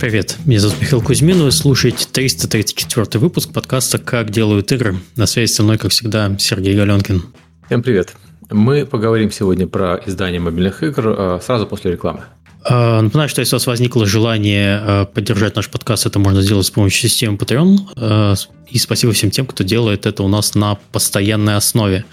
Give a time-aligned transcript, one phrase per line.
[0.00, 4.96] Привет, меня зовут Михаил Кузьмин, вы слушаете 334 выпуск подкаста «Как делают игры».
[5.14, 7.22] На связи со мной, как всегда, Сергей Галенкин.
[7.66, 8.14] Всем привет.
[8.50, 12.20] Мы поговорим сегодня про издание мобильных игр а, сразу после рекламы.
[12.64, 16.64] А, напоминаю, что если у вас возникло желание а, поддержать наш подкаст, это можно сделать
[16.64, 18.38] с помощью системы Patreon.
[18.70, 22.06] И спасибо всем тем, кто делает это у нас на постоянной основе.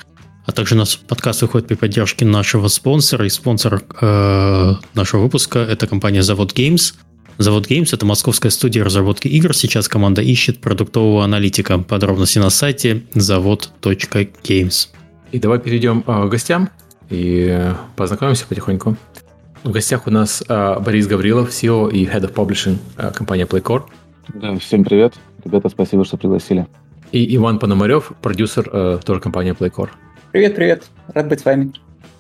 [0.46, 3.26] А также у нас подкаст выходит при поддержке нашего спонсора.
[3.26, 6.94] И спонсор э, нашего выпуска– это компания Завод Games–
[7.38, 9.56] Завод Games– это московская студия разработки игр.
[9.56, 11.78] Сейчас команда ищет продуктового аналитика.
[11.78, 14.90] Подробности на сайте завод.games.
[15.32, 16.70] И давай перейдем э, к гостям
[17.12, 18.98] и познакомимся потихоньку.
[19.64, 23.84] В гостях у нас э, Борис Гаврилов, CEO и Head of Publishing э, компании Playcore.
[24.34, 25.14] Да, всем привет.
[25.46, 26.66] Ребята, спасибо, что пригласили.
[27.12, 29.90] И Иван Пономарев, продюсер э, тоже компании Playcore.
[30.32, 30.86] Привет, привет.
[31.14, 31.72] Рад быть с вами.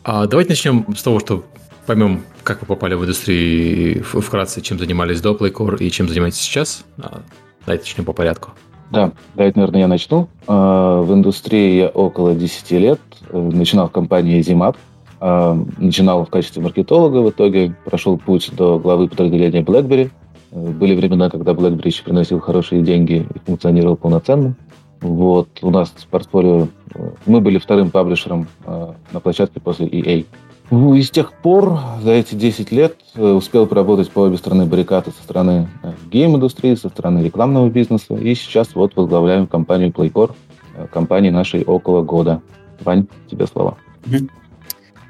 [0.03, 1.43] А, давайте начнем с того, что
[1.87, 6.85] поймем, как вы попали в индустрию вкратце, чем занимались до Playcore и чем занимаетесь сейчас.
[6.99, 7.21] А,
[7.65, 8.51] давайте начнем по порядку.
[8.91, 10.29] Да, давайте, наверное, я начну.
[10.47, 12.99] А, в индустрии я около 10 лет.
[13.29, 14.75] Э, начинал в компании Zimap.
[15.19, 20.11] А, начинал в качестве маркетолога, в итоге прошел путь до главы подразделения BlackBerry.
[20.51, 24.55] Э, были времена, когда BlackBerry еще приносил хорошие деньги и функционировал полноценно.
[24.99, 26.67] Вот, у нас в портфолио...
[26.95, 30.25] Э, мы были вторым паблишером на площадке после EA.
[30.69, 34.65] Ну, и с тех пор, за эти 10 лет, э, успел поработать по обе стороны
[34.65, 38.15] баррикады, со стороны э, гейм-индустрии, со стороны рекламного бизнеса.
[38.15, 40.35] И сейчас вот возглавляем компанию Playcore,
[40.75, 42.41] э, компании нашей около года.
[42.81, 43.77] Вань, тебе слово.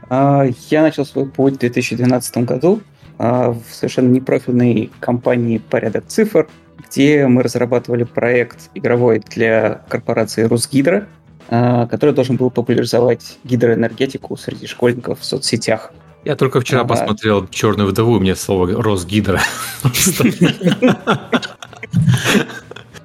[0.09, 2.81] А, я начал свой путь в 2012 году
[3.17, 6.47] а, в совершенно непрофильной компании «Порядок цифр»,
[6.87, 11.07] где мы разрабатывали проект игровой для корпорации «Русгидро»,
[11.47, 15.91] который должен был популяризовать гидроэнергетику среди школьников в соцсетях.
[16.25, 19.39] Я только вчера а, посмотрел «Черную вдову», мне слово «Росгидро».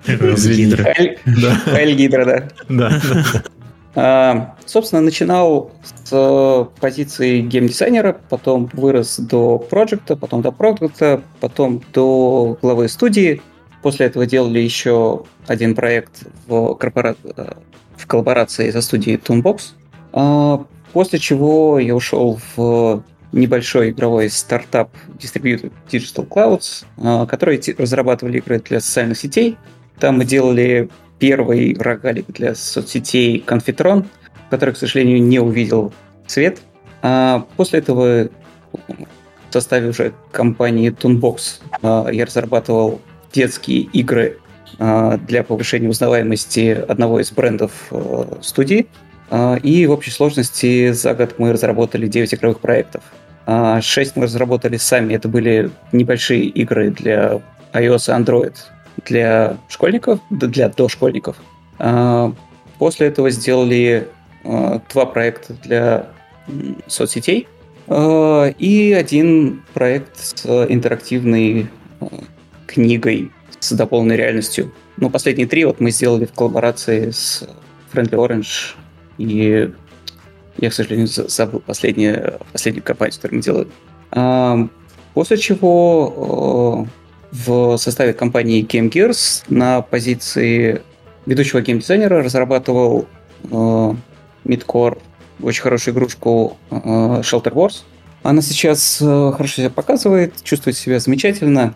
[0.07, 0.93] Росгидро.
[1.67, 2.49] Эльгидро, да.
[2.69, 3.01] Да.
[3.95, 5.71] А, собственно, начинал
[6.05, 13.43] с позиции геймдизайнера, потом вырос до проекта, потом до проекта, потом до главы студии.
[13.83, 17.35] После этого делали еще один проект в корпорации
[17.97, 19.61] в коллаборации со студией Toonbox.
[20.13, 28.39] А, после чего я ушел в небольшой игровой стартап Distributed Digital Clouds, а, который разрабатывали
[28.39, 29.57] игры для социальных сетей.
[29.99, 34.07] Там мы делали первый рогалик для соцсетей Confitron,
[34.51, 35.93] который, к сожалению, не увидел
[36.27, 36.61] свет.
[37.01, 38.29] А после этого
[39.49, 43.01] в составе уже компании Toonbox я разрабатывал
[43.33, 44.42] детские игры а,
[44.79, 48.87] для повышения узнаваемости одного из брендов э, студии.
[49.31, 53.03] А, и в общей сложности за год мы разработали 9 игровых проектов.
[53.47, 55.15] 6 а, мы разработали сами.
[55.15, 57.41] Это были небольшие игры для
[57.73, 58.55] iOS и Android
[59.07, 61.37] для школьников, для дошкольников.
[62.79, 64.07] После этого сделали
[64.45, 66.09] два проекта для
[66.87, 67.49] соцсетей
[67.89, 71.69] и один проект с интерактивной
[72.67, 73.31] книгой
[73.63, 74.73] с дополненной реальностью.
[74.97, 77.45] Ну, последние три вот мы сделали в коллаборации с
[77.93, 78.75] Friendly Orange
[79.19, 79.71] и
[80.59, 83.69] я, к сожалению, забыл последнюю, последнюю компанию, которую мы делали.
[84.11, 84.69] А,
[85.15, 86.89] после чего
[87.31, 90.83] в составе компании Game Gears на позиции
[91.25, 93.07] ведущего геймдизайнера разрабатывал
[93.45, 94.99] Midcore,
[95.41, 97.85] очень хорошую игрушку Shelter Wars.
[98.25, 101.75] Она сейчас хорошо себя показывает, чувствует себя замечательно.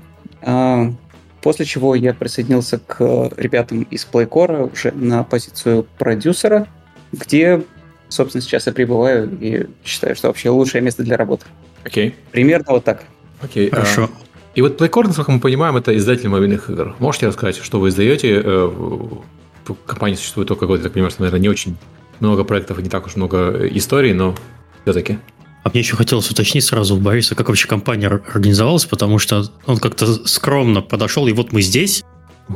[1.46, 6.66] После чего я присоединился к ребятам из Playcore уже на позицию продюсера,
[7.12, 7.62] где,
[8.08, 11.46] собственно, сейчас я пребываю и считаю, что вообще лучшее место для работы.
[11.84, 12.08] Окей.
[12.08, 12.14] Okay.
[12.32, 13.04] Примерно вот так.
[13.40, 13.68] Окей.
[13.68, 13.70] Okay.
[13.70, 14.10] Хорошо.
[14.12, 16.96] А, и вот Playcore, насколько мы понимаем, это издатель мобильных игр.
[16.98, 18.42] Можете рассказать, что вы издаете?
[18.44, 18.70] Э,
[19.86, 21.76] компания существует только год, я так понимаю, что, наверное, не очень
[22.18, 24.34] много проектов и не так уж много историй, но
[24.82, 25.20] все-таки.
[25.66, 29.78] А мне еще хотелось уточнить сразу у Бориса, как вообще компания организовалась, потому что он
[29.78, 32.04] как-то скромно подошел, и вот мы здесь,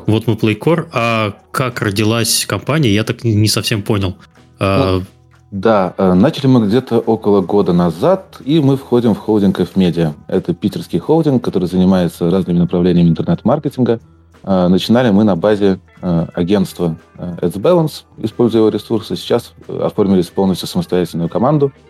[0.07, 4.17] вот мы Playcore, а как родилась компания, я так не совсем понял.
[4.61, 5.05] А, ну,
[5.51, 10.15] да, э, начали мы где-то около года назад, и мы входим в холдинг F-Media.
[10.29, 13.99] Это питерский холдинг, который занимается разными направлениями интернет-маркетинга.
[14.45, 19.17] Э, начинали мы на базе э, агентства AdsBalance, используя его ресурсы.
[19.17, 21.73] Сейчас оформились полностью самостоятельную команду–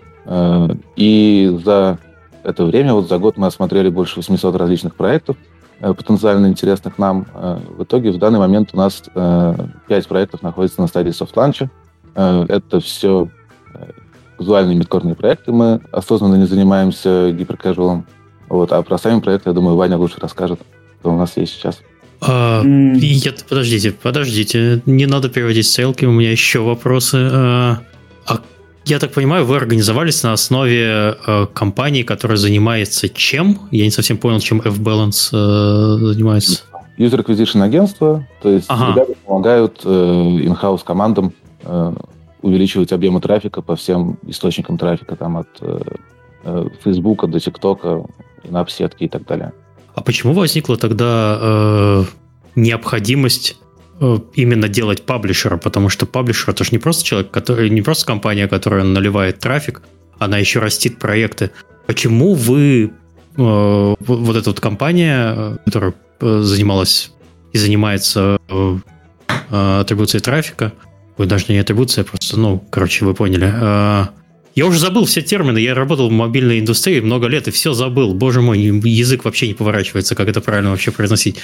[0.97, 1.99] и за
[2.43, 5.37] это время, вот за год мы осмотрели больше 800 различных проектов,
[5.81, 7.27] э, потенциально интересных нам.
[7.35, 11.71] Э, в итоге в данный момент у нас 5 проектов находятся на стадии софт-ланча.
[12.15, 13.29] Это все
[14.41, 15.53] визуальные мидкорные проекты.
[15.53, 18.07] Мы осознанно не занимаемся гиперкэжуалом.
[18.49, 20.61] Вот, а про сами проекты, я думаю, Ваня лучше расскажет.
[20.99, 21.81] что у нас есть сейчас.
[22.21, 22.97] А, mm.
[22.99, 27.17] я, подождите, подождите, не надо переводить стрелки, у меня еще вопросы.
[27.33, 27.81] А,
[28.27, 28.41] а
[28.85, 33.59] я так понимаю, вы организовались на основе э, компании, которая занимается чем?
[33.71, 36.65] Я не совсем понял, чем F-Balance э, занимается.
[36.99, 38.93] User Acquisition агентство, то есть ага.
[38.93, 41.33] ребята помогают э, in-house командам
[41.63, 41.95] э,
[42.43, 45.81] увеличивать объемы трафика по всем источникам трафика, там от э,
[46.45, 48.11] э, Facebook до TikTok,
[48.45, 49.53] инап-сетки и так далее.
[49.95, 52.05] А почему возникла тогда э,
[52.55, 53.70] необходимость э,
[54.35, 55.57] именно делать паблишера?
[55.57, 59.83] Потому что паблишер это же не просто человек, который не просто компания, которая наливает трафик,
[60.19, 61.51] она еще растит проекты.
[61.87, 67.13] Почему вы э, вот эта вот компания, э, которая э, занималась
[67.53, 68.79] и занимается э,
[69.51, 70.73] атрибуцией трафика,
[71.17, 73.53] вы даже не атрибуция, просто, ну, короче, вы поняли.
[73.53, 74.07] Э,
[74.55, 78.15] я уже забыл все термины, я работал в мобильной индустрии много лет и все забыл.
[78.15, 81.37] Боже мой, язык вообще не поворачивается, как это правильно вообще произносить.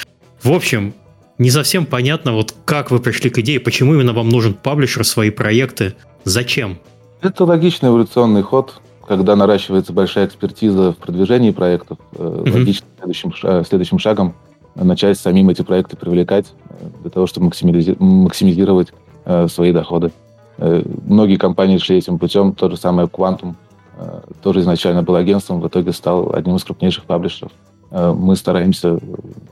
[0.43, 0.95] В общем,
[1.39, 5.31] не совсем понятно, вот как вы пришли к идее, почему именно вам нужен паблишер, свои
[5.31, 5.95] проекты,
[6.25, 6.79] зачем?
[7.21, 11.99] Это логичный эволюционный ход, когда наращивается большая экспертиза в продвижении проектов.
[12.13, 12.53] Mm-hmm.
[12.53, 14.35] Логично следующим, следующим шагом
[14.75, 18.93] начать самим эти проекты привлекать э, для того, чтобы максимизировать
[19.25, 20.13] э, свои доходы.
[20.59, 22.55] Э, многие компании шли этим путем.
[22.55, 23.55] То же самое Quantum
[23.99, 27.53] э, тоже изначально был агентством, в итоге стал одним из крупнейших паблишеров.
[27.91, 28.99] Э, мы стараемся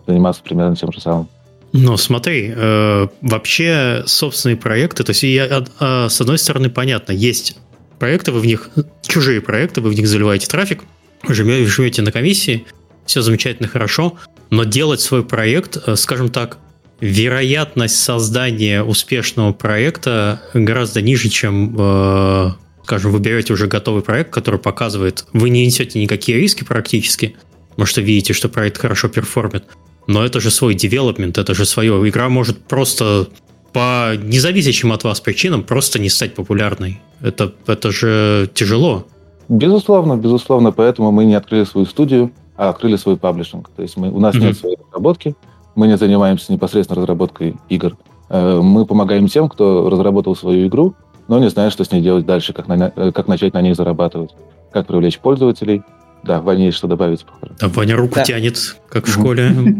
[0.06, 1.28] заниматься примерно тем же самым.
[1.76, 7.56] Ну, смотри, э, вообще собственные проекты, то есть я, э, с одной стороны, понятно, есть
[7.98, 8.70] проекты, вы в них,
[9.02, 10.84] чужие проекты, вы в них заливаете трафик,
[11.28, 12.64] жмете, жмете на комиссии,
[13.06, 14.16] все замечательно, хорошо,
[14.50, 16.58] но делать свой проект, скажем так,
[17.00, 22.52] вероятность создания успешного проекта гораздо ниже, чем, э,
[22.84, 27.34] скажем, вы берете уже готовый проект, который показывает, вы не несете никакие риски практически,
[27.70, 29.64] потому что видите, что проект хорошо перформит,
[30.06, 32.08] но это же свой development, это же свое.
[32.08, 33.28] Игра может просто
[33.72, 37.00] по независящим от вас причинам просто не стать популярной.
[37.20, 39.04] Это, это же тяжело.
[39.48, 43.68] Безусловно, безусловно, поэтому мы не открыли свою студию, а открыли свой publishing.
[43.74, 44.40] То есть мы, у нас mm-hmm.
[44.40, 45.34] нет своей разработки,
[45.74, 47.96] мы не занимаемся непосредственно разработкой игр.
[48.28, 50.94] Э, мы помогаем тем, кто разработал свою игру,
[51.28, 53.74] но не знает, что с ней делать дальше, как, на, э, как начать на ней
[53.74, 54.30] зарабатывать,
[54.72, 55.82] как привлечь пользователей.
[56.24, 57.24] Да, Ваня есть что добавить.
[57.60, 58.24] Да, Ваня руку да.
[58.24, 59.52] тянет, как в школе.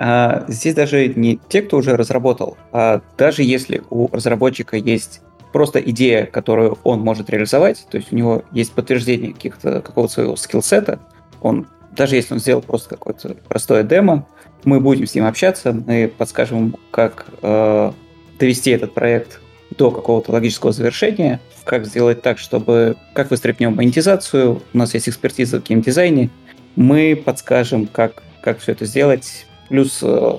[0.00, 5.80] А, здесь даже не те, кто уже разработал, а даже если у разработчика есть просто
[5.80, 11.00] идея, которую он может реализовать, то есть у него есть подтверждение каких-то, какого-то своего скиллсета,
[11.40, 14.24] он, даже если он сделал просто какое-то простое демо,
[14.62, 17.92] мы будем с ним общаться, мы подскажем, как э,
[18.38, 19.40] довести этот проект
[19.78, 25.08] до какого-то логического завершения, как сделать так, чтобы, как выстроить в монетизацию, у нас есть
[25.08, 26.30] экспертиза в геймдизайне,
[26.76, 30.32] мы подскажем, как, как все это сделать, плюс э,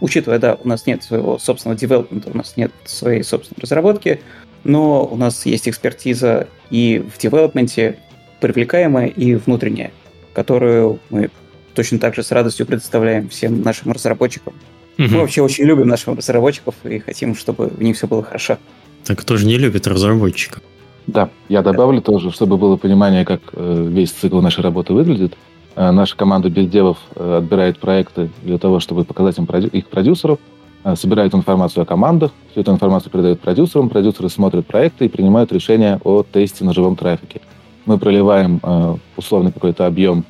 [0.00, 4.20] учитывая, да, у нас нет своего собственного девелопмента, у нас нет своей собственной разработки,
[4.62, 7.98] но у нас есть экспертиза и в девелопменте
[8.40, 9.90] привлекаемая, и внутренняя,
[10.32, 11.30] которую мы
[11.74, 14.54] точно так же с радостью предоставляем всем нашим разработчикам.
[14.98, 15.08] Угу.
[15.08, 18.58] Мы вообще очень любим наших разработчиков и хотим, чтобы у них все было хорошо.
[19.04, 20.62] Так кто же не любит разработчиков?
[21.06, 22.12] Да, я добавлю да.
[22.12, 25.36] тоже, чтобы было понимание, как э, весь цикл нашей работы выглядит.
[25.76, 30.38] Э, наша команда без девов э, отбирает проекты для того, чтобы показать им их продюсеров,
[30.96, 35.98] собирает информацию о командах, всю эту информацию передает продюсерам, продюсеры смотрят проекты и принимают решение
[36.04, 37.40] о тесте на живом трафике.
[37.86, 38.60] Мы проливаем
[39.16, 40.26] условный какой-то объем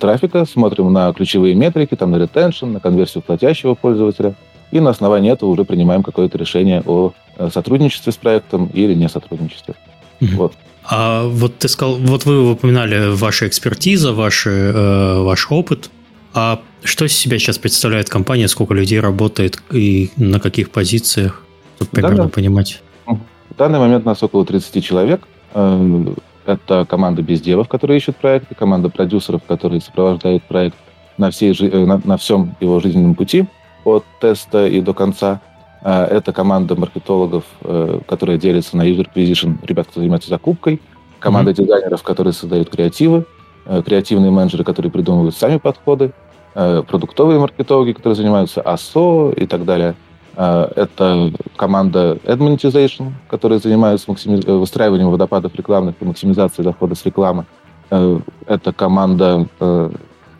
[0.00, 4.34] трафика, смотрим на ключевые метрики, там на ретеншн, на конверсию платящего пользователя,
[4.70, 9.08] и на основании этого уже принимаем какое-то решение о э, сотрудничестве с проектом или не
[9.08, 9.74] сотрудничестве.
[10.20, 10.36] Mm-hmm.
[10.36, 10.52] Вот.
[10.84, 15.90] А вот ты сказал, вот вы упоминали ваша экспертиза, ваш, э, ваш опыт.
[16.32, 21.42] А что из себя сейчас представляет компания, сколько людей работает и на каких позициях,
[21.76, 22.82] чтобы примерно данный, понимать?
[23.06, 25.22] В данный момент у нас около 30 человек.
[25.54, 26.14] Э,
[26.46, 30.76] это команда бездевов, которые ищут проекты, команда продюсеров, которые сопровождают проект
[31.18, 33.46] на, всей, э, на, на всем его жизненном пути
[33.84, 35.40] от теста и до конца.
[35.82, 40.80] А, это команда маркетологов, э, которая делится на user acquisition, ребят, кто занимаются закупкой,
[41.18, 41.64] команда mm-hmm.
[41.64, 43.24] дизайнеров, которые создают креативы,
[43.66, 46.12] э, креативные менеджеры, которые придумывают сами подходы,
[46.52, 49.94] продуктовые маркетологи, которые занимаются АСО и так далее–
[50.36, 54.40] а, это команда Ad Monetization, которая занимается максими...
[54.46, 57.46] Э, выстраиванием водопадов рекламных и максимизацией дохода с рекламы.
[57.90, 59.90] Э, это команда э,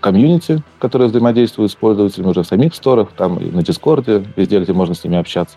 [0.00, 4.73] комьюнити, которая взаимодействует с пользователями уже в самих сторах, там и на Дискорде, везде, где
[4.73, 5.57] можно с ними общаться.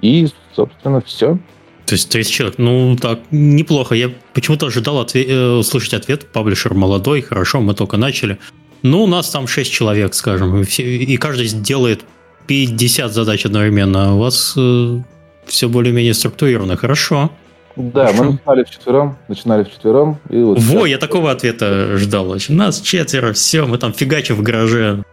[0.00, 1.38] И, собственно, все.
[1.86, 3.94] То есть 30 человек, ну так, неплохо.
[3.94, 8.38] Я почему-то ожидал отве- услышать ответ, паблишер молодой, хорошо, мы только начали.
[8.82, 12.04] Ну, у нас там 6 человек, скажем, и, все, и каждый делает
[12.46, 14.14] 50 задач одновременно.
[14.14, 15.00] У вас э,
[15.46, 16.76] все более-менее структурировано.
[16.76, 17.30] Хорошо.
[17.76, 18.24] Да, Хорошо.
[18.24, 20.18] мы начинали вчетвером, начинали вчетвером.
[20.28, 20.88] И вот Во, сейчас...
[20.88, 22.30] я такого ответа ждал.
[22.30, 22.56] Очень.
[22.56, 25.04] Нас четверо, все, мы там фигачим в гараже.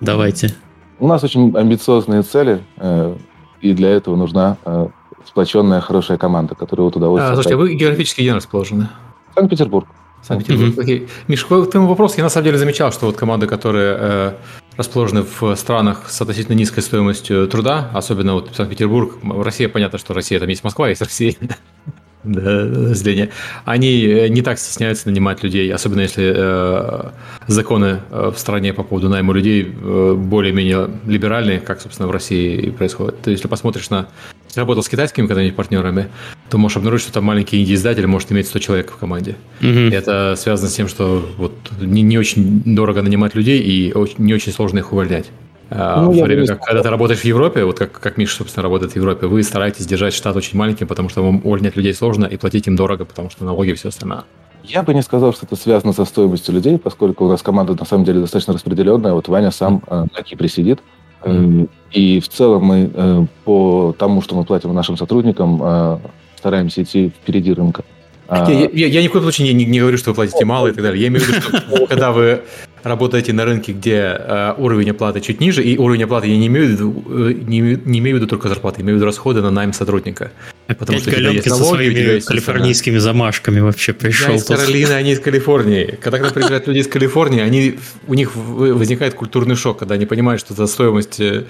[0.00, 0.54] Давайте.
[0.98, 3.16] У нас очень амбициозные цели, э,
[3.60, 4.88] и для этого нужна э,
[5.26, 7.32] сплоченная хорошая команда, которая вот удовольствие...
[7.32, 8.88] А, слушайте, а вы географически где расположены?
[9.34, 9.88] Санкт-Петербург.
[10.22, 10.74] Санкт-Петербург.
[10.74, 10.82] Mm-hmm.
[10.82, 11.08] Окей.
[11.28, 14.32] Миш, к твоему вопросу я на самом деле замечал, что вот команды, которые э,
[14.80, 20.40] расположены в странах с относительно низкой стоимостью труда, особенно вот Санкт-Петербург, Россия, понятно, что Россия,
[20.40, 21.34] там есть Москва, есть Россия,
[22.24, 22.50] да,
[22.88, 23.30] разделение,
[23.66, 27.10] они э, не так стесняются нанимать людей, особенно если э,
[27.46, 32.56] законы э, в стране по поводу найма людей э, более-менее либеральные, как, собственно, в России
[32.56, 33.20] и происходит.
[33.20, 34.08] То есть, если посмотришь на...
[34.54, 36.08] Работал с китайскими когда-нибудь партнерами,
[36.48, 39.36] то можешь обнаружить, что там маленький инди-издатель может иметь 100 человек в команде.
[39.60, 39.94] Mm-hmm.
[39.94, 44.34] Это связано с тем, что вот не, не очень дорого нанимать людей и очень, не
[44.34, 45.26] очень сложно их увольнять.
[45.70, 48.64] А, ну, в время как, когда ты работаешь в Европе, вот как, как Миша, собственно,
[48.64, 52.26] работает в Европе, вы стараетесь держать штат очень маленьким, потому что вам увольнять людей сложно
[52.26, 54.24] и платить им дорого, потому что налоги и все остальное.
[54.64, 57.84] Я бы не сказал, что это связано со стоимостью людей, поскольку у нас команда на
[57.84, 59.12] самом деле достаточно распределенная.
[59.12, 60.80] Вот Ваня сам э, на Кипре сидит.
[61.22, 61.68] Mm.
[61.92, 65.98] И в целом мы э, по тому, что мы платим нашим сотрудникам, э,
[66.36, 67.84] стараемся идти впереди рынка.
[68.30, 70.72] Я, я, я ни в коем случае не, не говорю, что вы платите мало и
[70.72, 71.00] так далее.
[71.00, 72.42] Я имею в виду, что когда вы
[72.82, 76.66] работаете на рынке, где э, уровень оплаты чуть ниже, и уровень оплаты я не имею
[76.66, 79.50] в виду, э, не, не имею в виду только зарплаты, имею в виду расходы на
[79.50, 80.30] найм сотрудника.
[80.66, 83.12] Потому Опять что налоги, со своими калифорнийскими страна.
[83.12, 84.30] замашками вообще пришел.
[84.30, 85.98] Я из Каролины, они из Калифорнии.
[86.00, 90.06] Когда к нам приезжают люди из Калифорнии, они, у них возникает культурный шок, когда они
[90.06, 91.44] понимают, что за стоимость э,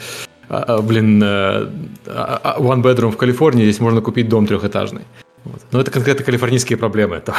[0.48, 1.70] а, а, блин, а,
[2.58, 5.02] one bedroom в Калифорнии здесь можно купить дом трехэтажный.
[5.44, 5.62] Вот.
[5.72, 7.22] Но это конкретно калифорнийские проблемы.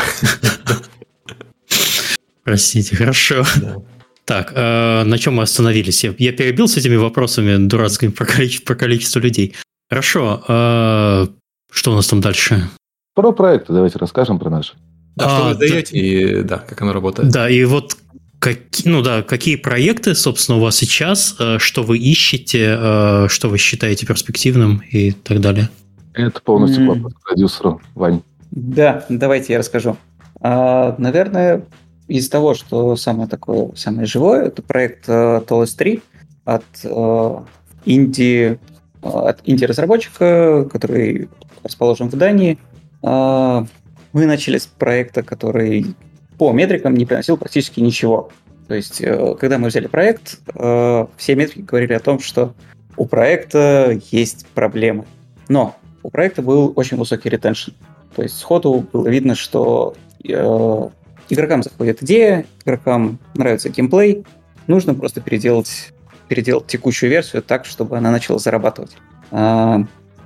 [2.44, 3.46] Простите, хорошо.
[3.62, 3.78] Да.
[4.26, 6.04] Так, э, на чем мы остановились?
[6.04, 9.56] Я, я перебил с этими вопросами дурацкими про, количество, про количество людей.
[9.90, 10.44] Хорошо.
[10.48, 11.28] Э,
[11.72, 12.70] что у нас там дальше?
[13.14, 14.74] Про проекты давайте расскажем про наши.
[15.16, 17.30] Да, а, что вы даете да, и да, как оно работает.
[17.30, 17.98] Да, и вот
[18.40, 23.58] какие, ну да, какие проекты, собственно, у вас сейчас, э, что вы ищете, что вы
[23.58, 25.70] считаете перспективным и так далее?
[26.14, 26.88] Это полностью mm.
[26.88, 28.22] вопрос к продюсеру, Вань.
[28.52, 29.98] Да, давайте я расскажу.
[30.42, 31.64] А, наверное,
[32.08, 36.02] из того, что самое такое, самое живое, это проект uh, TOLS 3
[36.44, 37.46] от uh,
[37.86, 38.60] инди,
[39.02, 41.30] uh, от инди-разработчика, который
[41.64, 42.58] расположен в Дании.
[43.02, 43.66] Uh,
[44.12, 45.96] мы начали с проекта, который
[46.38, 48.30] по метрикам не приносил практически ничего.
[48.68, 52.54] То есть, uh, когда мы взяли проект, все метрики говорили о том, что
[52.98, 55.06] у проекта есть проблемы.
[55.48, 57.72] Но у проекта был очень высокий ретеншн.
[58.16, 60.90] То есть сходу было видно, что э,
[61.30, 64.26] игрокам заходит идея, игрокам нравится геймплей,
[64.68, 65.94] нужно просто переделать,
[66.28, 68.96] переделать текущую версию так, чтобы она начала зарабатывать.
[69.32, 69.84] А,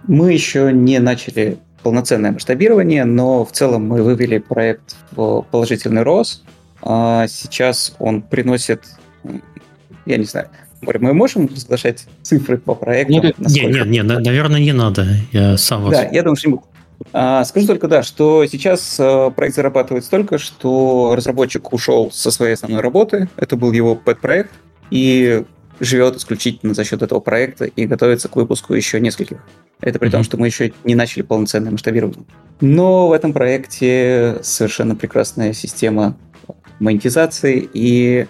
[0.08, 6.44] мы еще не начали полноценное масштабирование, но в целом мы вывели проект в положительный рост.
[6.82, 8.84] А сейчас он приносит,
[10.06, 10.50] я не знаю,
[11.00, 13.14] мы можем разглашать цифры по проекту?
[13.14, 15.08] Нет, нет, нет, наверное, не надо.
[15.32, 15.92] Я сам вас...
[15.92, 16.66] Да, я думаю, что не буду.
[17.14, 22.54] А, скажу только, да, что сейчас а, проект зарабатывает столько, что разработчик ушел со своей
[22.54, 24.52] основной работы, это был его пэт-проект,
[24.92, 25.44] и
[25.80, 29.44] живет исключительно за счет этого проекта и готовится к выпуску еще нескольких.
[29.82, 30.12] Это при mm-hmm.
[30.12, 32.24] том, что мы еще не начали полноценное масштабирование.
[32.62, 36.18] Но в этом проекте совершенно прекрасная система
[36.80, 38.26] монетизации, и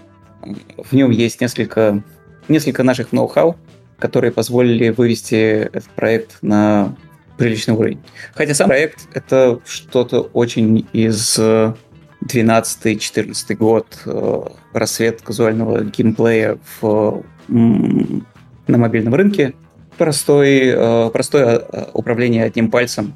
[0.78, 2.04] в нем есть несколько
[2.50, 3.56] несколько наших ноу-хау,
[4.00, 6.96] которые позволили вывести этот проект на
[7.38, 8.00] приличный уровень.
[8.34, 11.40] Хотя сам проект— это что-то очень из
[12.26, 14.42] 12-14 год, э,
[14.74, 19.54] рассвет казуального геймплея в, на мобильном рынке,
[19.98, 23.16] простой, э, простое э, управление одним пальцем,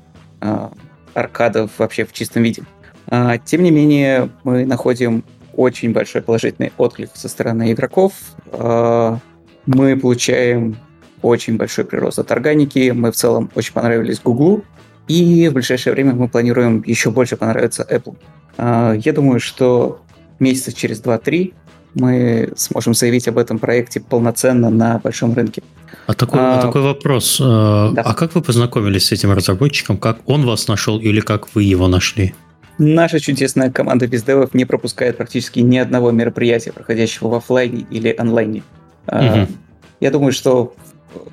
[1.14, 2.64] аркадов вообще в чистом виде.
[3.08, 5.26] А, тем не менее, мы находим
[5.60, 8.14] очень большой положительный отклик со стороны игроков.
[8.54, 9.20] А,
[9.66, 10.78] мы получаем
[11.22, 12.92] очень большой прирост от органики.
[12.96, 14.64] Мы в целом очень понравились Google.
[15.10, 18.16] И в ближайшее время мы планируем еще больше понравиться Apple.
[18.58, 20.00] А, я думаю, что
[20.40, 21.54] месяца через 2-3
[21.94, 25.62] мы сможем заявить об этом проекте полноценно на большом рынке.
[26.08, 27.38] А такой, а, а такой вопрос.
[27.44, 28.02] А, да.
[28.04, 29.98] А как вы познакомились с этим разработчиком?
[29.98, 32.34] Как он вас нашел или как вы его нашли?
[32.80, 38.64] Наша чудесная команда бездевов не пропускает практически ни одного мероприятия, проходящего в офлайне или онлайне.
[39.08, 39.48] Угу.
[40.00, 40.74] Я думаю, что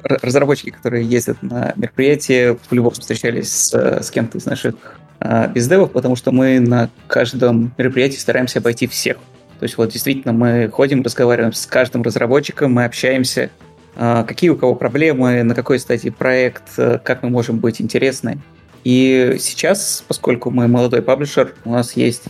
[0.03, 4.75] разработчики, которые ездят на мероприятия, по-любому встречались с, с кем-то из наших
[5.21, 9.19] а, бездевов, потому что мы на каждом мероприятии стараемся обойти всех.
[9.59, 13.51] То есть вот действительно мы ходим, разговариваем с каждым разработчиком, мы общаемся,
[13.95, 18.39] а, какие у кого проблемы, на какой стадии проект, э, как мы можем быть интересны.
[18.87, 22.23] И сейчас, поскольку мы молодой паблишер, у нас есть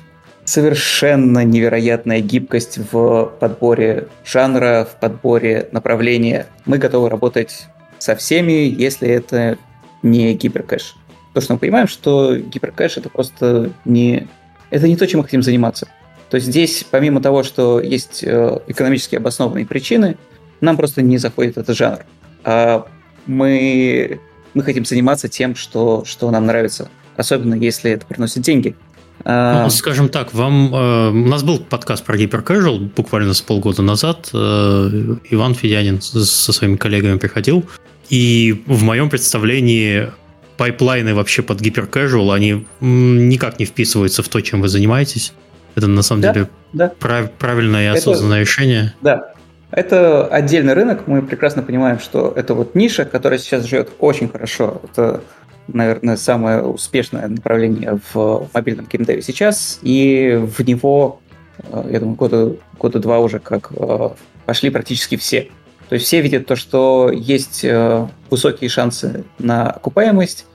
[0.46, 6.46] совершенно невероятная гибкость в подборе жанра, в подборе направления.
[6.64, 7.66] Мы готовы работать
[7.98, 9.58] со всеми, если это
[10.02, 10.96] не гиперкэш.
[11.28, 14.26] Потому что мы понимаем, что гиперкэш это просто не...
[14.70, 15.86] Это не то, чем мы хотим заниматься.
[16.30, 20.16] То есть здесь, помимо того, что есть э, экономически обоснованные причины,
[20.62, 22.06] нам просто не заходит этот жанр.
[22.44, 22.86] А
[23.26, 24.20] мы,
[24.56, 26.88] мы хотим заниматься тем, что, что нам нравится.
[27.16, 28.74] Особенно если это приносит деньги.
[29.22, 33.82] А, ну, скажем так, вам э, у нас был подкаст про гиперкэжуал буквально с полгода
[33.82, 34.30] назад.
[34.32, 37.66] Э, Иван Федянин со своими коллегами приходил.
[38.08, 40.10] И в моем представлении
[40.56, 45.34] пайплайны вообще под hyper-casual, они никак не вписываются в то, чем вы занимаетесь.
[45.74, 46.92] Это на самом да, деле да.
[46.98, 48.94] Прав, правильное и осознанное это, решение.
[49.02, 49.34] Да.
[49.70, 51.06] Это отдельный рынок.
[51.06, 54.80] Мы прекрасно понимаем, что это вот ниша, которая сейчас живет очень хорошо.
[54.84, 55.22] Это,
[55.66, 59.80] наверное, самое успешное направление в мобильном геймдеве сейчас.
[59.82, 61.20] И в него,
[61.58, 64.10] э, я думаю, года, года два уже как э,
[64.44, 65.48] пошли практически все.
[65.88, 70.46] То есть все видят то, что есть э, высокие шансы на окупаемость.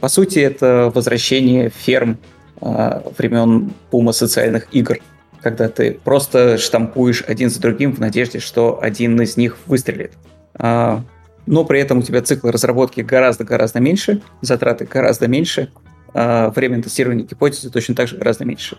[0.00, 2.16] По сути, это возвращение ферм
[2.62, 5.00] времен бума социальных игр,
[5.44, 10.12] когда ты просто штампуешь один за другим в надежде, что один из них выстрелит.
[10.56, 11.02] А,
[11.46, 15.70] но при этом у тебя цикл разработки гораздо-гораздо меньше, затраты гораздо меньше,
[16.12, 18.78] а время тестирования гипотезы точно так же гораздо меньше.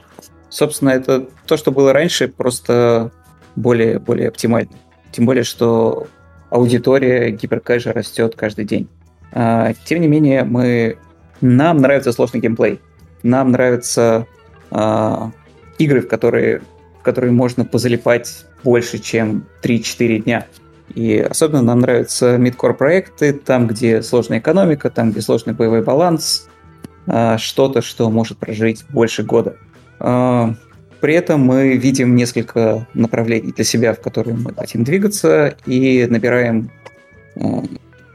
[0.50, 3.12] Собственно, это то, что было раньше, просто
[3.56, 4.76] более, более оптимально.
[5.14, 6.08] Тем более, что
[6.50, 8.90] аудитория гиперкэжа растет каждый день.
[9.32, 10.98] А, тем не менее, мы...
[11.40, 12.82] нам нравится сложный геймплей
[13.26, 14.28] нам нравятся
[14.72, 15.16] э,
[15.78, 16.62] игры, в которые,
[17.00, 20.48] в которые можно позалипать больше, чем 3-4 дня.
[20.94, 26.48] И особенно нам нравятся мидкор проекты, там, где сложная экономика, там, где сложный боевой баланс,
[27.08, 29.58] э, что-то, что может прожить больше года.
[30.00, 30.54] Э,
[31.02, 36.72] при этом мы видим несколько направлений для себя, в которые мы хотим двигаться, и набираем
[37.36, 37.42] э,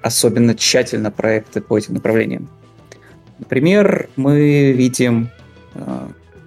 [0.03, 2.49] особенно тщательно проекты по этим направлениям.
[3.39, 5.31] Например, мы видим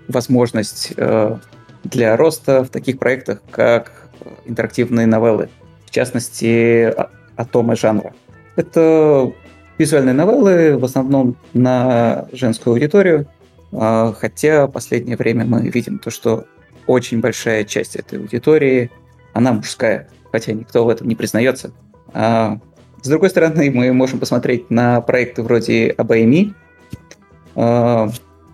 [0.08, 1.38] возможность э,
[1.84, 4.10] для роста в таких проектах, как
[4.46, 5.50] интерактивные новеллы,
[5.86, 6.94] в частности,
[7.36, 8.14] атомы жанра.
[8.56, 9.32] Это
[9.78, 13.28] визуальные новеллы в основном на женскую аудиторию,
[13.72, 16.46] э, хотя в последнее время мы видим то, что
[16.88, 18.92] очень большая часть этой аудитории,
[19.34, 21.72] она мужская, хотя никто в этом не признается.
[22.14, 22.60] А,
[23.02, 26.54] с другой стороны, мы можем посмотреть на проекты вроде ABME,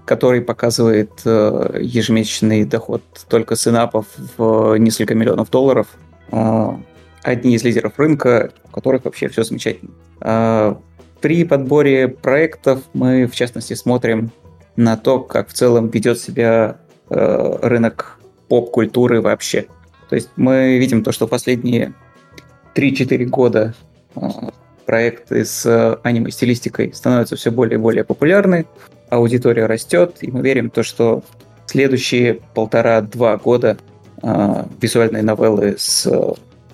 [0.10, 5.86] который показывает э, ежемесячный доход только синапов в несколько миллионов долларов.
[6.32, 6.72] Э,
[7.22, 9.92] одни из лидеров рынка, у которых вообще все замечательно.
[11.22, 14.32] При подборе проектов мы, в частности, смотрим
[14.76, 16.78] на то, как в целом ведет себя
[17.10, 19.68] рынок поп-культуры вообще.
[20.10, 21.94] То есть мы видим то, что последние
[22.74, 23.76] 3-4 года
[24.90, 28.66] проекты с аниме-стилистикой становятся все более и более популярны,
[29.12, 31.22] аудитория растет, и мы верим в то, что
[31.68, 33.78] следующие полтора-два года
[34.24, 36.12] э, визуальные новеллы с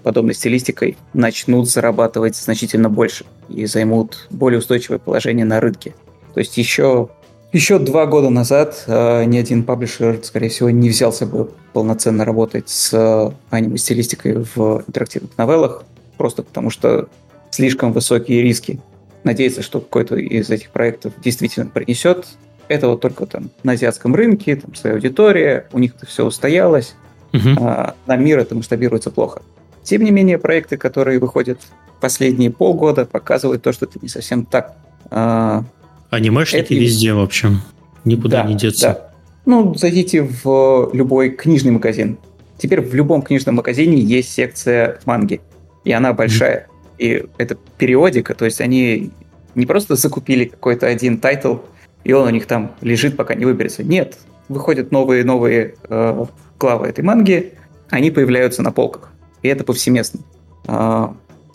[0.01, 5.93] подобной стилистикой начнут зарабатывать значительно больше и займут более устойчивое положение на рынке.
[6.34, 7.10] То есть еще,
[7.51, 12.69] еще два года назад э, ни один паблишер, скорее всего, не взялся бы полноценно работать
[12.69, 15.84] с аниме-стилистикой в интерактивных новеллах,
[16.15, 17.10] просто потому что
[17.55, 18.79] слишком высокие риски.
[19.23, 22.27] Надеяться, что какой-то из этих проектов действительно принесет.
[22.67, 26.95] Это вот только там на азиатском рынке, там своя аудитория, у них это все устоялось,
[27.31, 27.57] uh-huh.
[27.59, 29.41] а на мир это масштабируется плохо.
[29.83, 31.59] Тем не менее, проекты, которые выходят
[32.01, 34.75] последние полгода, показывают то, что это не совсем так.
[35.11, 35.63] А,
[36.09, 36.73] Анимешники это...
[36.73, 37.61] везде, в общем.
[38.03, 38.87] Никуда да, не деться.
[38.87, 39.11] Да.
[39.45, 42.17] Ну, зайдите в любой книжный магазин.
[42.57, 45.41] Теперь в любом книжном магазине есть секция манги.
[45.83, 46.67] И она большая.
[46.97, 49.12] И это периодика, то есть они
[49.55, 51.57] не просто закупили какой-то один title,
[52.03, 53.84] и он у них там лежит, пока не выберется.
[53.84, 56.25] Нет, выходят новые-новые э,
[56.60, 57.53] главы этой манги,
[57.89, 59.12] они появляются на полках.
[59.41, 60.21] И это повсеместно.
[60.67, 61.08] Э,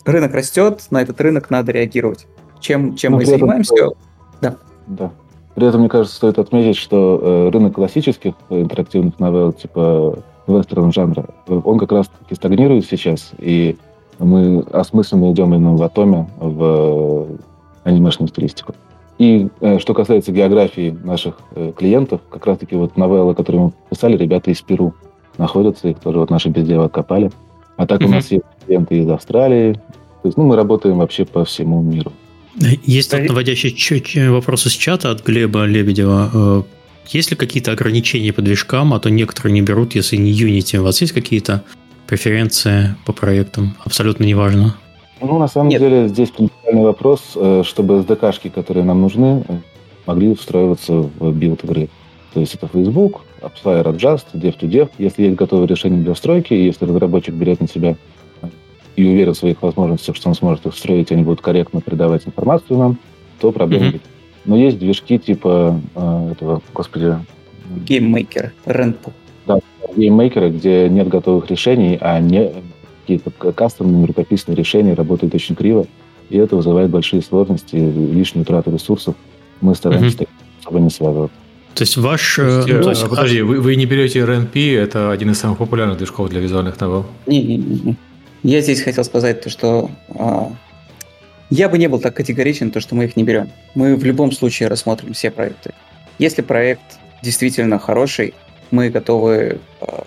[0.05, 2.27] рынок растет, на этот рынок надо реагировать.
[2.59, 3.75] Чем, чем мы занимаемся?
[3.75, 3.93] Этом,
[4.41, 4.57] да.
[4.87, 5.11] да.
[5.55, 11.25] При этом, мне кажется, стоит отметить, что э, рынок классических интерактивных новелл, типа western жанра,
[11.47, 13.77] он как раз-таки стагнирует сейчас, и
[14.23, 17.27] мы осмысленно идем именно в атоме, в
[17.83, 18.75] анимешную стилистику.
[19.17, 24.17] И э, что касается географии наших э, клиентов, как раз-таки вот новеллы, которые мы писали,
[24.17, 24.93] ребята из Перу.
[25.37, 27.31] находятся, их тоже вот наши бездевы откопали.
[27.77, 28.05] А так mm-hmm.
[28.05, 29.73] у нас есть клиенты из Австралии.
[29.73, 32.11] То есть, ну, мы работаем вообще по всему миру.
[32.83, 36.29] Есть тут наводящий вопрос из чата от Глеба Лебедева.
[36.33, 36.63] Э,
[37.09, 40.77] есть ли какие-то ограничения по движкам, а то некоторые не берут, если не Unity?
[40.77, 41.63] У вас есть какие-то
[42.11, 43.73] преференции по проектам?
[43.85, 44.75] Абсолютно неважно.
[45.21, 45.79] Ну, на самом Нет.
[45.79, 49.53] деле, здесь принципиальный вопрос, э, чтобы SDK-шки, которые нам нужны, э,
[50.05, 51.87] могли встраиваться в build игры.
[52.33, 54.89] То есть это Facebook, AppsFlyer, Adjust, Dev2Dev.
[54.97, 57.95] Если есть готовое решение для встройки, и если разработчик берет на себя
[58.97, 62.27] и уверен в своих возможностях, что он сможет их встроить, и они будут корректно передавать
[62.27, 62.97] информацию нам,
[63.39, 63.93] то проблем mm-hmm.
[63.93, 64.01] нет.
[64.43, 67.15] Но есть движки типа э, этого, господи...
[67.87, 69.13] GameMaker, Ren'Py.
[69.95, 72.51] Гейммейкеры, где нет готовых решений, а не
[73.01, 75.85] какие-то кастомные рукописные решения работают очень криво,
[76.29, 79.15] и это вызывает большие сложности, лишнюю трату ресурсов.
[79.59, 80.27] Мы стараемся mm-hmm.
[80.61, 81.37] особо не связываться.
[81.75, 82.35] То есть ваш...
[82.35, 85.57] То есть, ну, то есть, подожди, вы, вы не берете Ren'Py, это один из самых
[85.57, 87.05] популярных движков для визуальных новелл?
[87.27, 87.95] Не-не-не.
[88.43, 90.51] Я здесь хотел сказать то, что а,
[91.49, 93.49] я бы не был так категоричен, то, что мы их не берем.
[93.75, 95.73] Мы в любом случае рассмотрим все проекты.
[96.17, 96.81] Если проект
[97.21, 98.33] действительно хороший,
[98.71, 100.05] мы готовы а,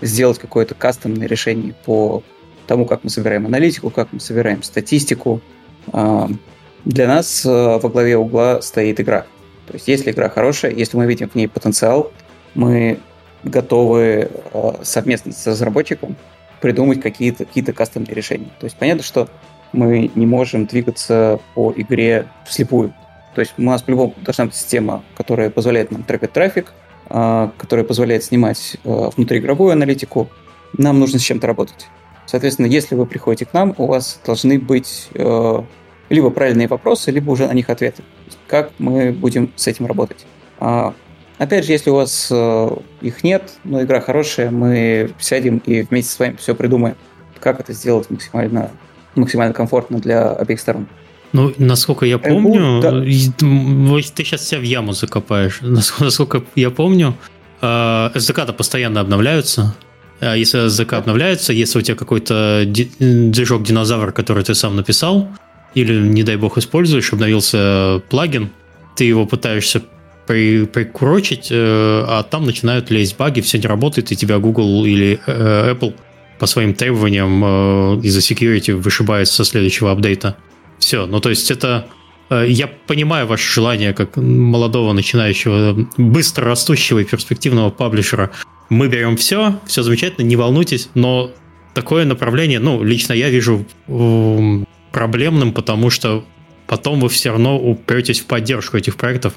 [0.00, 2.22] сделать какое-то кастомное решение по
[2.66, 5.40] тому, как мы собираем аналитику, как мы собираем статистику.
[5.92, 6.28] А,
[6.84, 9.26] для нас а, во главе угла стоит игра.
[9.66, 12.12] То есть, если игра хорошая, если мы видим в ней потенциал,
[12.54, 12.98] мы
[13.42, 14.30] готовы
[14.82, 16.16] совместно с разработчиком
[16.60, 18.48] придумать какие-то какие кастомные решения.
[18.58, 19.28] То есть, понятно, что
[19.72, 22.94] мы не можем двигаться по игре вслепую.
[23.34, 26.72] То есть у нас по-любому должна быть система, которая позволяет нам трекать трафик,
[27.58, 30.28] которая позволяет снимать внутриигровую аналитику.
[30.76, 31.88] Нам нужно с чем-то работать.
[32.26, 35.62] Соответственно, если вы приходите к нам, у вас должны быть э,
[36.08, 38.02] либо правильные вопросы, либо уже на них ответы.
[38.46, 40.26] Как мы будем с этим работать?
[40.58, 40.92] А,
[41.38, 42.30] опять же, если у вас
[43.00, 46.96] их нет, но игра хорошая, мы сядем и вместе с вами все придумаем,
[47.40, 48.70] как это сделать максимально,
[49.14, 50.88] максимально комфортно для обеих сторон.
[51.32, 53.00] Ну, насколько я помню, да.
[53.00, 55.60] ты сейчас себя в яму закопаешь.
[55.60, 57.14] Насколько я помню,
[57.60, 59.74] SDK-то постоянно обновляются,
[60.20, 65.28] а если язык обновляется, если у тебя какой-то движок динозавр, который ты сам написал,
[65.74, 68.50] или, не дай бог, используешь, обновился плагин,
[68.96, 69.82] ты его пытаешься
[70.26, 75.20] при, прикурочить, э, а там начинают лезть баги, все не работает, и тебя Google или
[75.26, 75.94] э, Apple
[76.38, 80.36] по своим требованиям э, из-за security вышибает со следующего апдейта.
[80.86, 81.88] Все, ну то есть это...
[82.30, 88.30] Я понимаю ваше желание как молодого начинающего, быстро растущего и перспективного паблишера
[88.68, 91.32] мы берем все, все замечательно, не волнуйтесь, но
[91.74, 93.66] такое направление, ну, лично я вижу
[94.92, 96.24] проблемным, потому что
[96.68, 99.34] потом вы все равно упретесь в поддержку этих проектов.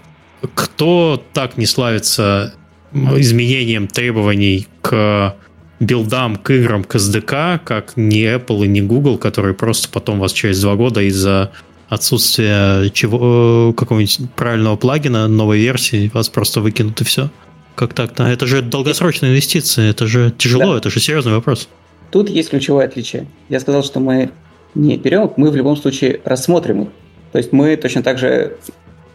[0.54, 2.54] Кто так не славится
[2.94, 5.36] изменением требований к
[5.80, 10.34] билдам, к играм, к SDK, как не Apple и не Google, которые просто потом вас
[10.34, 11.52] через два года из-за
[11.88, 17.30] отсутствия чего, какого-нибудь правильного плагина, новой версии, вас просто выкинут и все.
[17.76, 18.24] Как так-то?
[18.26, 20.78] Это же долгосрочные инвестиции, это же тяжело, да.
[20.78, 21.70] это же серьезный вопрос.
[22.12, 23.28] Тут есть ключевое отличие.
[23.48, 24.32] Я сказал, что мы
[24.76, 26.88] не берем, мы в любом случае рассмотрим их.
[27.32, 28.58] То есть мы точно так же,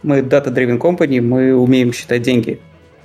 [0.03, 2.61] мы data-driven company, мы умеем считать деньги.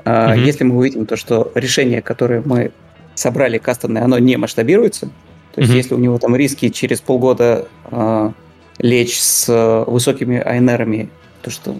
[0.05, 0.45] Mm-hmm.
[0.45, 2.71] Если мы увидим то, что решение, которое мы
[3.19, 5.09] собрали кастомное, оно не масштабируется,
[5.53, 5.77] то есть mm-hmm.
[5.77, 8.31] если у него там риски через полгода э,
[8.79, 11.09] лечь с высокими айнерами,
[11.41, 11.75] то что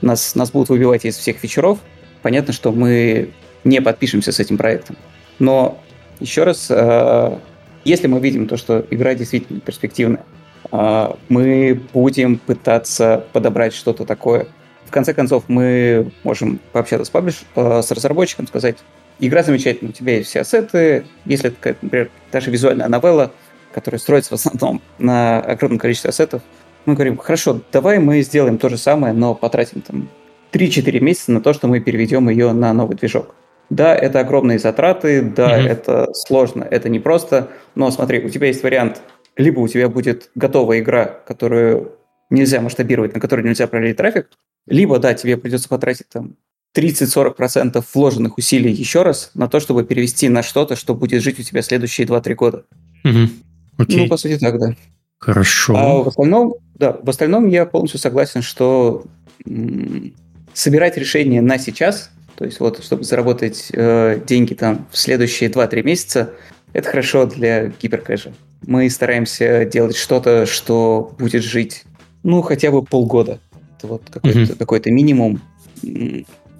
[0.00, 1.78] нас, нас будут выбивать из всех вечеров,
[2.22, 3.30] понятно, что мы
[3.64, 4.96] не подпишемся с этим проектом.
[5.38, 5.78] Но
[6.20, 7.38] еще раз, э,
[7.84, 10.24] если мы видим то, что игра действительно перспективная,
[10.70, 14.46] э, мы будем пытаться подобрать что-то такое.
[14.84, 18.76] В конце концов, мы можем пообщаться с, паблиш, э, с разработчиком, сказать,
[19.18, 23.32] игра замечательная, у тебя есть все ассеты, если это, например, даже визуальная новелла,
[23.72, 26.42] которая строится в основном на огромном количестве ассетов,
[26.86, 30.08] мы говорим, хорошо, давай мы сделаем то же самое, но потратим там
[30.52, 33.34] 3-4 месяца на то, что мы переведем ее на новый движок.
[33.70, 35.68] Да, это огромные затраты, да, mm-hmm.
[35.68, 39.00] это сложно, это не просто, но смотри, у тебя есть вариант,
[39.36, 41.92] либо у тебя будет готовая игра, которую
[42.30, 44.28] нельзя масштабировать, на которую нельзя пролить трафик,
[44.66, 46.36] либо, да, тебе придется потратить там
[46.74, 51.42] 30-40% вложенных усилий еще раз на то, чтобы перевести на что-то, что будет жить у
[51.42, 52.64] тебя следующие 2-3 года.
[53.04, 53.28] Угу.
[53.78, 53.96] Окей.
[53.98, 54.74] Ну, по сути, так, да.
[55.18, 55.76] Хорошо.
[55.76, 59.04] А в остальном, да, в остальном я полностью согласен, что
[60.52, 65.82] собирать решения на сейчас, то есть вот, чтобы заработать э, деньги там в следующие 2-3
[65.82, 66.30] месяца,
[66.72, 68.32] это хорошо для гиперкэша.
[68.66, 71.84] Мы стараемся делать что-то, что будет жить,
[72.22, 73.38] ну, хотя бы полгода.
[73.78, 74.56] Это вот какой-то, mm-hmm.
[74.56, 75.40] какой-то минимум,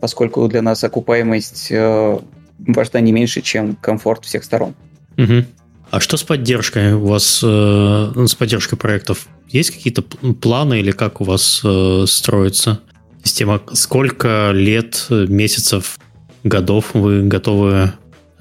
[0.04, 2.18] поскольку для нас окупаемость э,
[2.58, 4.74] важна не меньше, чем комфорт всех сторон.
[5.16, 5.46] Угу.
[5.90, 9.28] А что с поддержкой у вас, э, с поддержкой проектов?
[9.48, 12.80] Есть какие-то планы или как у вас э, строится
[13.22, 13.62] система?
[13.72, 15.98] Сколько лет, месяцев,
[16.42, 17.94] годов вы готовы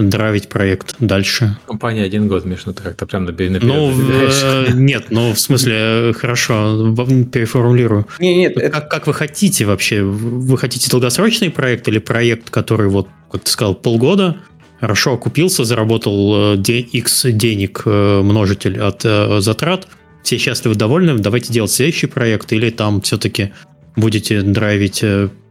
[0.10, 1.58] драйвить проект дальше?
[1.68, 5.74] Компания один год, Миш, ну ты как-то прям наперед Ну, э, нет, ну, в смысле,
[5.76, 6.96] э, хорошо,
[7.32, 8.08] переформулирую.
[8.20, 8.82] Не, нет, как, это...
[8.82, 10.02] как вы хотите вообще?
[10.04, 14.38] Вы хотите долгосрочный проект или проект, который, вот, как ты сказал, полгода,
[14.80, 19.02] хорошо окупился, заработал X э, денег множитель от
[19.44, 19.88] затрат,
[20.24, 23.52] все счастливы, довольны, давайте делать следующий проект, или там все-таки
[23.96, 25.04] будете драйвить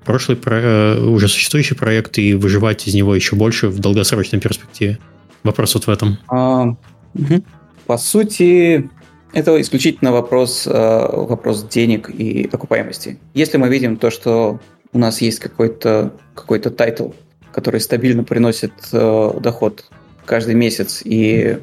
[0.05, 4.99] прошлый про, уже существующий проект и выживать из него еще больше в долгосрочной перспективе?
[5.45, 6.19] Вопрос вот в этом.
[6.29, 6.75] А,
[7.15, 7.43] угу.
[7.87, 8.89] По сути,
[9.33, 13.19] это исключительно вопрос, вопрос денег и окупаемости.
[13.35, 14.61] Если мы видим то, что
[14.93, 17.11] у нас есть какой-то какой title,
[17.53, 19.85] который стабильно приносит доход
[20.25, 21.59] каждый месяц и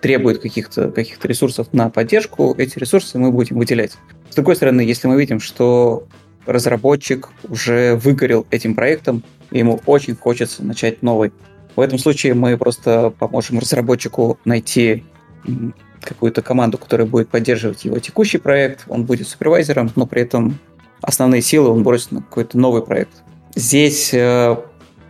[0.00, 3.92] требует каких-то каких ресурсов на поддержку, эти ресурсы мы будем выделять.
[4.36, 6.06] Другой стороны, если мы видим, что
[6.44, 11.32] разработчик уже выгорел этим проектом, и ему очень хочется начать новый.
[11.74, 15.04] В этом случае мы просто поможем разработчику найти
[16.02, 20.58] какую-то команду, которая будет поддерживать его текущий проект, он будет супервайзером, но при этом
[21.00, 23.22] основные силы он бросит на какой-то новый проект.
[23.54, 24.54] Здесь э,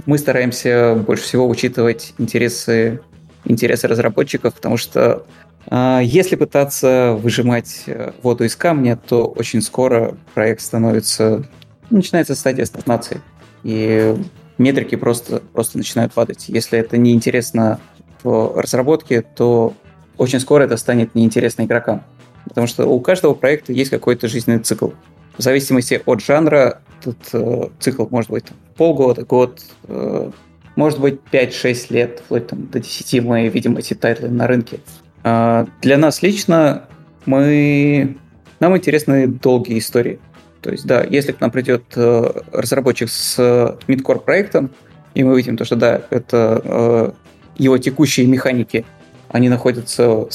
[0.06, 3.00] мы стараемся больше всего учитывать интересы,
[3.44, 5.26] интересы разработчиков, потому что
[5.70, 11.44] если пытаться выжимать э, воду из камня, то очень скоро проект становится...
[11.90, 13.20] Начинается стадия стагнации.
[13.64, 14.14] И
[14.58, 16.44] метрики просто, просто начинают падать.
[16.48, 17.80] Если это неинтересно
[18.22, 19.74] в разработке, то
[20.18, 22.04] очень скоро это станет неинтересно игрокам.
[22.44, 24.90] Потому что у каждого проекта есть какой-то жизненный цикл.
[25.36, 30.30] В зависимости от жанра, тут э, цикл может быть там, полгода, год, э,
[30.76, 34.80] может быть 5-6 лет, вплоть там, до 10 мы видим эти тайтлы на рынке.
[35.28, 36.84] А, для нас лично
[37.24, 38.16] мы...
[38.60, 40.20] нам интересны долгие истории.
[40.62, 44.70] То есть, да, если к нам придет э, разработчик с midcore проектом,
[45.14, 47.10] и мы видим то, что да, это э,
[47.56, 48.84] его текущие механики,
[49.28, 50.28] они находятся в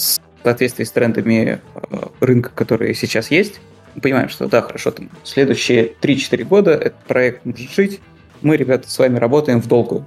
[0.44, 3.62] соответствии с трендами э, рынка, которые сейчас есть,
[3.96, 8.02] мы понимаем, что да, хорошо, там следующие 3-4 года этот проект может жить,
[8.42, 10.06] мы, ребята, с вами работаем в долгую.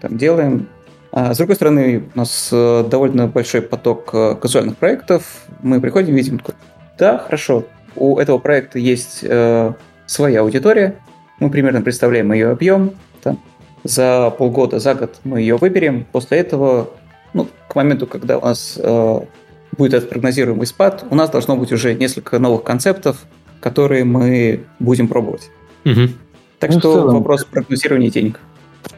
[0.00, 0.66] Там делаем,
[1.14, 5.44] с другой стороны, у нас э, довольно большой поток э, казуальных проектов.
[5.62, 6.40] Мы приходим, видим,
[6.98, 9.72] да, хорошо, у этого проекта есть э,
[10.06, 10.96] своя аудитория,
[11.38, 13.40] мы примерно представляем ее объем, там,
[13.84, 16.90] за полгода, за год мы ее выберем, после этого,
[17.32, 19.20] ну, к моменту, когда у нас э,
[19.76, 23.24] будет этот прогнозируемый спад, у нас должно быть уже несколько новых концептов,
[23.60, 25.50] которые мы будем пробовать.
[25.84, 26.08] Угу.
[26.58, 27.14] Так ну, что целом...
[27.16, 28.40] вопрос прогнозирования денег.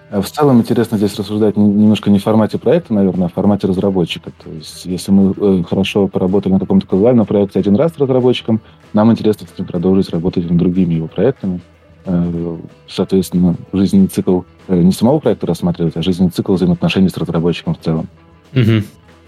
[0.09, 3.67] А в целом интересно здесь рассуждать немножко не в формате проекта, наверное, а в формате
[3.67, 4.31] разработчика.
[4.43, 8.61] То есть, если мы э, хорошо поработали на каком-то казуальном проекте один раз с разработчиком,
[8.93, 11.61] нам интересно с ним продолжить работать над другими его проектами.
[12.05, 12.57] Э,
[12.89, 17.81] соответственно, жизненный цикл э, не самого проекта рассматривать, а жизненный цикл взаимоотношений с разработчиком в
[17.81, 18.09] целом.
[18.53, 18.83] Угу.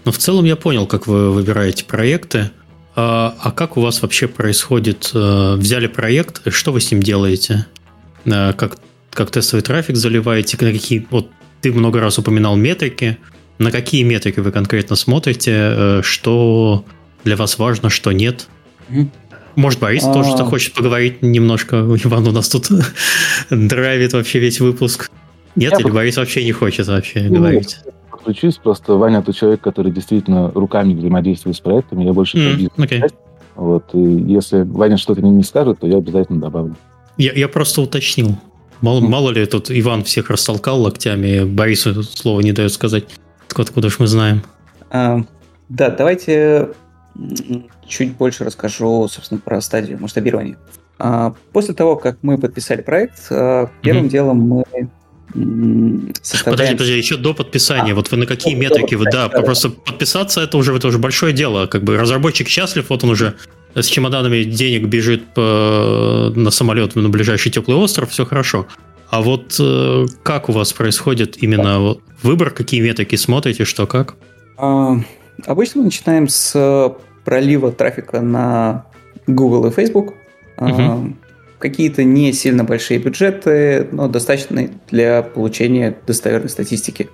[0.05, 2.51] Ну, в целом я понял, как вы выбираете проекты.
[2.95, 5.11] А, а как у вас вообще происходит?
[5.13, 7.65] Взяли проект, что вы с ним делаете?
[8.23, 8.77] Как
[9.11, 11.05] как тестовый трафик заливаете, на какие...
[11.09, 11.29] Вот
[11.61, 13.17] ты много раз упоминал метрики.
[13.57, 15.51] На какие метрики вы конкретно смотрите?
[15.55, 16.85] Э, что
[17.23, 18.47] для вас важно, что нет?
[19.55, 20.13] Может, Борис а...
[20.13, 21.77] тоже что хочет поговорить немножко?
[22.03, 22.67] Иван у нас тут
[23.49, 25.11] драйвит вообще весь выпуск.
[25.55, 27.79] Нет, Я или Борис вообще не хочет вообще ну, говорить?
[28.11, 33.11] Подключусь, просто Ваня тот человек, который действительно руками взаимодействует с проектами, я больше mm, okay.
[33.55, 36.75] Вот, и если Ваня что-то не, не скажет, то я обязательно добавлю.
[37.17, 38.37] Я, я просто уточнил.
[38.81, 43.05] Мало, мало ли тут Иван всех растолкал локтями, Борису слова не дает сказать.
[43.53, 44.43] Откуда ж мы знаем?
[44.89, 45.21] А,
[45.67, 46.69] да, давайте
[47.87, 50.57] чуть больше расскажу, собственно, про стадию масштабирования.
[50.97, 54.09] А, после того, как мы подписали проект, а, первым mm-hmm.
[54.09, 54.63] делом мы
[56.23, 56.57] Составляем...
[56.57, 57.91] Подожди, подожди, еще до подписания.
[57.91, 60.97] А, вот вы на какие метрики вы, да, да, просто подписаться это уже, это уже
[60.97, 61.67] большое дело.
[61.67, 63.35] Как бы разработчик счастлив, вот он уже
[63.75, 68.67] с чемоданами денег бежит по, на самолет на ближайший теплый остров, все хорошо.
[69.09, 74.15] А вот э, как у вас происходит именно выбор, какие метрики смотрите, что как?
[74.57, 74.97] А,
[75.45, 78.85] обычно мы начинаем с пролива трафика на
[79.27, 80.13] Google и Facebook.
[80.57, 81.15] Угу.
[81.59, 87.09] Какие-то не сильно большие бюджеты, но достаточно для получения достоверной статистики.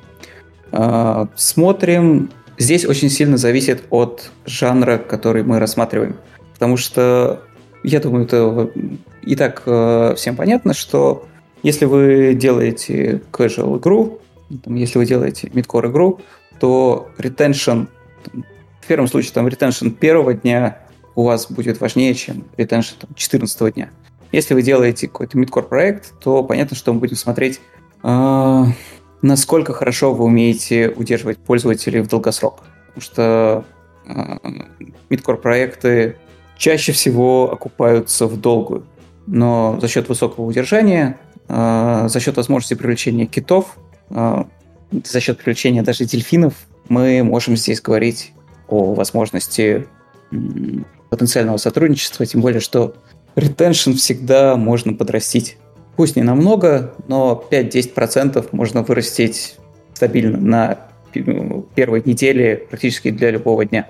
[0.72, 2.30] А, смотрим.
[2.58, 6.16] Здесь очень сильно зависит от жанра, который мы рассматриваем.
[6.56, 7.44] Потому что,
[7.84, 8.72] я думаю, это
[9.22, 11.28] и так э, всем понятно, что
[11.64, 14.20] Если вы делаете casual игру,
[14.68, 16.20] если вы делаете midcore игру,
[16.60, 17.88] то retention,
[18.82, 20.80] в первом случае там retention первого дня
[21.16, 23.90] у вас будет важнее, чем retention там, 14 дня.
[24.32, 27.60] Если вы делаете какой-то midcore проект, то понятно, что мы будем смотреть,
[28.04, 28.64] э,
[29.24, 32.62] насколько хорошо вы умеете удерживать пользователей в долгосрок.
[32.94, 33.66] Потому что
[34.06, 34.38] э,
[35.10, 36.18] midcore проекты
[36.58, 38.86] чаще всего окупаются в долгую.
[39.28, 43.78] Но за счет высокого удержания а, за счет возможности привлечения китов,
[44.10, 44.48] а,
[44.92, 46.54] за счет привлечения даже дельфинов,
[46.90, 48.34] мы можем здесь говорить
[48.68, 49.88] о возможности
[51.10, 52.96] потенциального сотрудничества, тем более, что
[53.36, 55.58] ретеншн всегда можно подрастить.
[55.96, 59.58] Пусть не намного, но 5-10% можно вырастить
[59.94, 60.80] стабильно на
[61.14, 63.88] первой неделе практически для любого дня.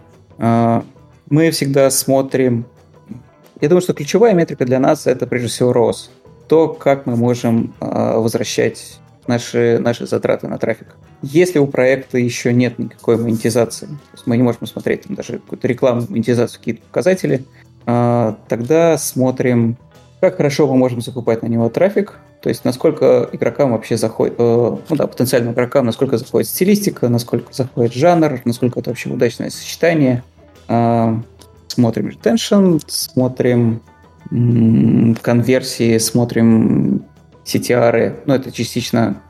[1.30, 2.66] Мы всегда смотрим...
[3.62, 6.10] Я думаю, что ключевая метрика для нас— это прежде всего ROS
[6.48, 10.96] то, как мы можем э, возвращать наши, наши затраты на трафик.
[11.22, 15.40] Если у проекта еще нет никакой монетизации, то есть мы не можем смотреть там, даже
[15.40, 17.46] какую-то рекламу, монетизацию, какие-то показатели,
[17.86, 19.78] э, тогда смотрим,
[20.22, 24.78] как хорошо мы можем закупать на него трафик, то есть насколько игрокам вообще заходит, э,
[24.90, 30.24] ну да, потенциальным игрокам, насколько заходит стилистика, насколько заходит жанр, насколько это вообще удачное сочетание.
[30.67, 31.15] Э,
[31.67, 33.82] смотрим retention, смотрим
[35.21, 37.04] конверсии, смотрим
[37.45, 39.21] CTR, ну, это частично...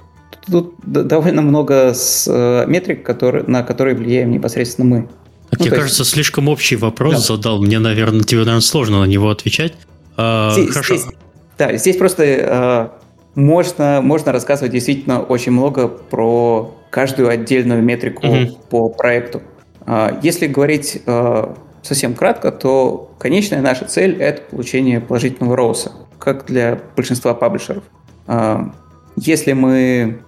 [0.50, 5.10] Тут довольно много с, э, метрик, которые, на которые влияем непосредственно мы.
[5.50, 6.12] Так, ну, мне кажется, есть...
[6.12, 7.20] слишком общий вопрос да.
[7.20, 7.62] задал.
[7.62, 9.74] Мне, наверное, тебе, наверное, сложно на него отвечать.
[10.18, 10.98] А, здесь, хорошо.
[10.98, 11.14] Здесь,
[11.58, 12.88] да, здесь просто э,
[13.34, 18.58] можно, можно рассказывать действительно очень много про каждую отдельную метрику угу.
[18.70, 19.42] по проекту.
[19.86, 26.46] Э, если говорить э, совсем кратко, то конечная наша цель– это получение положительного роуса, как
[26.46, 27.84] для большинства паблишеров.
[28.28, 28.72] А,
[29.16, 30.20] если мы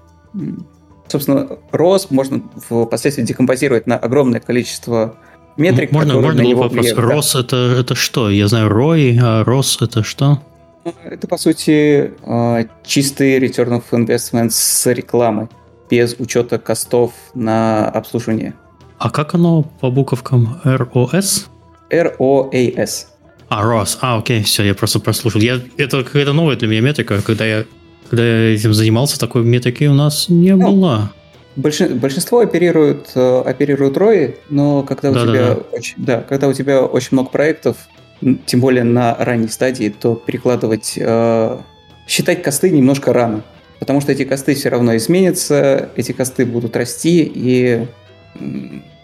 [1.08, 5.16] Собственно, ROS можно впоследствии декомпозировать на огромное количество
[5.56, 6.86] метрик, можно, которые можно на него вопрос.
[6.86, 7.00] влияют.
[7.00, 7.40] ROS да.
[7.40, 8.30] это, это что?
[8.30, 10.42] Я знаю ROI, а ROS это что?
[11.04, 15.50] Это, по сути, а, чистый return of investment с рекламы,
[15.90, 18.54] без учета костов на обслуживание.
[19.00, 21.46] А как оно по буковкам ROS?
[21.92, 23.06] ROAS.
[23.50, 23.98] А, ROS.
[24.02, 25.40] А, окей, все, я просто прослушал.
[25.42, 27.22] Я, это какая-то новая для меня метрика.
[27.22, 27.66] Когда я,
[28.10, 31.12] когда я этим занимался, такой метрики у нас не ну, было.
[31.56, 35.62] Большинство оперируют, э, оперируют ROI, но когда у, да, тебя да, да.
[35.72, 37.78] Очень, да, когда у тебя очень много проектов,
[38.46, 41.58] тем более на ранней стадии, то перекладывать, э,
[42.08, 43.44] считать косты немножко рано.
[43.80, 47.88] Потому что эти косты все равно изменятся, эти косты будут расти, и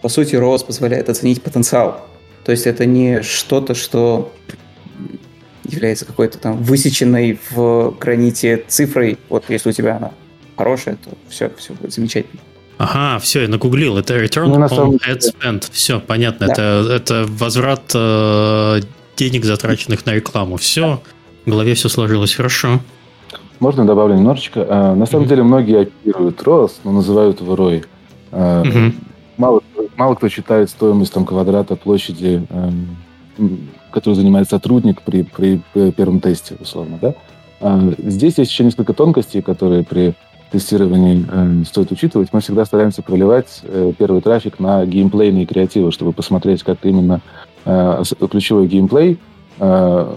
[0.02, 2.06] по сути ROS позволяет оценить потенциал.
[2.44, 4.32] То есть это не что-то, что
[5.64, 9.18] является какой-то там высеченной в граните цифрой.
[9.28, 10.12] Вот если у тебя она
[10.56, 12.40] хорошая, то все, все будет замечательно.
[12.76, 13.96] Ага, все, я нагуглил.
[13.98, 15.68] Это return ну, on ad spend.
[15.72, 16.48] Все, понятно.
[16.48, 16.52] Да.
[16.52, 18.80] Это, это возврат э,
[19.16, 20.56] денег, затраченных на рекламу.
[20.56, 21.00] Все,
[21.46, 22.80] в голове все сложилось хорошо.
[23.60, 24.66] Можно добавлю немножечко?
[24.68, 25.28] А, на самом mm-hmm.
[25.28, 27.84] деле многие оперируют ROS, но называют его ROI.
[28.32, 28.94] Mm-hmm.
[29.36, 29.60] Мало
[29.96, 36.20] мало кто считает стоимость там, квадрата площади, эм, которую занимает сотрудник при, при, при первом
[36.20, 36.98] тесте, условно.
[37.00, 37.14] Да?
[37.60, 40.14] А здесь есть еще несколько тонкостей, которые при
[40.50, 42.32] тестировании э, стоит учитывать.
[42.32, 47.20] Мы всегда стараемся проливать э, первый трафик на геймплейные креативы, чтобы посмотреть, как именно
[47.64, 49.18] э, ключевой геймплей
[49.58, 50.16] э,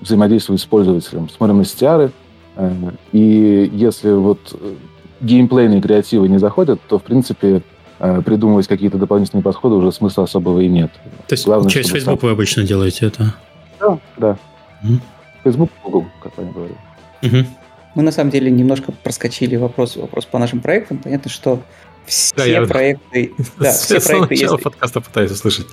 [0.00, 1.28] взаимодействует с пользователем.
[1.28, 2.12] Смотрим на CTR,
[2.56, 2.72] э,
[3.12, 4.74] и если вот э,
[5.20, 10.60] геймплейные креативы не заходят, то, в принципе, Э, придумывать какие-то дополнительные подходы уже смысла особого
[10.60, 10.90] и нет.
[11.26, 12.28] То есть Главное, через Facebook сам...
[12.28, 13.34] вы обычно делаете это?
[13.80, 14.38] Да, да.
[14.82, 15.00] Mm.
[15.44, 16.76] Facebook, Google, как они говорят.
[17.22, 17.46] Mm-hmm.
[17.94, 20.98] Мы на самом деле немножко проскочили вопрос, вопрос по нашим проектам.
[20.98, 21.62] Понятно, что
[22.06, 22.66] все да, я...
[22.66, 23.32] проекты...
[23.58, 24.56] Да, все проекты, если...
[24.56, 25.66] подкаста пытаюсь услышать.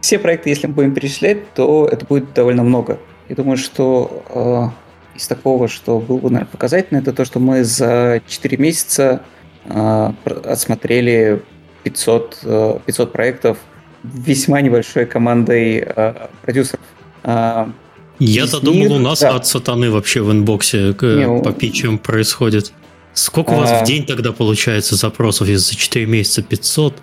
[0.00, 2.98] Все проекты, если мы будем перечислять, то это будет довольно много.
[3.28, 4.72] Я думаю, что
[5.14, 9.22] э, из такого, что было бы, наверное, показательно, это то, что мы за 4 месяца
[9.68, 11.42] отсмотрели
[11.84, 12.40] 500,
[12.86, 13.58] 500 э, проектов
[14.02, 16.80] весьма небольшой командой а, продюсеров.
[17.22, 17.70] А,
[18.18, 19.34] Я-то думал, у нас да.
[19.34, 22.72] от сатаны вообще в инбоксе Не, по питчам происходит.
[23.14, 26.94] Сколько у вас в день тогда получается запросов, если за 4 месяца 500?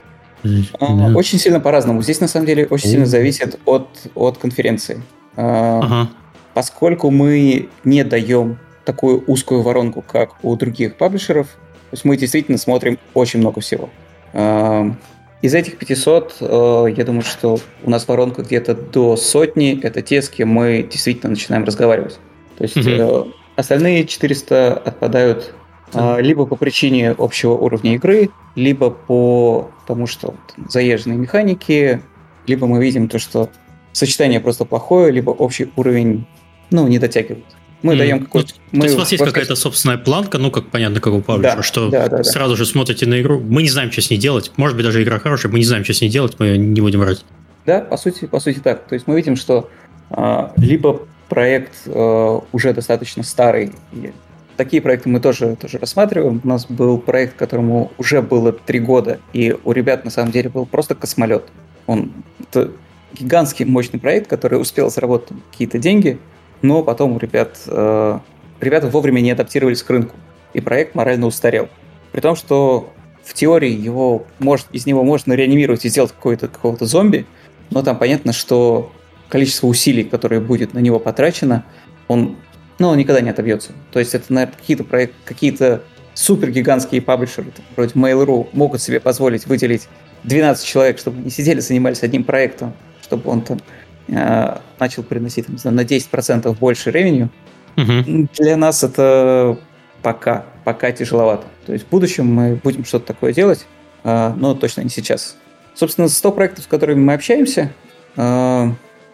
[0.80, 2.02] Очень сильно по-разному.
[2.02, 5.02] Здесь на самом деле очень сильно зависит от, от конференции.
[5.36, 6.10] Ага.
[6.54, 11.48] Поскольку мы не даем такую узкую воронку, как у других паблишеров,
[11.92, 13.90] то есть мы действительно смотрим очень много всего.
[14.34, 14.98] Эм,
[15.42, 19.80] из этих 500, э, я думаю, что у нас воронка где-то до сотни.
[19.84, 22.20] Это те, с кем мы действительно начинаем разговаривать.
[22.58, 23.34] То есть mm-hmm.
[23.56, 25.54] Остальные 400 отпадают
[25.94, 30.36] а, либо по причине общего уровня игры, либо по тому, что
[30.70, 32.02] заезженные механики,
[32.48, 33.50] либо мы видим то, что
[33.92, 36.26] сочетание просто плохое, либо общий уровень
[36.70, 37.46] ну, не дотягивает.
[37.82, 37.98] Мы mm.
[37.98, 38.54] даем какой-то...
[38.72, 41.58] Ну, то есть у вас есть какая-то собственная планка, ну, как понятно, как у паблишера,
[41.58, 42.58] да, что да, да, сразу да.
[42.58, 45.20] же смотрите на игру, мы не знаем, что с ней делать, может быть, даже игра
[45.20, 47.26] хорошая, мы не знаем, что с ней делать, мы не будем брать.
[47.66, 48.88] Да, по сути, по сути так.
[48.88, 49.70] То есть мы видим, что
[50.10, 54.12] а, либо проект а, уже достаточно старый, и
[54.58, 56.42] такие проекты мы тоже, тоже рассматриваем.
[56.44, 60.50] У нас был проект, которому уже было три года, и у ребят на самом деле
[60.50, 61.46] был просто космолет.
[61.88, 62.72] Он это
[63.14, 66.20] гигантский мощный проект, который успел заработать какие-то деньги,
[66.62, 68.20] но потом ребят, э,
[68.60, 70.16] ребята вовремя не адаптировались к рынку,
[70.54, 71.70] и проект морально устарел.
[72.12, 72.92] При том, что
[73.24, 77.26] в теории его может, из него можно реанимировать и сделать какой-то какого-то зомби,
[77.70, 78.92] но там понятно, что
[79.30, 81.64] количество усилий, которое будет на него потрачено,
[82.08, 82.36] он,
[82.80, 83.72] ну, он никогда не отобьется.
[83.92, 85.84] То есть это, наверное, какие-то проекты, какие-то
[86.14, 89.88] супергигантские паблишеры, вроде Mail.ru, могут себе позволить выделить
[90.26, 93.60] 12 человек, чтобы не сидели, занимались одним проектом, чтобы он там
[94.08, 97.30] начал приносить там, знаю, на 10% больше ревеню.
[97.78, 98.28] Угу.
[98.38, 99.58] Для нас это
[100.02, 101.46] пока, пока тяжеловато.
[101.66, 103.66] То есть в будущем мы будем что-то такое делать,
[104.04, 105.38] э, но точно не сейчас.
[105.76, 107.72] Собственно, 100 проектов, с которыми мы общаемся,
[108.18, 108.68] э,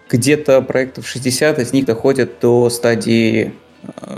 [0.09, 4.17] где-то проектов 60 из них доходят до стадии э,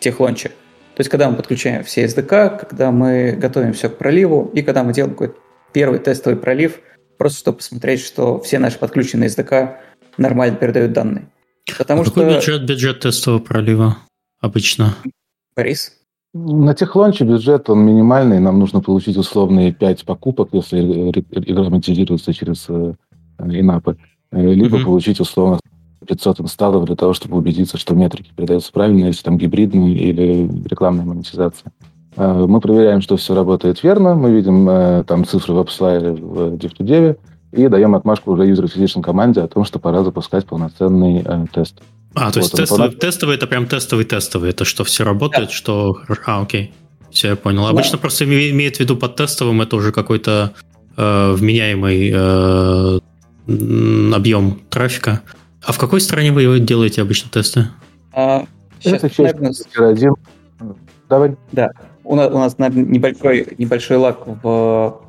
[0.00, 0.48] техлонча.
[0.48, 4.82] То есть, когда мы подключаем все SDK, когда мы готовим все к проливу, и когда
[4.82, 5.36] мы делаем какой-то
[5.72, 6.80] первый тестовый пролив,
[7.18, 9.76] просто чтобы посмотреть, что все наши подключенные SDK
[10.18, 11.28] нормально передают данные.
[11.78, 12.14] Потому а что...
[12.14, 13.98] какой бюджет, бюджет тестового пролива
[14.40, 14.94] обычно?
[15.56, 15.92] Борис?
[16.34, 18.40] На техлонче бюджет, он минимальный.
[18.40, 22.94] Нам нужно получить условные 5 покупок, если игра монетизируется через э,
[23.38, 23.98] инапы.
[24.30, 24.84] Э, либо mm-hmm.
[24.84, 25.60] получить условно
[26.06, 31.04] 500 инсталлов для того, чтобы убедиться, что метрики передаются правильно, если там гибридные или рекламная
[31.04, 31.70] монетизация.
[32.16, 34.14] Э, мы проверяем, что все работает верно.
[34.14, 37.16] Мы видим там цифры в AppSlide в div
[37.52, 41.82] и даем отмашку уже user acquisition команде о том, что пора запускать полноценный тест.
[42.14, 42.98] А, то вот есть тестовый, полно...
[42.98, 45.54] тестовый это прям тестовый тестовый, это что все работает, да.
[45.54, 45.98] что...
[46.26, 46.72] А, окей.
[47.10, 47.66] Все, я понял.
[47.66, 47.98] Обычно да.
[47.98, 50.52] просто имеет в виду под тестовым это уже какой-то
[50.96, 52.98] э, вменяемый э,
[54.14, 55.20] объем трафика.
[55.64, 57.68] А в какой стране вы делаете обычно тесты?
[58.12, 58.46] А,
[58.80, 59.52] сейчас, наверное...
[61.08, 61.36] Давай.
[61.52, 61.70] Да.
[62.12, 65.00] У нас, у нас наверное, небольшой, небольшой лак в...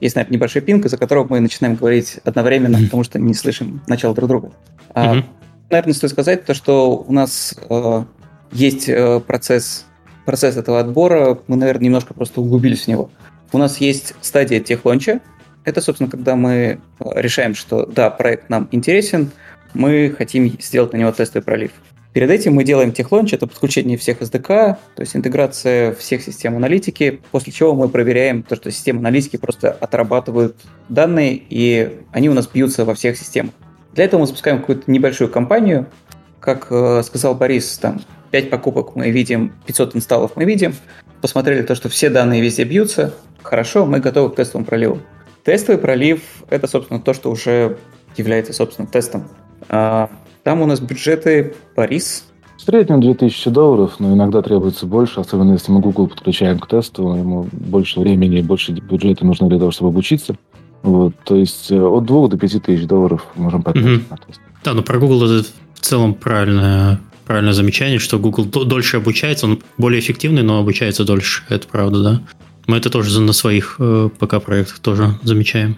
[0.00, 2.84] Есть, наверное, небольшой пинг, из-за которого мы начинаем говорить одновременно, mm-hmm.
[2.84, 4.52] потому что не слышим начало друг друга.
[4.94, 5.24] Mm-hmm
[5.72, 8.04] наверное, стоит сказать то, что у нас э,
[8.52, 9.86] есть э, процесс,
[10.26, 13.10] процесс этого отбора, мы, наверное, немножко просто углубились в него.
[13.52, 15.20] У нас есть стадия техлонча.
[15.64, 16.78] Это, собственно, когда мы э,
[17.14, 19.30] решаем, что да, проект нам интересен,
[19.72, 21.72] мы хотим сделать на него тестовый пролив.
[22.12, 27.22] Перед этим мы делаем техлонч, это подключение всех SDK, то есть интеграция всех систем аналитики,
[27.30, 30.56] после чего мы проверяем то, что системы аналитики просто отрабатывают
[30.90, 33.54] данные, и они у нас бьются во всех системах.
[33.94, 35.86] Для этого мы запускаем какую-то небольшую компанию.
[36.38, 40.74] Как э, сказал Борис, там 5 покупок мы видим, 500 инсталлов мы видим.
[41.22, 43.14] Посмотрели то, что все данные везде бьются.
[43.42, 45.00] Хорошо, мы готовы к тестовому проливу.
[45.44, 47.78] Тестовый пролив– это, собственно, то, что уже
[48.16, 49.28] является, собственно, тестом.
[50.44, 52.24] Там у нас бюджеты Борис.
[52.56, 57.02] В среднем 2000 долларов, но иногда требуется больше, особенно если мы Google подключаем к тесту,
[57.14, 60.36] ему больше времени и больше бюджета нужно для того, чтобы обучиться.
[60.82, 64.16] Вот, то есть э, от 2 до 5 тысяч долларов можем потратить угу.
[64.64, 69.62] Да, но про Google это в целом правильное, правильное замечание, что Google дольше обучается, он
[69.78, 71.44] более эффективный, но обучается дольше.
[71.48, 72.22] Это правда, да.
[72.66, 75.76] Мы это тоже на своих э, пока проектах тоже замечаем.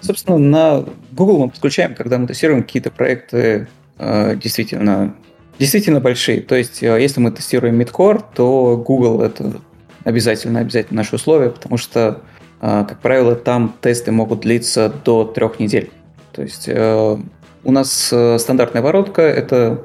[0.00, 3.68] Собственно, на Google мы подключаем, когда мы тестируем какие-то проекты
[3.98, 5.14] действительно,
[5.58, 6.40] действительно большие.
[6.40, 9.60] То есть, э, если мы тестируем Midcore, то Google это
[10.04, 12.22] обязательно, обязательно наше условие, потому что
[12.60, 15.90] а, как правило, там тесты могут длиться до трех недель.
[16.32, 17.16] То есть э,
[17.64, 19.84] у нас э, стандартная воротка это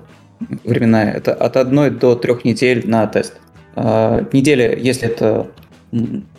[0.64, 3.40] временная, это от одной до трех недель на тест.
[3.76, 5.48] Неделя, если это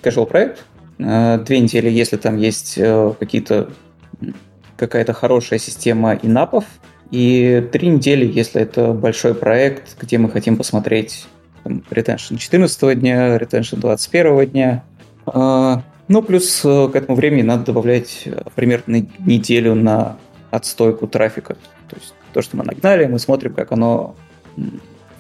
[0.03, 0.65] casual проект,
[0.99, 3.71] две недели, если там есть э, какие-то
[4.77, 6.65] какая-то хорошая система инапов,
[7.11, 11.27] и три недели, если это большой проект, где мы хотим посмотреть
[11.65, 14.85] там, retention 14 дня, retention 21 дня,
[16.09, 20.17] ну, плюс э, к этому времени надо добавлять э, примерно неделю на
[20.51, 21.55] отстойку трафика.
[21.89, 24.17] То есть то, что мы нагнали, мы смотрим, как оно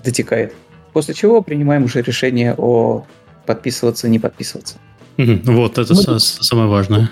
[0.03, 0.55] дотекает.
[0.95, 3.05] После чего принимаем уже решение о
[3.45, 4.77] подписываться, не подписываться.
[5.19, 6.21] Вот, это мы...
[6.21, 7.11] самое важное.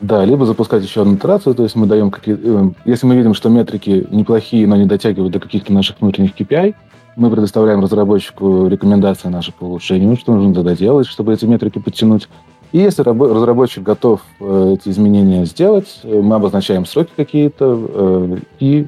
[0.00, 3.34] Да, либо запускать еще одну итерацию, то есть мы даем какие э, Если мы видим,
[3.34, 6.74] что метрики неплохие, но не дотягивают до каких-то наших внутренних KPI,
[7.16, 12.28] мы предоставляем разработчику рекомендации наши по улучшению, что нужно тогда делать, чтобы эти метрики подтянуть.
[12.72, 18.86] И если разработчик готов э, эти изменения сделать, э, мы обозначаем сроки какие-то, и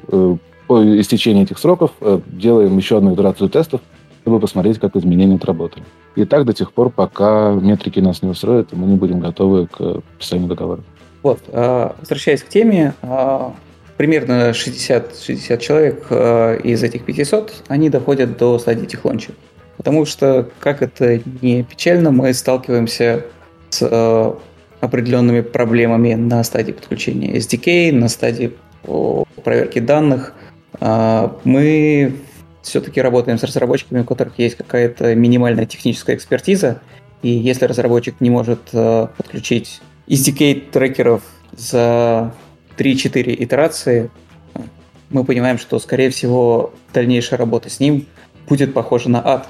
[0.67, 1.91] по истечении этих сроков
[2.25, 3.81] делаем еще одну итерацию тестов,
[4.21, 5.83] чтобы посмотреть, как изменения отработали.
[6.15, 10.01] И так до тех пор, пока метрики нас не устроят, мы не будем готовы к
[10.17, 10.81] писанию договора.
[11.23, 12.93] Вот, возвращаясь к теме,
[13.97, 19.31] примерно 60, 60 человек из этих 500, они доходят до стадии техлонча.
[19.77, 23.25] Потому что, как это не печально, мы сталкиваемся
[23.69, 24.33] с э,
[24.81, 28.53] определенными проблемами на стадии подключения SDK, на стадии
[29.43, 30.33] проверки данных.
[30.79, 32.15] Э, мы
[32.61, 36.81] все-таки работаем с разработчиками, у которых есть какая-то минимальная техническая экспертиза,
[37.21, 41.21] и если разработчик не может э, подключить SDK трекеров
[41.55, 42.33] за
[42.77, 44.09] 3-4 итерации,
[45.09, 48.07] мы понимаем, что, скорее всего, дальнейшая работа с ним
[48.47, 49.47] будет похожа на ад.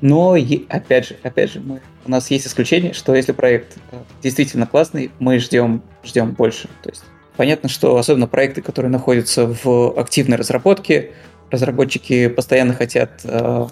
[0.00, 0.36] Но,
[0.68, 5.10] опять же, опять же, мы, у нас есть исключение, что если проект э, действительно классный,
[5.18, 6.68] мы ждем, ждем больше.
[6.82, 7.02] То есть
[7.36, 11.12] понятно, что особенно проекты, которые находятся в активной разработке,
[11.50, 13.66] разработчики постоянно хотят э,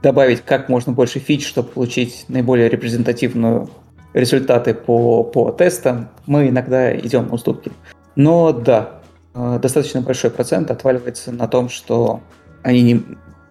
[0.00, 3.68] добавить как можно больше фич, чтобы получить наиболее репрезентативную
[4.14, 6.08] результаты по, по тестам.
[6.26, 7.72] Мы иногда идем на уступки.
[8.16, 9.00] Но да,
[9.34, 12.20] э, достаточно большой процент отваливается на том, что
[12.62, 13.04] они не,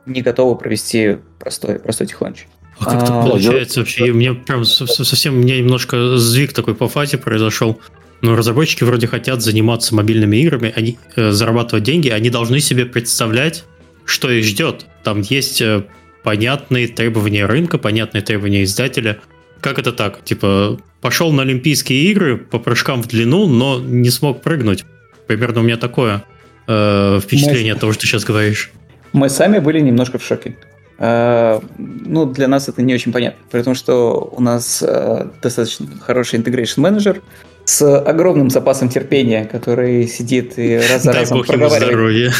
[0.05, 2.47] не готовы провести простой, простой техланч.
[2.79, 4.09] А как это а, получается вообще?
[4.09, 7.79] У меня прям совсем, меня немножко сдвиг такой по фазе произошел.
[8.21, 13.65] Но разработчики вроде хотят заниматься мобильными играми, они э, зарабатывать деньги, они должны себе представлять,
[14.05, 14.85] что их ждет.
[15.03, 15.83] Там есть э,
[16.23, 19.19] понятные требования рынка, понятные требования издателя.
[19.63, 20.25] Как это так?
[20.25, 24.83] Типа, пошел на Олимпийские игры по прыжкам в длину, но не смог прыгнуть.
[25.25, 26.25] Примерно у меня такое
[26.67, 27.77] э, впечатление Мы...
[27.77, 28.71] от того, что ты сейчас говоришь.
[29.13, 30.57] Мы сами были немножко в шоке.
[30.99, 36.39] Uh, ну, для нас это не очень понятно, потому что у нас uh, достаточно хороший
[36.39, 37.21] integration менеджер
[37.65, 41.81] с огромным запасом терпения, который сидит и раз за Дай разом бог проговаривает.
[41.81, 42.33] Ему здоровья.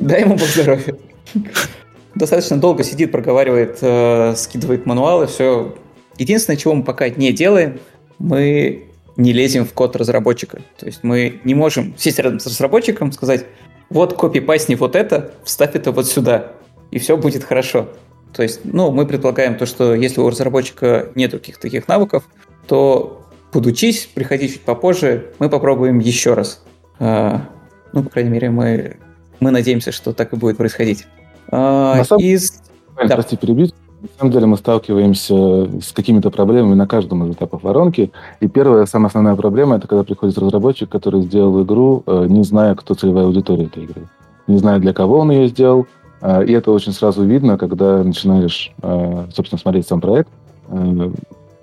[0.00, 0.96] Дай ему бог здоровья.
[2.14, 5.74] Достаточно долго сидит, проговаривает, uh, скидывает мануалы, все.
[6.18, 7.80] Единственное, чего мы пока не делаем,
[8.18, 8.84] мы
[9.16, 10.60] не лезем в код разработчика.
[10.78, 13.46] То есть мы не можем сесть рядом с разработчиком, сказать,
[13.90, 16.52] вот копи-пасни вот это, вставь это вот сюда,
[16.90, 17.88] и все будет хорошо.
[18.32, 22.24] То есть, ну, мы предполагаем то, что если у разработчика нет каких-то таких навыков,
[22.66, 26.62] то подучись, приходи чуть попозже, мы попробуем еще раз.
[26.98, 27.48] А,
[27.92, 28.98] ну, по крайней мере, мы,
[29.40, 31.06] мы надеемся, что так и будет происходить.
[31.50, 32.22] А, На самом...
[32.22, 32.62] из...
[32.96, 33.14] Да.
[33.14, 33.74] Прости, перебить.
[34.00, 38.12] На самом деле мы сталкиваемся с какими-то проблемами на каждом из этапов воронки.
[38.38, 42.76] И первая, самая основная проблема, это когда приходит разработчик, который сделал игру, э, не зная,
[42.76, 44.06] кто целевая аудитория этой игры.
[44.46, 45.86] Не зная, для кого он ее сделал.
[46.20, 50.30] Э, и это очень сразу видно, когда начинаешь, э, собственно, смотреть сам проект.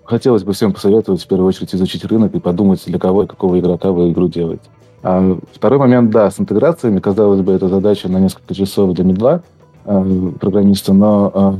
[0.03, 3.57] Хотелось бы всем посоветовать в первую очередь изучить рынок и подумать, для кого и какого
[3.59, 4.63] игрока вы игру делаете.
[5.03, 9.41] А второй момент, да, с интеграциями, казалось бы, это задача на несколько часов для медла
[9.83, 11.57] программиста, но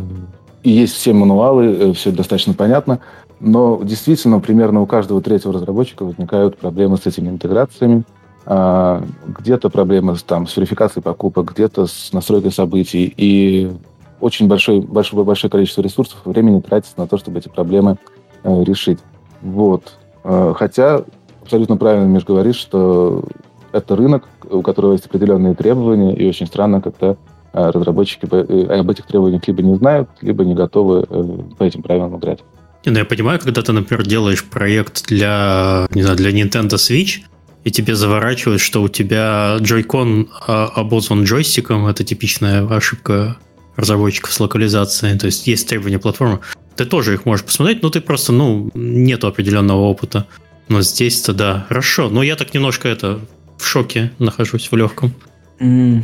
[0.66, 3.00] и есть все мануалы, э, все достаточно понятно,
[3.40, 8.04] но действительно примерно у каждого третьего разработчика возникают проблемы с этими интеграциями.
[8.48, 13.14] А, где-то проблемы с, там, с верификацией покупок, где-то с настройкой событий.
[13.16, 13.72] И
[14.20, 17.98] очень большое, большое, большое количество ресурсов времени тратится на то, чтобы эти проблемы
[18.44, 19.00] э, решить.
[19.42, 19.98] Вот.
[20.24, 21.04] Э, хотя
[21.44, 23.24] абсолютно правильно, Миш, говоришь, что
[23.72, 27.18] это рынок, у которого есть определенные требования, и очень странно, когда
[27.56, 31.24] разработчики э, об этих требованиях либо не знают, либо не готовы э,
[31.58, 32.40] по этим правилам играть.
[32.86, 37.22] Ну, я понимаю, когда ты, например, делаешь проект для, не знаю, для Nintendo Switch,
[37.64, 43.38] и тебе заворачивают, что у тебя Joy-Con а, обозван джойстиком, это типичная ошибка
[43.76, 46.42] разработчиков с локализацией, то есть есть требования платформы,
[46.76, 50.28] ты тоже их можешь посмотреть, но ты просто, ну, нету определенного опыта.
[50.68, 52.10] Но здесь-то да, хорошо.
[52.10, 53.20] Но я так немножко это
[53.58, 55.14] в шоке нахожусь в легком.
[55.60, 56.04] Mm.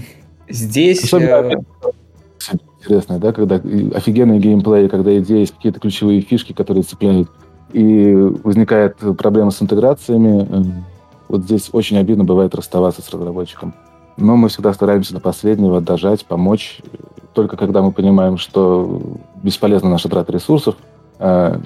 [0.52, 1.04] Здесь...
[1.04, 1.56] Особенно, э,
[2.82, 3.56] интересно, да, когда
[3.96, 7.30] офигенный геймплей, когда идеи есть какие-то ключевые фишки, которые цепляют,
[7.74, 10.64] и возникает проблема с интеграциями, э,
[11.30, 13.74] вот здесь очень обидно бывает расставаться с разработчиком.
[14.18, 16.82] Но мы всегда стараемся до последнего дожать, помочь.
[17.34, 19.02] Только когда мы понимаем, что
[19.42, 20.76] бесполезна наша трата ресурсов,
[21.20, 21.60] э,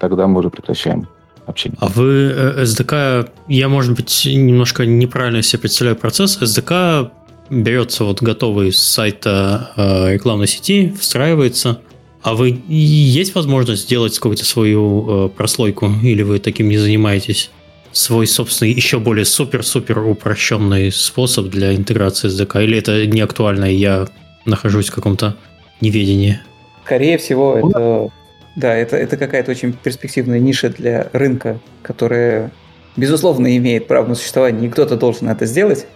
[0.00, 1.06] тогда мы уже прекращаем
[1.46, 1.78] общение.
[1.80, 6.40] А вы SDK, я, может быть, немножко неправильно себе представляю процесс.
[6.40, 7.10] SDK
[7.50, 11.80] берется вот готовый с сайта э, рекламной сети, встраивается.
[12.22, 17.50] А вы есть возможность сделать какую-то свою э, прослойку, или вы таким не занимаетесь?
[17.90, 22.64] Свой собственный, еще более супер-супер упрощенный способ для интеграции SDK?
[22.64, 24.06] Или это не актуально, и я
[24.46, 25.36] нахожусь в каком-то
[25.80, 26.40] неведении?
[26.84, 28.10] Скорее всего, это,
[28.56, 32.50] да, это, это какая-то очень перспективная ниша для рынка, которая,
[32.96, 35.86] безусловно, имеет право на существование, и кто-то должен это сделать,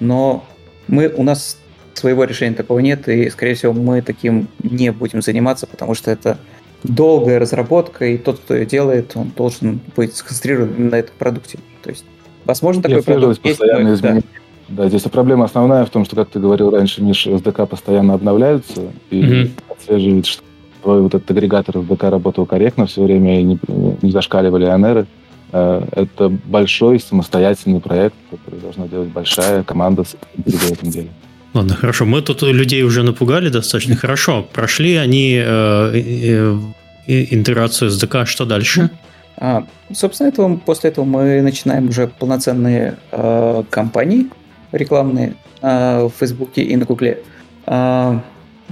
[0.00, 0.44] но
[0.88, 1.58] мы, у нас
[1.94, 6.38] своего решения такого нет, и, скорее всего, мы таким не будем заниматься, потому что это
[6.82, 11.58] долгая разработка, и тот, кто ее делает, он должен быть сконцентрирован на этом продукте.
[11.82, 12.04] То есть,
[12.44, 13.60] возможно, такой продукт есть.
[13.60, 14.20] Но, да.
[14.68, 18.90] да, здесь проблема основная в том, что, как ты говорил раньше, Миш, SDK постоянно обновляются,
[19.10, 19.50] и mm-hmm.
[19.68, 20.42] отслеживать, что
[20.82, 23.58] твой вот этот агрегатор SDK работал корректно все время, и не,
[24.00, 25.06] не зашкаливали анеры.
[25.52, 31.08] Э, это большой самостоятельный проект, который должна делать большая команда в этом деле.
[31.54, 32.04] Ладно, хорошо.
[32.04, 34.46] Мы тут людей уже напугали достаточно хорошо.
[34.52, 36.58] Прошли они э, э,
[37.06, 38.26] э, интеграцию с ДК.
[38.26, 38.90] Что дальше?
[39.36, 44.26] А, собственно, этого, после этого мы начинаем уже полноценные э, кампании
[44.70, 47.22] рекламные э, в Фейсбуке и на Гугле.
[47.66, 48.20] Э,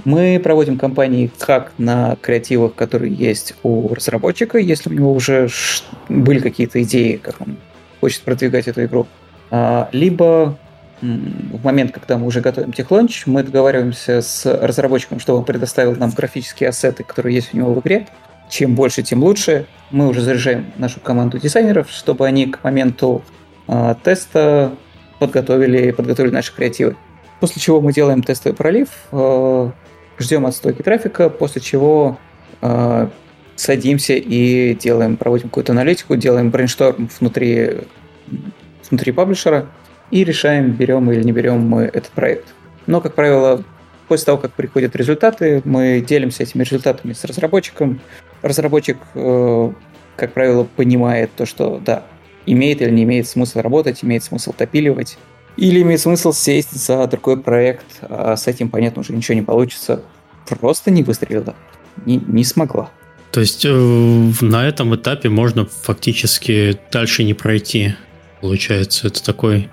[0.05, 5.49] мы проводим кампании как на креативах, которые есть у разработчика, если у него уже
[6.07, 7.57] были какие-то идеи, как он
[7.99, 9.07] хочет продвигать эту игру,
[9.51, 10.57] э, либо
[11.01, 16.11] в момент, когда мы уже готовим техлонч, мы договариваемся с разработчиком, чтобы он предоставил нам
[16.11, 18.07] графические ассеты, которые есть у него в игре.
[18.49, 19.67] Чем больше, тем лучше.
[19.91, 23.23] Мы уже заряжаем нашу команду дизайнеров, чтобы они к моменту
[23.67, 24.73] э, теста
[25.19, 26.95] подготовили, подготовили наши креативы.
[27.39, 29.71] После чего мы делаем тестовый пролив, э,
[30.19, 32.17] ждем отстойки трафика, после чего
[32.61, 33.07] э,
[33.55, 37.81] садимся и делаем, проводим какую-то аналитику, делаем brainstorm внутри,
[38.89, 39.67] внутри паблишера,
[40.11, 42.47] и решаем, берем или не берем мы этот проект.
[42.87, 43.63] Но, как правило,
[44.07, 48.01] после того, как приходят результаты, мы делимся этими результатами с разработчиком.
[48.41, 49.71] Разработчик, э,
[50.15, 52.03] как правило, понимает то, что да,
[52.45, 55.17] имеет или не имеет смысл работать, имеет смысл допиливать,
[55.59, 60.03] или имеет смысл сесть за другой проект, а с этим, понятно, уже ничего не получится.
[60.59, 61.53] Просто не выстрелила,
[62.05, 62.89] не, не смогла.
[63.31, 63.69] То есть э,
[64.41, 67.93] на этом этапе можно фактически дальше не пройти,
[68.41, 69.07] получается.
[69.07, 69.69] Это такой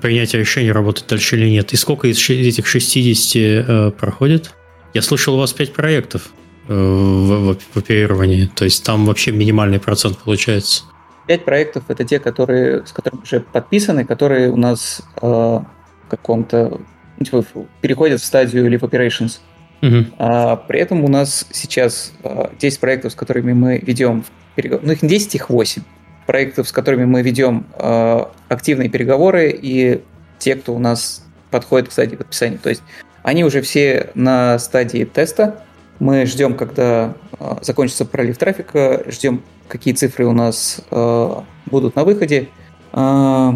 [0.00, 1.72] принятия решения, работать дальше или нет.
[1.72, 4.54] И сколько из этих 60 э, проходит?
[4.94, 6.30] Я слышал, у вас 5 проектов
[6.68, 10.84] э, в, в, в оперировании, то есть там вообще минимальный процент получается.
[11.26, 15.66] 5 проектов это те, которые, с которыми уже подписаны, которые у нас э, в
[16.08, 16.80] каком-то
[17.18, 17.44] ну, типа,
[17.80, 19.40] переходят в стадию Live Operations.
[19.82, 20.14] Угу.
[20.18, 24.86] А, при этом у нас сейчас э, 10 проектов, с которыми мы ведем переговоры.
[24.86, 25.82] Ну, их 10, их 8
[26.26, 30.02] проектов, с которыми мы ведем э, активные переговоры, и
[30.38, 32.58] те, кто у нас подходит к стадии подписания.
[32.58, 32.82] То есть
[33.22, 35.64] они уже все на стадии теста.
[36.02, 41.30] Мы ждем, когда э, закончится пролив трафика, ждем, какие цифры у нас э,
[41.66, 42.48] будут на выходе.
[42.92, 43.52] Э,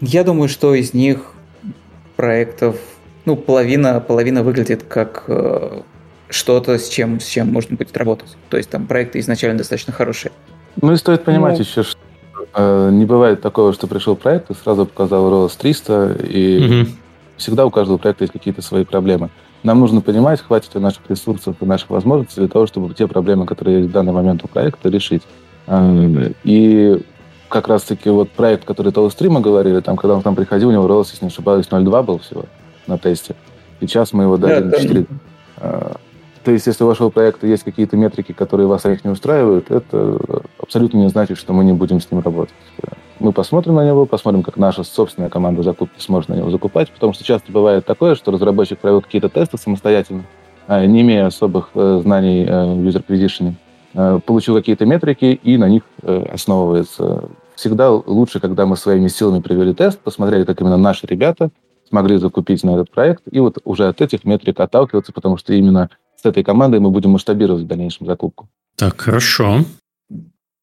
[0.00, 1.34] я думаю, что из них
[2.16, 2.74] проектов,
[3.26, 5.82] ну, половина, половина выглядит как э,
[6.30, 8.36] что-то, с чем, с чем можно будет работать.
[8.50, 10.32] То есть там проекты изначально достаточно хорошие.
[10.82, 11.98] Ну и стоит понимать ну, еще, что
[12.54, 16.90] э, не бывает такого, что пришел проект и сразу показал ROS 300, и угу.
[17.36, 19.30] всегда у каждого проекта есть какие-то свои проблемы.
[19.64, 23.46] Нам нужно понимать, хватит ли наших ресурсов и наших возможностей для того, чтобы те проблемы,
[23.46, 25.22] которые есть в данный момент у проекта, решить.
[25.66, 27.02] Э, и
[27.48, 30.72] как раз-таки вот проект, который Толстри мы говорили, там, когда он к нам приходил, у
[30.72, 32.44] него ROS, если не ошибаюсь, 0.2 был всего
[32.86, 33.34] на тесте.
[33.80, 35.06] Сейчас мы его дали на 4.
[36.44, 40.18] То есть, если у вашего проекта есть какие-то метрики, которые вас их не устраивают, это
[40.58, 42.54] абсолютно не значит, что мы не будем с ним работать.
[43.18, 47.14] Мы посмотрим на него, посмотрим, как наша собственная команда закупки сможет на него закупать, потому
[47.14, 50.24] что часто бывает такое, что разработчик провел какие-то тесты самостоятельно,
[50.66, 53.54] а, не имея особых э, знаний э, в user acquisition,
[53.94, 57.30] э, получил какие-то метрики и на них основывается.
[57.54, 61.50] Всегда лучше, когда мы своими силами провели тест, посмотрели, как именно наши ребята
[61.88, 65.90] смогли закупить на этот проект, и вот уже от этих метрик отталкиваться, потому что именно
[66.24, 68.48] с этой командой мы будем масштабировать в дальнейшем закупку.
[68.76, 69.64] Так, хорошо.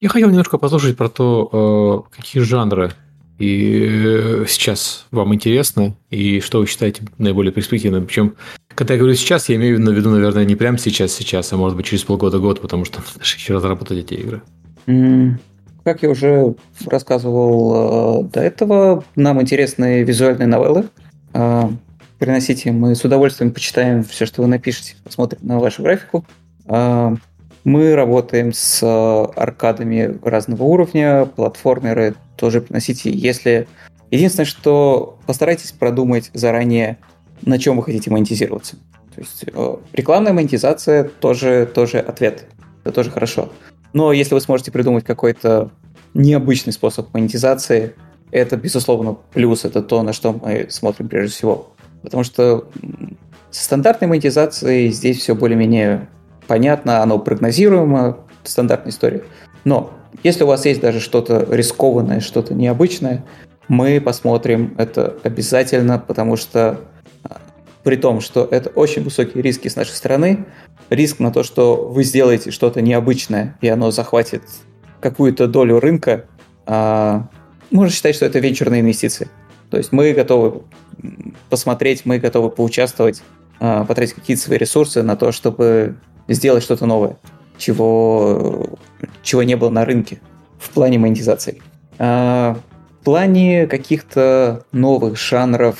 [0.02, 2.94] Я хотел немножко послушать про то, э, какие жанры
[3.38, 8.08] и э, сейчас вам интересны, и что вы считаете наиболее перспективным.
[8.08, 8.34] Причем,
[8.74, 11.78] когда я говорю сейчас, я имею в виду, наверное, не прямо сейчас, сейчас, а может
[11.78, 14.42] быть через полгода-год, потому что даже еще разработать эти игры.
[15.84, 16.56] Как я уже
[16.88, 20.86] рассказывал э, до этого, нам интересны визуальные новеллы
[22.22, 22.72] приносите.
[22.72, 26.26] Мы с удовольствием почитаем все, что вы напишете, посмотрим на вашу графику.
[26.68, 27.16] А,
[27.66, 28.82] мы работаем с
[29.36, 33.12] аркадами разного уровня, платформеры тоже приносите.
[33.12, 33.68] Если
[34.12, 36.98] Единственное, что постарайтесь продумать заранее,
[37.44, 38.76] на чем вы хотите монетизироваться.
[39.16, 42.46] То есть э, рекламная монетизация тоже, тоже ответ.
[42.84, 43.50] Это тоже хорошо.
[43.94, 45.72] Но если вы сможете придумать какой-то
[46.14, 47.96] необычный способ монетизации,
[48.32, 51.71] это, безусловно, плюс, это то, на что мы смотрим прежде всего.
[52.02, 52.68] Потому что
[53.52, 56.08] Со стандартной монетизацией здесь все более-менее
[56.48, 59.24] понятно, оно прогнозируемо, стандартная история.
[59.64, 59.92] Но
[60.24, 63.24] если у вас есть даже что-то рискованное, что-то необычное,
[63.68, 66.82] мы посмотрим это обязательно, потому что
[67.24, 67.40] а,
[67.84, 70.46] при том, что это очень высокие риски с нашей стороны,
[70.90, 74.44] риск на то, что вы сделаете что-то необычное, и оно захватит
[75.00, 76.26] какую-то долю рынка,
[76.66, 77.28] а,
[77.72, 79.30] можно считать, что это венчурные инвестиции.
[79.72, 80.64] То есть мы готовы
[81.50, 83.24] посмотреть, мы готовы поучаствовать,
[83.60, 85.96] а, потратить какие-то свои ресурсы на то, чтобы
[86.28, 87.18] сделать что-то новое,
[87.58, 88.68] чего,
[89.24, 90.20] чего не было на рынке
[90.60, 91.62] в плане монетизации.
[91.98, 92.58] А,
[93.00, 95.78] в плане каких-то новых жанров,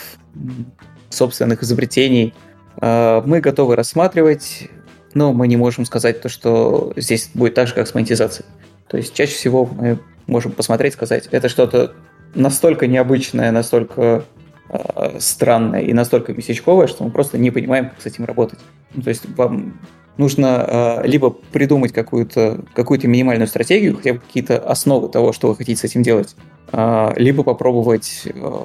[1.10, 2.34] собственных изобретений
[2.78, 4.70] а, мы готовы рассматривать,
[5.14, 8.48] но мы не можем сказать то, что здесь будет так же, как с монетизацией.
[8.88, 11.94] То есть чаще всего мы можем посмотреть, сказать, это что-то
[12.34, 14.26] настолько необычное, настолько
[14.70, 18.60] э, странное и настолько местечковое, что мы просто не понимаем, как с этим работать.
[18.94, 19.80] Ну, то есть вам
[20.18, 20.66] нужно
[21.04, 25.80] э, либо придумать какую-то какую минимальную стратегию, хотя бы какие-то основы того, что вы хотите
[25.80, 26.36] с этим делать,
[26.72, 28.62] э, либо попробовать э,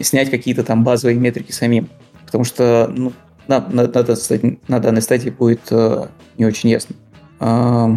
[0.00, 1.88] снять какие-то там базовые метрики самим.
[2.26, 3.12] Потому что ну,
[3.48, 4.16] на, на, на,
[4.68, 6.06] на данной стадии будет э,
[6.38, 6.96] не очень ясно.
[7.40, 7.88] Э,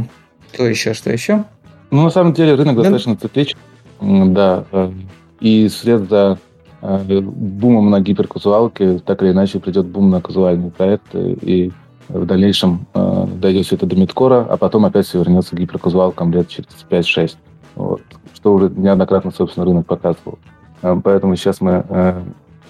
[0.54, 1.46] что еще, что еще?
[1.92, 2.82] Ну, на самом деле, рынок да.
[2.82, 3.60] достаточно цикличный.
[4.02, 4.66] Да.
[4.72, 4.92] Э,
[5.40, 6.38] и вслед за
[6.82, 11.38] э, бумом на гиперказуалке так или иначе придет бум на казуальные проекты.
[11.42, 11.72] И
[12.10, 16.32] в дальнейшем э, дойдет все это до мидкора, а потом опять все вернется к гиперказуалкам
[16.32, 17.36] лет через 5-6.
[17.76, 18.02] Вот.
[18.34, 20.38] Что уже неоднократно, собственно, рынок показывал.
[20.82, 22.24] Э, поэтому сейчас мы э,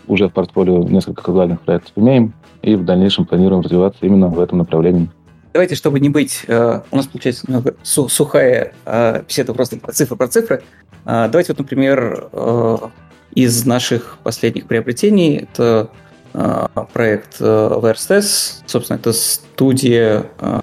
[0.08, 4.60] уже в портфолио несколько казуальных проектов имеем и в дальнейшем планируем развиваться именно в этом
[4.60, 5.10] направлении.
[5.56, 6.42] Давайте, чтобы не быть...
[6.48, 10.64] Э, у нас получается немного сухая э, беседа просто про цифры, про цифры.
[11.06, 12.78] Э, давайте вот, например, э,
[13.36, 15.90] из наших последних приобретений это
[16.92, 18.62] проект э.
[18.66, 20.60] Собственно, это студия э,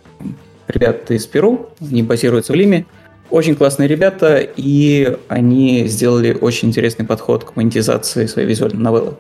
[0.68, 1.70] ребят из Перу.
[1.80, 2.84] Они базируются в Лиме.
[3.30, 9.14] Очень классные ребята, и они сделали очень интересный подход к монетизации своей визуальной новеллы.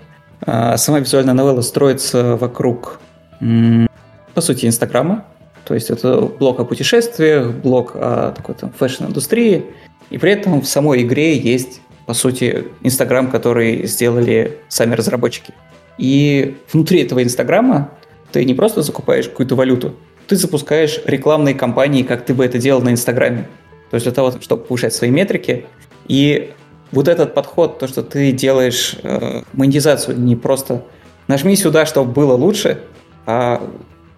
[0.44, 3.00] Сама визуальная новелла строится вокруг,
[3.40, 5.24] по сути, Инстаграма.
[5.64, 9.64] То есть это блог о путешествиях, блог о такой там fashion-индустрии.
[10.10, 15.54] И при этом в самой игре есть, по сути, Инстаграм, который сделали сами разработчики.
[15.98, 17.90] И внутри этого Инстаграма
[18.32, 19.94] ты не просто закупаешь какую-то валюту,
[20.26, 23.48] ты запускаешь рекламные кампании, как ты бы это делал на Инстаграме.
[23.90, 25.66] То есть для того, чтобы повышать свои метрики.
[26.08, 26.52] И
[26.90, 30.84] вот этот подход, то, что ты делаешь э, монетизацию не просто
[31.28, 32.80] нажми сюда, чтобы было лучше,
[33.26, 33.62] а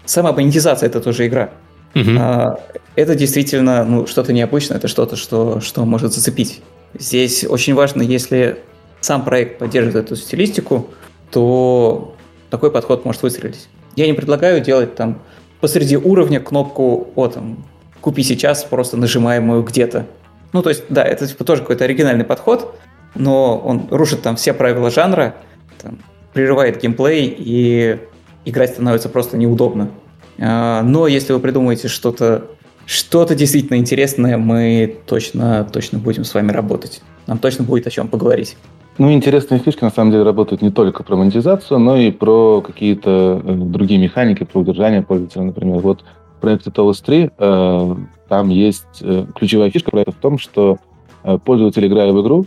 [0.05, 1.51] сама монетизация это тоже игра.
[1.95, 2.59] Uh-huh.
[2.97, 6.61] Это действительно ну, что-то необычное, это что-то, что, что может зацепить.
[6.99, 8.59] Здесь очень важно, если
[9.01, 10.89] сам проект поддерживает эту стилистику,
[11.31, 12.15] то
[12.51, 13.69] такой подход может выстрелить.
[13.97, 15.21] Я не предлагаю делать там
[15.61, 17.65] посреди уровня кнопку «О, там,
[18.01, 20.07] купи сейчас», просто нажимаемую где-то.
[20.53, 22.77] Ну, то есть, да, это типа тоже какой-то оригинальный подход,
[23.15, 25.35] но он рушит там все правила жанра,
[25.81, 25.99] там,
[26.33, 27.99] прерывает геймплей и
[28.45, 29.90] играть становится просто неудобно.
[30.38, 32.49] А, но если вы придумаете что-то
[32.86, 37.03] что-то действительно интересное, мы точно, точно будем с вами работать.
[37.26, 38.57] Нам точно будет о чем поговорить.
[38.99, 43.42] Ну, интересные фишки, на самом деле, работают не только про монетизацию, но и про какие-то
[43.42, 45.80] э, другие механики, про удержание пользователя, например.
[45.80, 46.05] Вот
[46.36, 47.97] в проекте Tolos 3 э,
[48.28, 50.78] там есть э, ключевая фишка проекта в том, что
[51.24, 52.47] э, пользователь, играя в игру,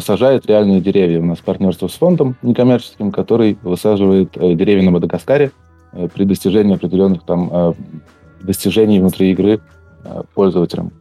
[0.00, 1.20] сажает реальные деревья.
[1.20, 5.52] У нас партнерство с фондом некоммерческим, который высаживает э, деревья на Мадагаскаре,
[5.94, 7.72] Э, при достижении определенных там э,
[8.42, 9.60] достижений внутри игры
[10.04, 10.92] э, пользователям.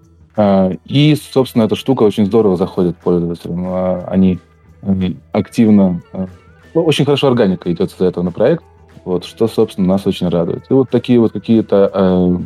[0.86, 3.68] И, собственно, эта штука очень здорово заходит пользователям.
[4.08, 4.40] Они
[5.32, 6.02] активно...
[6.74, 8.64] Ну, очень хорошо органика идет из-за этого на проект,
[9.06, 10.64] вот, что, собственно, нас очень радует.
[10.72, 12.38] И вот такие вот какие-то э,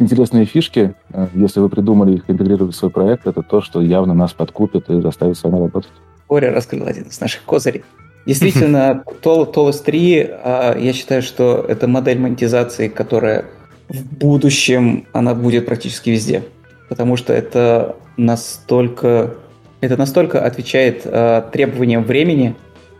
[0.00, 4.14] интересные фишки, э, если вы придумали их интегрировать в свой проект, это то, что явно
[4.14, 5.90] нас подкупит и заставит с вами работать.
[6.28, 7.84] Боря раскрыл один из наших козырей.
[8.26, 13.46] Действительно, TOLOS 3, а, я считаю, что это модель монетизации, которая
[13.88, 16.44] в будущем, она будет практически везде.
[16.88, 19.34] Потому что это настолько,
[19.80, 22.54] это настолько отвечает а, требованиям времени,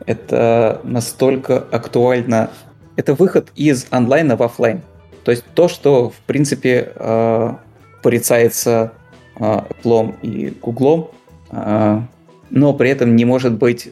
[0.07, 2.51] это настолько актуально.
[2.97, 4.81] Это выход из онлайна в офлайн.
[5.29, 7.55] То есть то, что, в принципе, э,
[8.03, 8.95] порицается
[9.37, 11.11] Apple и Google,
[11.51, 13.87] но при этом не может быть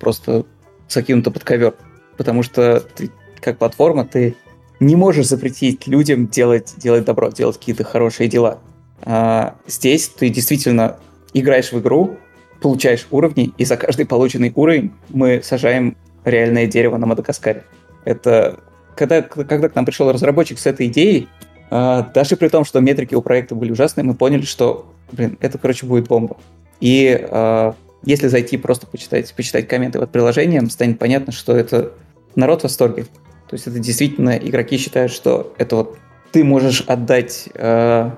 [0.00, 0.44] просто
[0.88, 1.74] закинуто под ковер.
[2.16, 4.34] Потому что ты, как платформа, ты
[4.80, 8.58] не можешь запретить людям делать, делать добро, делать какие-то хорошие дела.
[9.02, 10.96] А здесь ты действительно
[11.32, 12.16] играешь в игру,
[12.60, 17.62] получаешь уровни, и за каждый полученный уровень мы сажаем реальное дерево на Мадагаскаре.
[18.04, 18.58] Это
[19.00, 21.26] когда, когда к нам пришел разработчик с этой идеей,
[21.70, 25.56] э, даже при том, что метрики у проекта были ужасные, мы поняли, что, блин, это,
[25.56, 26.36] короче, будет бомба.
[26.80, 27.72] И э,
[28.04, 31.92] если зайти просто почитать, почитать комменты под приложением, станет понятно, что это
[32.34, 33.04] народ в восторге.
[33.48, 35.96] То есть это действительно игроки считают, что это вот
[36.30, 38.10] ты можешь отдать э,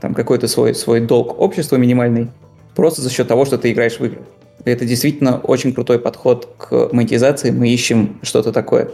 [0.00, 2.30] там какой-то свой, свой долг обществу минимальный
[2.74, 4.22] просто за счет того, что ты играешь в игры.
[4.64, 7.50] Это действительно очень крутой подход к монетизации.
[7.50, 8.90] Мы ищем что-то такое.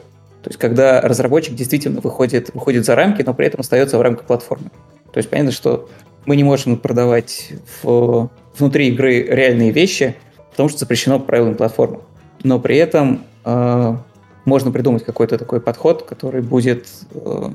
[0.47, 4.28] То есть, когда разработчик действительно выходит, выходит за рамки, но при этом остается в рамках
[4.28, 4.70] платформы.
[5.12, 5.88] То есть, понятно, что
[6.24, 7.51] мы не можем продавать
[7.82, 10.14] в, внутри игры реальные вещи,
[10.53, 11.99] потому что запрещено по правилам платформы.
[12.44, 13.97] Но при этом э,
[14.44, 17.51] можно придумать какой-то такой подход, который будет э,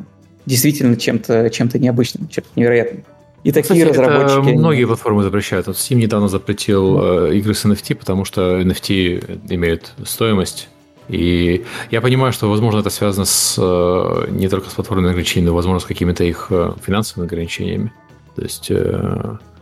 [0.46, 3.06] действительно чем-то чем необычным, чем-то невероятным.
[3.46, 4.50] И такие Кстати, разработчики...
[4.50, 5.68] Это многие платформы запрещают.
[5.68, 10.68] Вот Steam недавно запретил э, игры с NFT, потому что NFT имеют стоимость.
[11.12, 15.56] И я понимаю, что, возможно, это связано с, э, не только с платформенными ограничениями, но,
[15.56, 17.92] возможно, с какими-то их э, финансовыми ограничениями.
[18.36, 18.72] То есть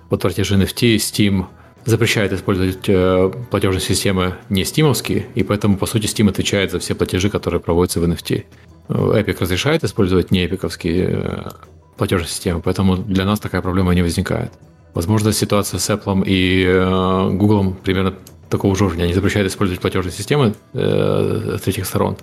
[0.10, 1.46] вот платежи NFT, Steam
[1.86, 6.94] запрещает использовать э, платежные системы не стимовские, и поэтому, по сути, Steam отвечает за все
[6.94, 8.46] платежи, которые проводятся в NFT.
[8.90, 11.52] Epic разрешает использовать не эпиковские
[11.98, 14.52] платежной системы, поэтому для нас такая проблема не возникает.
[14.94, 18.16] Возможно, ситуация с Apple и э, Google примерно
[18.50, 19.04] такого же уровня.
[19.04, 22.18] Они запрещают использовать платежные системы э, с третьих сторон.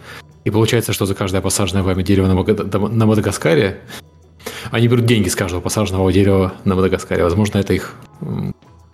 [0.44, 3.80] И получается, что за каждое посаженное вами дерево на, на Мадагаскаре
[4.70, 7.22] они берут деньги с каждого посаженного дерева на Мадагаскаре.
[7.22, 7.94] Возможно, это их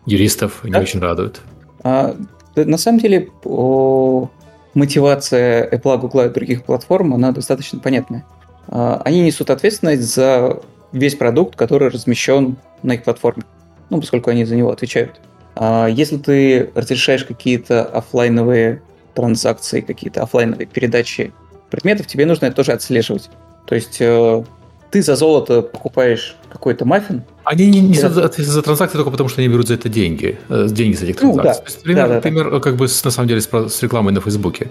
[0.06, 1.40] юристов не очень радует.
[1.82, 2.16] А,
[2.56, 4.28] на самом деле, о,
[4.74, 8.24] мотивация Apple, Google и других платформ, она достаточно понятная.
[8.68, 10.60] А, они несут ответственность за
[10.92, 13.44] весь продукт, который размещен на их платформе,
[13.92, 15.20] ну, поскольку они за него отвечают.
[15.54, 18.82] А если ты разрешаешь какие-то офлайновые
[19.14, 21.32] транзакции, какие-то офлайновые передачи
[21.70, 23.30] предметов, тебе нужно это тоже отслеживать.
[23.66, 24.44] То есть э,
[24.90, 27.22] ты за золото покупаешь какой-то маффин.
[27.44, 30.68] Они не несут за, за транзакции только потому, что они берут за это деньги, э,
[30.70, 31.42] деньги за этих транзакций.
[31.42, 31.54] Ну, да.
[31.54, 32.60] То есть, пример, да, да, пример да.
[32.60, 34.70] как бы с, на самом деле с, с рекламой на Фейсбуке.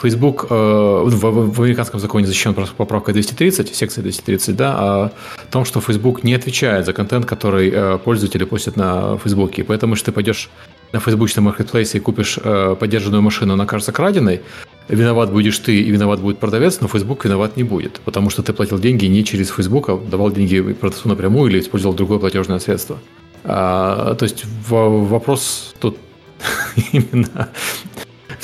[0.00, 5.10] Facebook э, в, в американском законе защищен поправкой 230, секция 230, да, о
[5.50, 9.58] том, что Facebook не отвечает за контент, который э, пользователи постят на Facebook.
[9.58, 10.50] И поэтому, если ты пойдешь
[10.92, 14.40] на фейсбучном маркетплейсе и купишь э, поддержанную машину, она кажется краденой,
[14.88, 18.52] виноват будешь ты и виноват будет продавец, но Facebook виноват не будет, потому что ты
[18.52, 22.98] платил деньги не через Facebook, а давал деньги продавцу напрямую или использовал другое платежное средство.
[23.44, 25.98] А, то есть в, вопрос тут
[26.92, 27.48] именно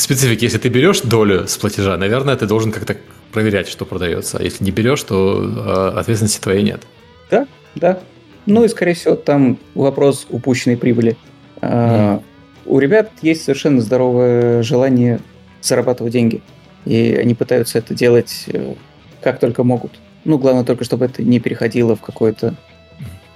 [0.03, 2.97] специфике, если ты берешь долю с платежа, наверное, ты должен как-то
[3.33, 4.39] проверять, что продается.
[4.39, 6.83] А если не берешь, то э, ответственности твоей нет.
[7.31, 8.01] Да, да.
[8.47, 11.17] Ну и, скорее всего, там вопрос упущенной прибыли.
[11.61, 12.23] Mm.
[12.67, 15.21] У ребят есть совершенно здоровое желание
[15.61, 16.43] зарабатывать деньги.
[16.85, 18.75] И они пытаются это делать э,
[19.23, 19.93] как только могут.
[20.25, 22.55] Ну, главное только, чтобы это не переходило в какое-то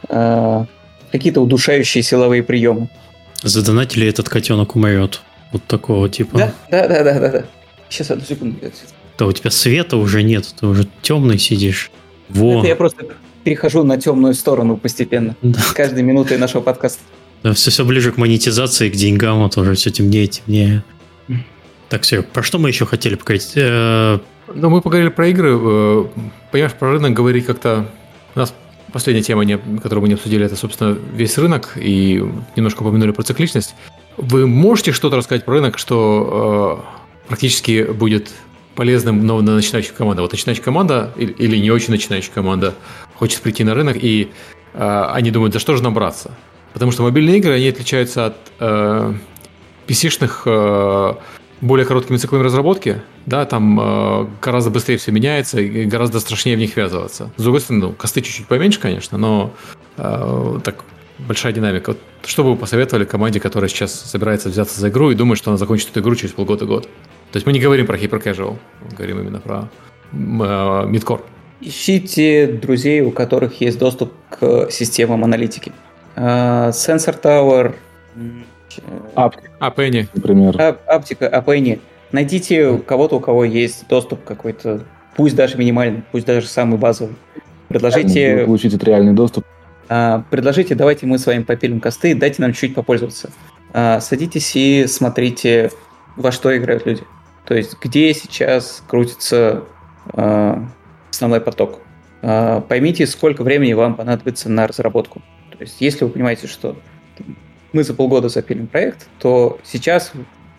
[0.09, 0.65] э,
[1.11, 2.89] какие-то удушающие силовые приемы.
[3.43, 5.23] Задонатили этот котенок умрет.
[5.53, 6.39] Вот такого типа.
[6.39, 7.29] Да, да, да, да, да.
[7.31, 7.45] да.
[7.89, 8.57] Сейчас одну секунду.
[9.19, 11.91] Да у тебя света уже нет, ты уже темный сидишь.
[12.29, 12.59] Во.
[12.59, 13.07] Это я просто
[13.45, 15.37] перехожу на темную сторону постепенно.
[15.43, 15.59] Да.
[15.59, 17.01] С каждой минутой нашего подкаста.
[17.43, 20.85] Да, все, все ближе к монетизации, к деньгам, вот уже все темнее, темнее.
[21.89, 23.53] Так, все, про что мы еще хотели поговорить?
[23.55, 24.19] Э,
[24.55, 25.59] ну, мы поговорили про игры.
[25.59, 26.05] Э,
[26.53, 27.89] понимаешь, про рынок говорить как-то...
[28.35, 28.53] У нас
[28.93, 29.45] последняя тема,
[29.81, 32.23] которую мы не обсудили, это, собственно, весь рынок, и
[32.57, 33.75] немножко упомянули про цикличность.
[34.19, 36.85] Вы можете что-то рассказать про рынок, что
[37.25, 38.33] э, практически будет
[38.75, 40.23] полезным но на начинающую команду?
[40.23, 42.75] Вот начинающая команда или, или не очень начинающая команда
[43.15, 44.31] хочет прийти на рынок, и
[44.75, 46.37] э, они думают, за что же нам браться?
[46.73, 49.15] Потому что мобильные игры, они отличаются от э,
[49.87, 51.15] PC-шных э,
[51.61, 56.61] более короткими циклами разработки, да, там э, гораздо быстрее все меняется и гораздо страшнее в
[56.61, 57.31] них ввязываться.
[57.37, 59.53] С другой стороны, ну, косты чуть-чуть поменьше, конечно, но
[59.97, 60.85] э, так
[61.19, 61.91] большая динамика.
[61.91, 65.51] Вот что бы вы посоветовали команде, которая сейчас собирается взяться за игру и думает, что
[65.51, 66.85] она закончит эту игру через полгода-год?
[66.85, 69.69] То есть мы не говорим про hyper casual, мы говорим именно про
[70.13, 71.25] э, мидкор.
[71.61, 75.73] Ищите друзей, у которых есть доступ к системам аналитики.
[76.15, 77.75] Uh, Sensor Tower,
[79.59, 80.57] Апенни, например.
[80.87, 81.81] Аптика, Апенни.
[82.13, 84.85] Найдите кого-то, у кого есть доступ какой-то,
[85.17, 87.17] пусть даже минимальный, пусть даже самый базовый.
[87.69, 88.45] Предложите...
[88.45, 89.45] Получите реальный доступ.
[89.89, 93.31] А, предложите, давайте мы с вами попилим косты, дайте нам чуть попользоваться.
[93.73, 95.71] А, садитесь и смотрите,
[96.17, 97.03] во что играют люди.
[97.47, 99.65] То есть, где сейчас крутится
[100.13, 100.67] а,
[101.11, 101.81] основной поток.
[102.21, 105.23] Поймите, сколько времени вам понадобится на разработку.
[105.53, 106.77] То есть, если вы понимаете, что
[107.73, 110.13] мы за полгода запилим проект, то сейчас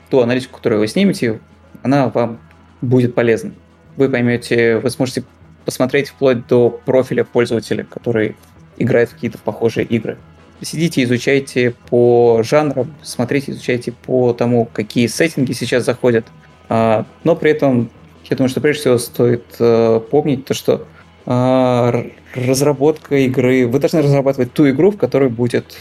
[0.10, 1.42] ту аналитику, которую вы снимете,
[1.84, 2.40] она вам
[2.82, 3.52] будет полезна.
[3.98, 5.26] Вы поймете, вы сможете
[5.66, 8.38] посмотреть вплоть до профиля пользователя, который
[8.80, 10.18] играет в какие-то похожие игры.
[10.62, 16.26] Сидите, изучайте по жанрам, смотрите, изучайте по тому, какие сеттинги сейчас заходят.
[16.68, 17.90] А, но при этом,
[18.26, 20.86] я думаю, что прежде всего стоит э, помнить то, что
[21.26, 25.78] а, разработка игры, вы должны разрабатывать ту игру, в которой будет,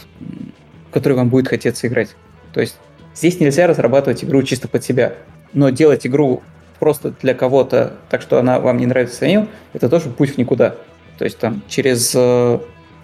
[0.89, 2.15] в которой вам будет хотеться играть.
[2.53, 2.77] То есть
[3.15, 5.13] здесь нельзя разрабатывать игру чисто под себя,
[5.53, 6.41] но делать игру
[6.79, 10.75] просто для кого-то, так что она вам не нравится самим, это тоже путь в никуда.
[11.17, 12.59] То есть там через э,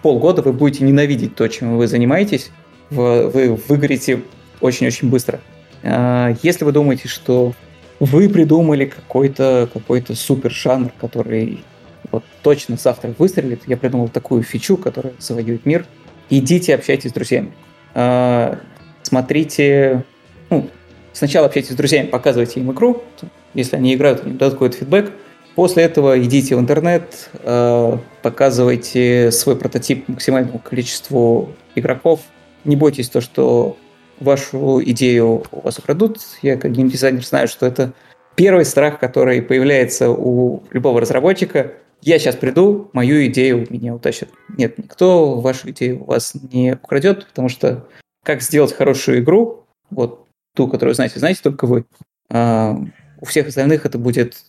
[0.06, 2.52] полгода вы будете ненавидеть то, чем вы занимаетесь,
[2.90, 4.22] вы, вы выгорите
[4.60, 5.40] очень-очень быстро.
[5.82, 7.54] А, если вы думаете, что
[7.98, 11.64] вы придумали какой-то какой супер жанр, который
[12.12, 15.84] вот точно завтра выстрелит, я придумал такую фичу, которая завоюет мир,
[16.30, 17.52] идите общайтесь с друзьями.
[17.92, 18.60] А,
[19.02, 20.04] смотрите,
[20.50, 20.70] ну,
[21.12, 23.02] сначала общайтесь с друзьями, показывайте им игру,
[23.54, 25.10] если они играют, они дадут какой-то фидбэк,
[25.56, 32.20] После этого идите в интернет, а, показывайте свой прототип максимальному количеству игроков.
[32.64, 33.76] Не бойтесь то, что
[34.20, 36.18] вашу идею у вас украдут.
[36.42, 37.92] Я как геймдизайнер знаю, что это
[38.36, 44.28] первый страх, который появляется у любого разработчика– я сейчас приду, мою идею меня утащат.
[44.56, 47.88] Нет, никто вашу идею у вас не украдет, потому что
[48.22, 51.84] как сделать хорошую игру, вот ту, которую знаете, знаете только вы.
[52.30, 52.76] А
[53.20, 54.44] у всех остальных это будет,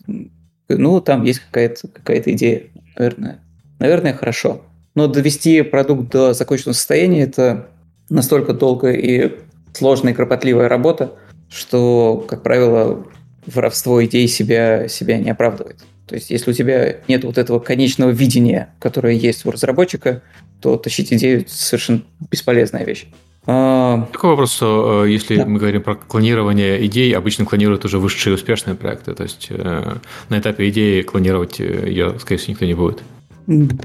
[0.69, 2.63] ну, там есть какая-то какая идея,
[2.97, 3.39] наверное.
[3.79, 4.61] Наверное, хорошо.
[4.95, 7.67] Но довести продукт до законченного состояния– это
[8.09, 9.37] настолько долгая и
[9.73, 11.13] сложная и кропотливая работа,
[11.49, 13.05] что, как правило,
[13.45, 15.77] воровство идей себя, себя не оправдывает.
[16.07, 20.23] То есть, если у тебя нет вот этого конечного видения, которое есть у разработчика,
[20.61, 22.01] то тащить идею совершенно
[22.31, 23.07] бесполезная вещь.
[23.49, 24.05] А...
[24.11, 25.45] Такой вопрос, что э, если да.
[25.45, 29.13] мы говорим про клонирование идей, обычно клонируют уже высшие успешные проекты.
[29.13, 29.95] То есть э,
[30.27, 33.01] на этапе идеи клонировать э, ее, скорее всего, никто не будет.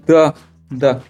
[0.07, 0.35] Да,
[0.71, 1.01] да.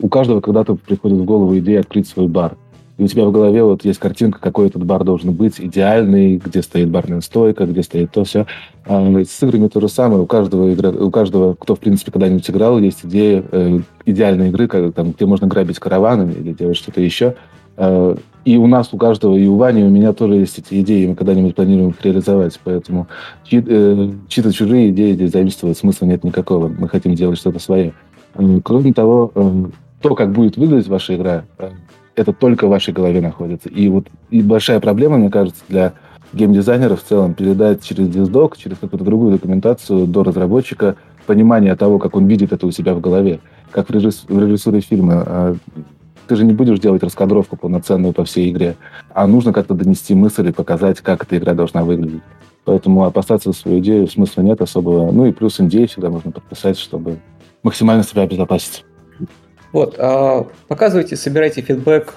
[0.00, 2.56] У каждого когда-то приходит в голову идея открыть свой бар
[2.96, 6.62] и у тебя в голове вот есть картинка, какой этот бар должен быть, идеальный, где
[6.62, 8.46] стоит барная стойка, где стоит то все.
[8.86, 10.22] А с играми то же самое.
[10.22, 14.68] У каждого, игра, у каждого кто, в принципе, когда-нибудь играл, есть идея э, идеальной игры,
[14.68, 17.34] как, там, где можно грабить караванами или делать что-то еще.
[17.76, 18.14] Э,
[18.44, 21.06] и у нас, у каждого, и у Вани, и у меня тоже есть эти идеи,
[21.06, 22.60] мы когда-нибудь планируем их реализовать.
[22.62, 23.08] Поэтому
[23.42, 26.68] чьи, э, чьи-то чужие идеи здесь заимствовать смысла нет никакого.
[26.68, 27.92] Мы хотим делать что-то свое.
[28.62, 29.64] Кроме того, э,
[30.00, 31.70] то, как будет выглядеть ваша игра, э,
[32.16, 33.68] это только в вашей голове находится.
[33.68, 35.94] И вот и большая проблема, мне кажется, для
[36.32, 40.96] геймдизайнеров в целом передать через диздок, через какую-то другую документацию до разработчика
[41.26, 43.40] понимание того, как он видит это у себя в голове.
[43.70, 44.24] Как в, режисс...
[44.28, 45.24] в режиссуре фильма.
[45.26, 45.56] А,
[46.26, 48.76] ты же не будешь делать раскадровку полноценную по всей игре,
[49.12, 52.22] а нужно как-то донести мысль и показать, как эта игра должна выглядеть.
[52.64, 55.12] Поэтому опасаться свою идею смысла нет особого.
[55.12, 57.18] Ну и плюс NDA всегда можно подписать, чтобы
[57.62, 58.84] максимально себя обезопасить.
[59.74, 62.14] Вот, а, показывайте, собирайте фидбэк,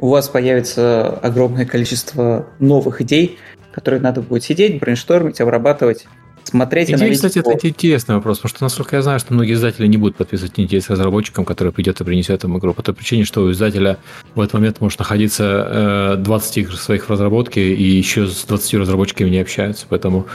[0.00, 3.38] у вас появится огромное количество новых идей,
[3.70, 6.08] которые надо будет сидеть, брейнштормить, обрабатывать,
[6.42, 9.98] смотреть, Идея, кстати, это интересный вопрос, потому что, насколько я знаю, что многие издатели не
[9.98, 13.42] будут подписывать идеи с разработчиком, который придет и принесет им игру, по той причине, что
[13.42, 13.98] у издателя
[14.34, 18.74] в этот момент может находиться 20 э, игр своих в разработке, и еще с 20
[18.74, 20.26] разработчиками не общаются, поэтому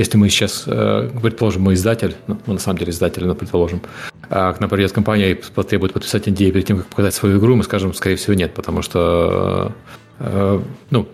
[0.00, 3.82] если мы сейчас, э, предположим, мы издатель, ну, мы на самом деле издатель, но предположим,
[4.30, 7.54] а к нам придет компания и потребует подписать NDA перед тем, как показать свою игру,
[7.54, 9.72] мы скажем, скорее всего, нет, потому что
[10.18, 11.06] э, ну,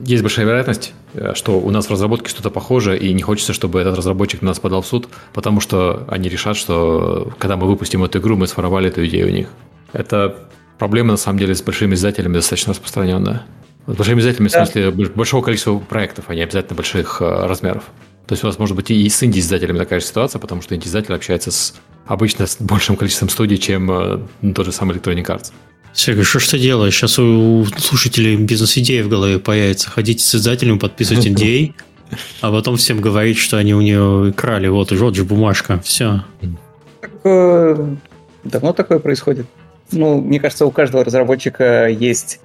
[0.00, 3.80] есть большая вероятность, э, что у нас в разработке что-то похожее, и не хочется, чтобы
[3.80, 8.02] этот разработчик на нас подал в суд, потому что они решат, что когда мы выпустим
[8.02, 9.48] эту игру, мы своровали эту идею у них.
[9.92, 13.42] Это проблема, на самом деле, с большими издателями достаточно распространенная.
[13.86, 14.64] С большими издателями, да.
[14.64, 17.84] в смысле, большого количества проектов, а не обязательно больших э, размеров.
[18.26, 21.14] То есть у вас может быть и с инди-издателями такая же ситуация, потому что инди-издатель
[21.14, 21.74] общается с
[22.06, 25.52] обычно с большим количеством студий, чем э, тот же самый Electronic Arts.
[25.94, 26.94] Сергей, что ж ты делаешь?
[26.94, 29.90] Сейчас у слушателей бизнес-идея в голове появится.
[29.90, 31.74] Ходите с издателем, подписывать NDA,
[32.40, 34.68] а потом всем говорить, что они у нее крали.
[34.68, 35.80] Вот, вот же бумажка.
[35.84, 36.24] Все.
[37.00, 37.94] Так, э,
[38.44, 39.46] давно такое происходит?
[39.90, 42.40] Ну, мне кажется, у каждого разработчика есть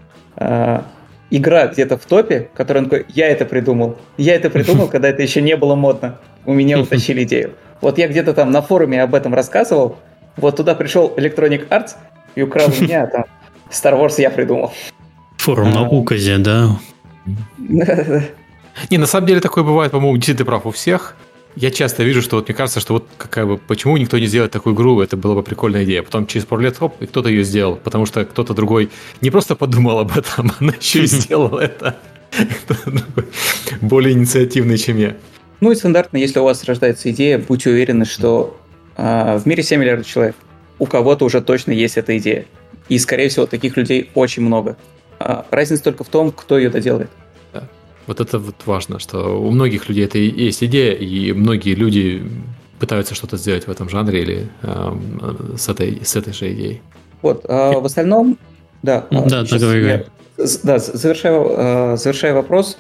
[1.29, 3.97] игра где-то в топе, которая он такой, я это придумал.
[4.17, 6.19] Я это придумал, когда это еще не было модно.
[6.45, 7.53] У меня утащили идею.
[7.81, 9.97] Вот я где-то там на форуме об этом рассказывал.
[10.35, 11.95] Вот туда пришел Electronic Arts
[12.35, 13.25] и украл меня там.
[13.69, 14.71] Star Wars я придумал.
[15.37, 16.69] Форум на Указе, да?
[18.89, 21.15] Не, на самом деле такое бывает, по-моему, действительно прав у всех.
[21.59, 24.51] Я часто вижу, что вот мне кажется, что вот какая бы, почему никто не сделает
[24.51, 26.03] такую игру, это была бы прикольная идея.
[26.03, 28.91] Потом через пару лет, хоп, и кто-то ее сделал, потому что кто-то другой
[29.21, 31.97] не просто подумал об этом, а еще и сделал это.
[33.81, 35.17] Более инициативный, чем я.
[35.59, 38.55] Ну и стандартно, если у вас рождается идея, будьте уверены, что
[38.95, 40.35] э, в мире 7 миллиардов человек.
[40.77, 42.45] У кого-то уже точно есть эта идея.
[42.87, 44.77] И, скорее всего, таких людей очень много.
[45.17, 47.09] А разница только в том, кто ее доделает.
[48.07, 52.23] Вот это вот важно, что у многих людей это и есть идея, и многие люди
[52.79, 56.81] пытаются что-то сделать в этом жанре или э, с, этой, с этой же идеей.
[57.21, 58.37] Вот, а в остальном,
[58.81, 59.05] да.
[59.11, 60.05] Да, договорю.
[60.63, 62.77] Да, завершая, завершая вопрос,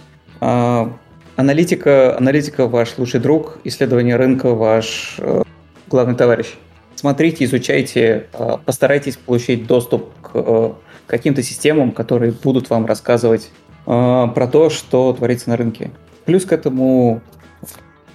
[1.37, 5.43] аналитика, аналитика ваш лучший друг, исследование рынка ваш э,
[5.87, 6.47] главный товарищ.
[6.95, 10.71] Смотрите, изучайте, э, постарайтесь получить доступ к э,
[11.05, 13.49] каким-то системам, которые будут вам рассказывать
[13.87, 15.91] про то, что творится на рынке.
[16.25, 17.21] Плюс к этому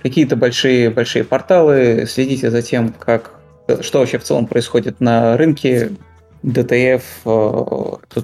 [0.02, 3.40] какие-то большие, большие порталы, следите за тем, как,
[3.80, 5.92] что вообще в целом происходит на рынке,
[6.44, 7.02] DTF,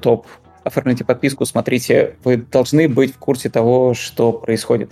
[0.01, 0.27] топ
[0.65, 4.91] оформите подписку, смотрите, вы должны быть в курсе того, что происходит.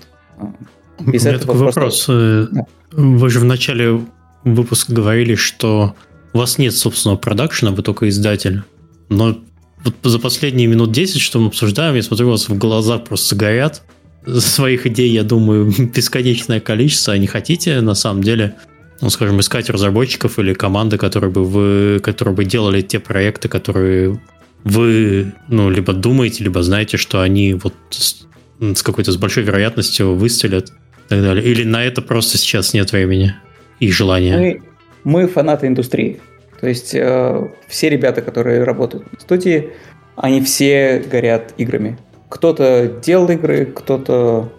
[0.99, 2.07] Без У меня такой вопрос.
[2.09, 2.67] Э, да.
[2.93, 4.01] Вы же в начале
[4.45, 5.95] выпуска говорили, что
[6.33, 8.63] у вас нет собственного продакшена, вы только издатель.
[9.09, 9.39] Но
[9.87, 13.37] вот за последние минут 10, что мы обсуждаем, я смотрю, у вас в глаза просто
[13.37, 13.83] горят.
[14.27, 17.15] Своих идей, я думаю, бесконечное количество.
[17.15, 18.57] А не хотите, на самом деле,
[19.01, 24.21] ну, скажем, искать разработчиков или команды, которые бы вы, которые бы делали те проекты, которые
[24.65, 28.27] вы, ну, либо думаете, либо знаете, что они вот с,
[28.59, 31.45] с какой-то с большой вероятностью выстрелят и так далее.
[31.45, 33.37] Или на это просто сейчас нет времени
[33.79, 34.37] и желания?
[34.37, 34.63] Мы,
[35.05, 36.19] мы фанаты индустрии.
[36.61, 39.73] То есть э, все ребята, которые работают в студии,
[40.17, 41.99] они все горят играми.
[42.29, 44.53] Кто-то делал игры, кто-то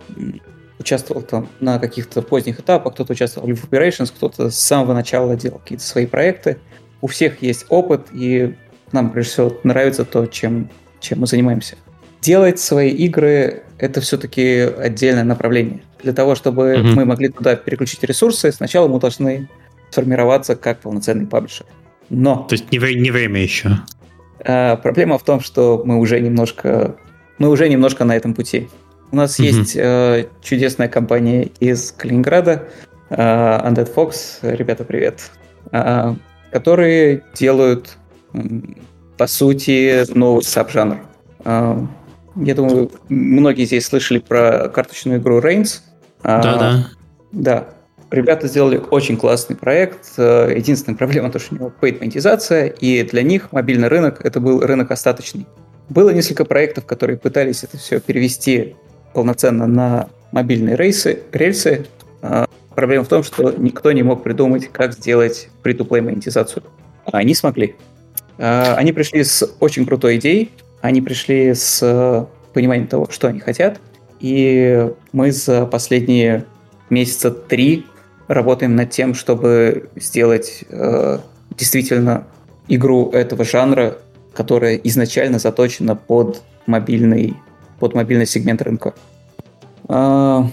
[0.80, 5.60] участвовал там на каких-то поздних этапах, кто-то участвовал в Operations, кто-то с самого начала делал
[5.60, 6.58] какие-то свои проекты.
[7.02, 8.56] У всех есть опыт, и
[8.92, 10.70] нам, прежде всего, нравится то, чем,
[11.00, 11.76] чем мы занимаемся.
[12.22, 15.82] Делать свои игры— это все-таки отдельное направление.
[16.02, 16.94] Для того, чтобы mm-hmm.
[16.96, 19.50] мы могли туда переключить ресурсы, сначала мы должны
[19.92, 21.66] сформироваться как полноценный паблишер.
[22.10, 22.46] Но...
[22.50, 23.72] То есть не, не время еще.
[24.46, 26.96] А, проблема в том, что мы уже немножко,
[27.38, 28.70] мы уже немножко на этом пути.
[29.12, 29.44] У нас mm-hmm.
[29.44, 32.68] есть э, чудесная компания из Калининграда,
[33.10, 35.32] э, Undead Fox, ребята, привет,
[35.72, 36.14] э,
[36.52, 37.98] которые делают
[39.18, 41.00] по сути, новый саб-жанр.
[41.44, 41.86] А,
[42.36, 45.82] я думаю, многие здесь слышали про карточную игру Reigns.
[46.24, 46.88] А, Да-да.
[47.32, 47.68] Да.
[48.10, 50.14] Ребята сделали очень классный проект.
[50.18, 54.40] А, единственная проблема то, что у него paid монетизация, и для них мобильный рынок это
[54.40, 55.46] был рынок остаточный.
[55.90, 58.76] Было несколько проектов, которые пытались это все перевести
[59.14, 61.86] полноценно на мобильные рейсы, рельсы.
[62.76, 66.64] Проблема в том, что никто не мог придумать, как сделать free-to-play монетизацию.
[67.06, 67.76] А они смогли.
[68.38, 70.52] Э, они пришли с очень крутой идеей,
[70.82, 73.80] они пришли с э, пониманием того, что они хотят,
[74.20, 76.46] и мы за последние
[76.90, 77.86] месяца три
[78.28, 81.20] работаем над тем, чтобы сделать э,
[81.58, 82.28] действительно
[82.68, 83.98] игру этого жанра,
[84.34, 87.36] которая изначально заточена под мобильный,
[87.80, 88.94] под мобильный сегмент рынка.
[89.88, 90.44] Э,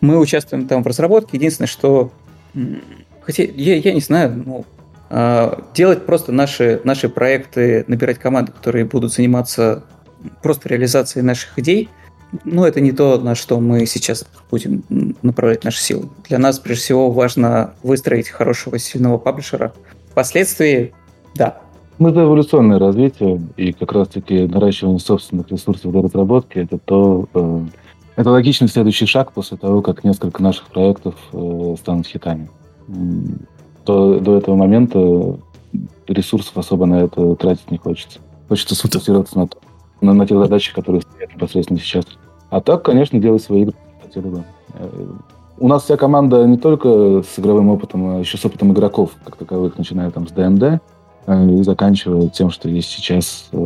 [0.00, 1.36] мы участвуем там в разработке.
[1.36, 2.10] Единственное, что
[3.22, 4.64] хотя я, я не знаю, ну,
[5.08, 9.84] а, делать просто наши, наши проекты, набирать команды, которые будут заниматься
[10.42, 11.88] просто реализацией наших идей,
[12.44, 14.84] ну, это не то, на что мы сейчас будем
[15.22, 16.08] направлять наши силы.
[16.28, 19.72] Для нас, прежде всего, важно выстроить хорошего, сильного паблишера.
[20.10, 20.92] Впоследствии,
[21.34, 21.60] да.
[21.98, 27.60] Мы за эволюционное развитие, и как раз-таки наращивание собственных ресурсов для разработки, это то, э,
[28.16, 32.48] это логичный следующий шаг после того, как несколько наших проектов э, станут хитами
[33.84, 35.38] то до этого момента
[36.06, 38.18] ресурсов особо на это тратить не хочется.
[38.48, 39.48] Хочется сфокусироваться на,
[40.00, 42.04] на, на тех задачах, которые стоят непосредственно сейчас.
[42.50, 44.44] А так, конечно, делать свои игры хотели бы.
[44.74, 44.88] Э,
[45.58, 49.36] у нас вся команда не только с игровым опытом, а еще с опытом игроков, как
[49.36, 50.80] таковых, начиная там с ДНД
[51.26, 53.48] э, и заканчивая тем, что есть сейчас.
[53.52, 53.56] Э,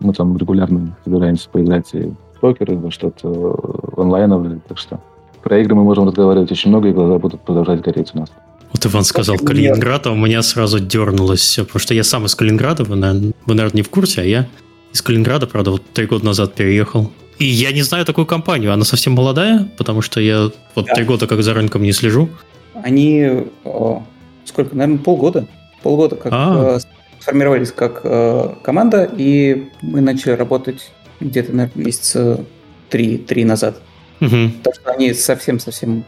[0.00, 3.56] мы там регулярно собираемся поиграть и в покер, и во что-то
[3.96, 5.00] онлайновое, так что
[5.42, 8.30] про игры мы можем разговаривать очень много, и глаза будут продолжать гореть у нас.
[8.72, 12.34] Вот Иван сказал Калининград, а у меня сразу дернулось все, потому что я сам из
[12.34, 14.46] Калининграда, вы, наверное, вы, наверное, не в курсе, а я
[14.92, 17.10] из Калининграда, правда, вот три года назад переехал.
[17.38, 21.26] И я не знаю такую компанию, она совсем молодая, потому что я вот три года
[21.26, 22.28] как за рынком не слежу.
[22.74, 24.02] Они о,
[24.44, 25.46] сколько, наверное, полгода,
[25.82, 26.76] полгода как а.
[26.76, 26.80] э,
[27.20, 30.90] сформировались как э, команда, и мы начали работать
[31.20, 32.44] где-то, наверное, месяца
[32.90, 33.80] три, три назад.
[34.20, 34.50] Угу.
[34.62, 36.04] Так что они совсем-совсем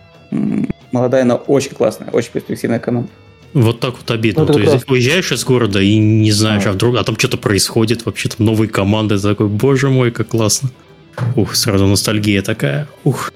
[0.93, 3.11] молодая, но очень классная, очень перспективная команда.
[3.55, 4.45] Вот так вот обидно.
[4.45, 7.39] Ну, То есть уезжаешь из города и не знаешь, а, а вдруг, а там что-то
[7.39, 10.71] происходит, вообще там новые команды, такой, боже мой, как классно.
[11.37, 12.89] Ух, сразу ностальгия такая.
[13.05, 13.33] Ух.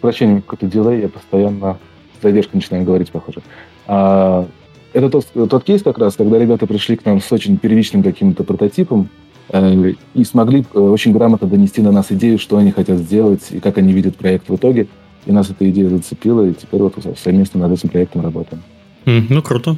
[0.00, 1.78] прощения, какой-то дилей, я постоянно
[2.20, 3.42] задержка начинаю говорить, похоже.
[3.86, 4.48] А,
[4.92, 8.42] это тот, тот кейс как раз, когда ребята пришли к нам с очень первичным каким-то
[8.42, 9.08] прототипом
[9.50, 13.60] э, и смогли э, очень грамотно донести на нас идею, что они хотят сделать и
[13.60, 14.88] как они видят проект в итоге.
[15.24, 18.60] И нас эта идея зацепила, и теперь вот совместно над этим проектом работаем.
[19.04, 19.76] Ну, круто.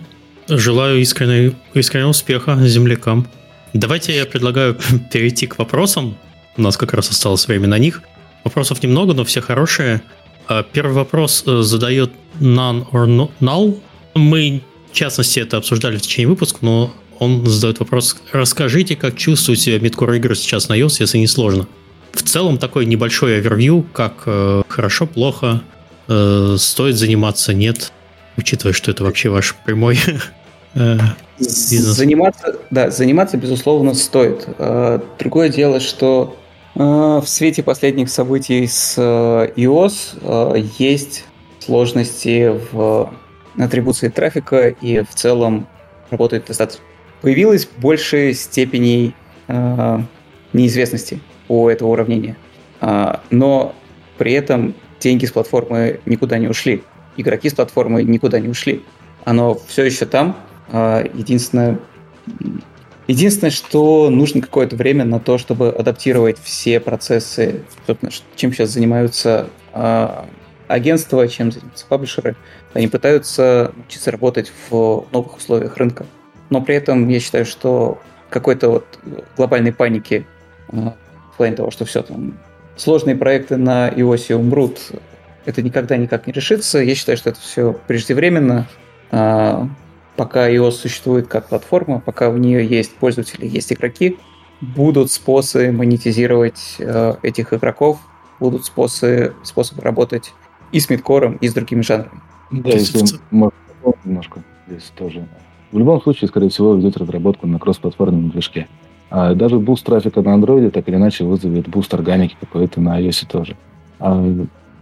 [0.48, 3.26] Желаю искреннего, искреннего успеха землякам.
[3.72, 4.78] Давайте я предлагаю
[5.12, 6.16] перейти к вопросам.
[6.56, 8.02] У нас как раз осталось время на них.
[8.44, 10.02] Вопросов немного, но все хорошие.
[10.46, 13.80] А, первый вопрос э, задает None or Null.
[14.14, 18.16] Мы, в частности, это обсуждали в течение выпуска, но он задает вопрос.
[18.32, 21.66] Расскажите, как чувствуют себя мидкор игры сейчас на iOS, если не сложно.
[22.12, 25.62] В целом такой небольшой овервью, как э, хорошо, плохо,
[26.06, 27.92] э, стоит заниматься, нет,
[28.36, 29.98] учитывая, что это вообще ваш прямой
[30.74, 30.96] э,
[31.38, 31.96] бизнес.
[31.96, 34.46] Заниматься, да, заниматься, безусловно, стоит.
[34.58, 36.36] Э, другое дело, что
[36.74, 41.24] э, в свете последних событий с iOS есть
[41.60, 43.12] сложности в
[43.58, 45.66] атрибуции трафика и в целом
[46.10, 46.84] работает достаточно.
[47.22, 49.14] Появилась больше степеней
[50.52, 52.36] неизвестности у этого уравнения.
[53.30, 53.74] Но
[54.18, 56.82] при этом деньги с платформы никуда не ушли
[57.16, 58.82] игроки с платформы никуда не ушли.
[59.24, 60.36] Оно все еще там.
[60.70, 61.78] А, единственное,
[63.06, 67.62] единственное, что нужно какое-то время на то, чтобы адаптировать все процессы,
[68.36, 70.26] чем сейчас занимаются а,
[70.68, 72.36] агентства, чем занимаются паблишеры.
[72.72, 76.06] Они пытаются учиться работать в новых условиях рынка.
[76.50, 77.98] Но при этом я считаю, что
[78.30, 78.98] какой-то вот
[79.36, 80.26] глобальной паники
[80.68, 80.94] а,
[81.32, 82.38] в плане того, что все там
[82.76, 84.78] сложные проекты на iOS умрут,
[85.44, 86.78] это никогда никак не решится.
[86.78, 88.66] Я считаю, что это все преждевременно.
[89.10, 89.68] А,
[90.16, 94.18] пока iOS существует как платформа, пока в нее есть пользователи, есть игроки,
[94.60, 97.98] будут способы монетизировать э, этих игроков,
[98.40, 100.32] будут способы, способы работать
[100.72, 102.20] и с мидкором, и с другими жанрами.
[102.50, 103.54] Да, если можно
[104.04, 105.26] немножко здесь тоже.
[105.72, 108.68] В любом случае, скорее всего, ведет разработку на кроссплатформенном движке.
[109.10, 113.26] А даже boost трафика на Android так или иначе вызовет boost органики какой-то на iOS
[113.26, 113.56] тоже.
[113.98, 114.24] А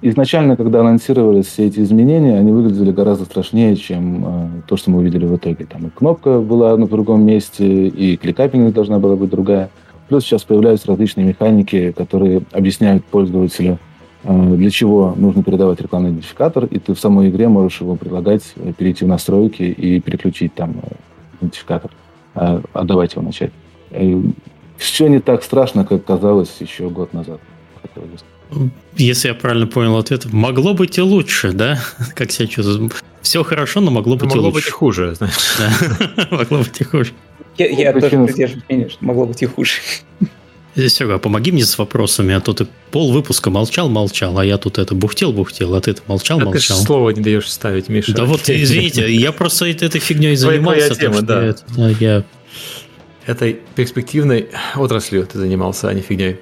[0.05, 4.99] Изначально, когда анонсировались все эти изменения, они выглядели гораздо страшнее, чем э, то, что мы
[4.99, 5.65] увидели в итоге.
[5.65, 9.71] Там и кнопка была на другом месте, и кликапинг должна была быть другая.
[10.09, 13.79] Плюс сейчас появляются различные механики, которые объясняют пользователю,
[14.25, 18.43] э, для чего нужно передавать рекламный идентификатор, и ты в самой игре можешь его предлагать
[18.57, 20.95] э, перейти в настройки и переключить там э,
[21.41, 21.93] идентификатор,
[22.35, 23.53] э, отдавать его начать.
[23.93, 24.21] И
[24.79, 27.39] все не так страшно, как казалось еще год назад.
[28.97, 31.83] Если я правильно понял ответ, могло быть и лучше, да?
[32.15, 32.91] Как себя чувствую?
[33.23, 34.55] Все хорошо, но могло быть могло и лучше.
[34.55, 35.35] Могло быть и хуже, знаешь.
[36.17, 37.13] Да, могло быть и хуже.
[37.59, 39.73] Я, я тоже придерживаюсь мнения, что могло быть и хуже.
[40.75, 44.79] Серега, помоги мне с вопросами, а то ты пол выпуска молчал, молчал, а я тут
[44.79, 46.79] это бухтел, бухтел, а ты это молчал, а молчал.
[46.79, 48.15] ты слова не даешь ставить, Миша.
[48.15, 50.95] Да вот, извините, я просто этой фигней занимался.
[50.95, 51.55] Твоя тема, да.
[52.01, 52.25] Я
[53.27, 56.39] этой перспективной отраслью ты занимался, а не фигней.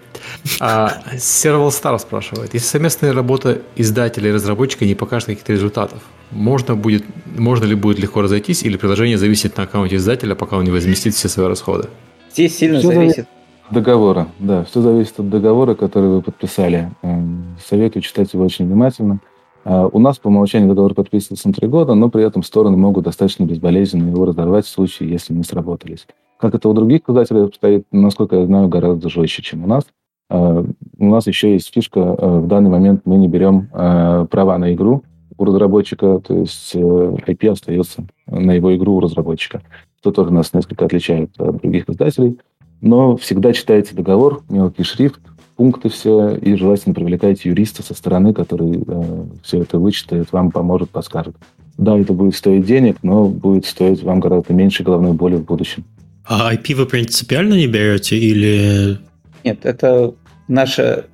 [0.61, 6.77] А, Serval Star спрашивает, если совместная работа издателя и разработчика не покажет каких-то результатов, можно,
[6.77, 7.05] будет,
[7.37, 11.15] можно ли будет легко разойтись или приложение зависит на аккаунте издателя, пока он не возместит
[11.15, 11.89] все свои расходы?
[12.33, 13.27] Здесь сильно все зависит.
[13.69, 16.91] От договора, да, все зависит от договора, который вы подписали.
[17.03, 19.21] Эм, советую читать его очень внимательно.
[19.65, 23.05] А, у нас по умолчанию договор подписывается на три года, но при этом стороны могут
[23.05, 26.07] достаточно безболезненно его разорвать в случае, если не сработались.
[26.39, 29.85] Как это у других издателей обстоит, насколько я знаю, гораздо жестче, чем у нас.
[30.31, 30.65] А,
[30.99, 35.03] у нас еще есть фишка, а, в данный момент мы не берем права на игру
[35.41, 39.63] у разработчика, то есть IP э, остается на его игру у разработчика,
[39.99, 42.39] что тоже нас несколько отличает от других издателей.
[42.83, 45.21] Но всегда читайте договор, мелкий шрифт,
[45.57, 50.91] пункты все, и желательно привлекайте юриста со стороны, который э, все это вычитает, вам поможет,
[50.91, 51.35] подскажет.
[51.79, 55.85] Да, это будет стоить денег, но будет стоить вам гораздо меньше головной боли в будущем.
[56.27, 58.99] А IP вы принципиально не берете или...
[59.43, 60.13] Нет, это
[60.51, 61.07] наше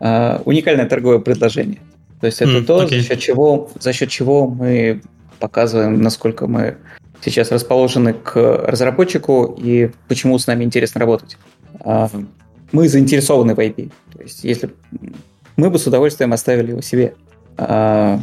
[0.00, 1.80] э, уникальное торговое предложение.
[2.20, 3.00] То есть это mm, то, okay.
[3.00, 5.02] за счет, чего, за счет чего мы
[5.40, 6.76] показываем, насколько мы
[7.22, 11.36] сейчас расположены к разработчику и почему с нами интересно работать.
[11.80, 12.08] А,
[12.72, 13.90] мы заинтересованы в IP.
[14.12, 14.70] То есть, если
[15.56, 17.14] мы бы с удовольствием оставили его себе.
[17.56, 18.20] А,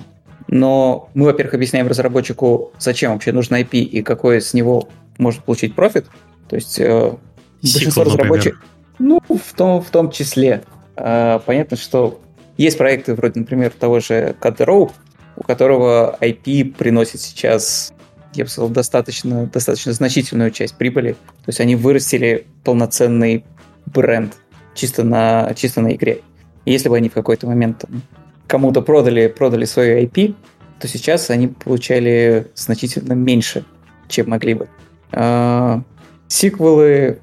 [0.48, 5.76] но мы, во-первых, объясняем разработчику, зачем вообще нужен IP и какой с него может получить
[5.76, 6.08] профит.
[6.50, 7.14] То есть э,
[7.62, 8.60] большинство разработчиков...
[9.02, 10.64] Ну, в том, в том числе.
[10.96, 12.22] Э, понятно, что
[12.56, 14.92] есть проекты вроде, например, того же Cut
[15.36, 17.94] у которого IP приносит сейчас,
[18.36, 21.14] я бы сказал, достаточно, достаточно значительную часть прибыли.
[21.14, 23.44] То есть они вырастили полноценный
[23.88, 24.36] бренд
[24.76, 26.22] чисто на, чисто на игре.
[26.66, 27.86] И если бы они в какой-то момент
[28.46, 30.36] кому-то продали, продали свою IP,
[30.80, 33.66] то сейчас они получали значительно меньше,
[34.08, 34.70] чем могли бы.
[35.12, 35.82] А,
[36.28, 37.20] сиквелы,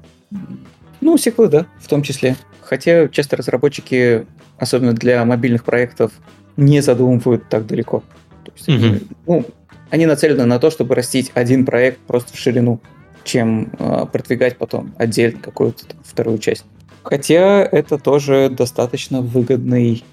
[1.01, 2.35] ну, сиквелы, да, в том числе.
[2.61, 4.25] Хотя часто разработчики,
[4.57, 6.11] особенно для мобильных проектов,
[6.57, 8.03] не задумывают так далеко.
[8.43, 9.07] То есть, mm-hmm.
[9.27, 9.45] ну,
[9.89, 12.79] они нацелены на то, чтобы растить один проект просто в ширину,
[13.23, 16.65] чем э, продвигать потом отдельно какую-то там, вторую часть.
[17.03, 20.03] Хотя это тоже достаточно выгодный,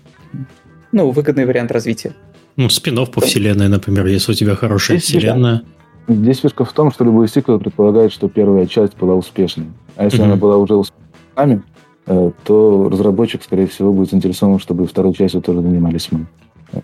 [0.93, 2.15] ну, выгодный вариант развития.
[2.57, 5.63] Ну, спин по вселенной, например, если у тебя хорошая вселенная.
[6.09, 9.67] Здесь фишка в том, что любой сиквел предполагает, что первая часть была успешной.
[9.97, 10.25] А если mm-hmm.
[10.25, 11.63] она была уже успешной,
[12.07, 16.27] э, то разработчик, скорее всего, будет заинтересован, чтобы второй частью тоже занимались мы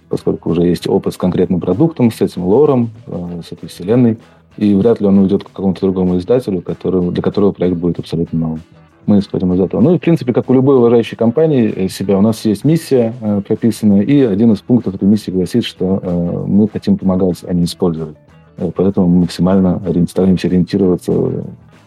[0.09, 4.19] поскольку уже есть опыт с конкретным продуктом, с этим лором, э, с этой вселенной,
[4.57, 8.39] и вряд ли он уйдет к какому-то другому издателю, который, для которого проект будет абсолютно
[8.39, 8.61] новым.
[9.07, 9.81] Мы исходим из этого.
[9.81, 13.15] Ну и, в принципе, как у любой уважающей компании э, себя, у нас есть миссия
[13.21, 17.53] э, прописанная, и один из пунктов этой миссии гласит, что э, мы хотим помогать, а
[17.53, 18.17] не использовать.
[18.57, 21.13] Э, поэтому мы максимально стараемся ориентироваться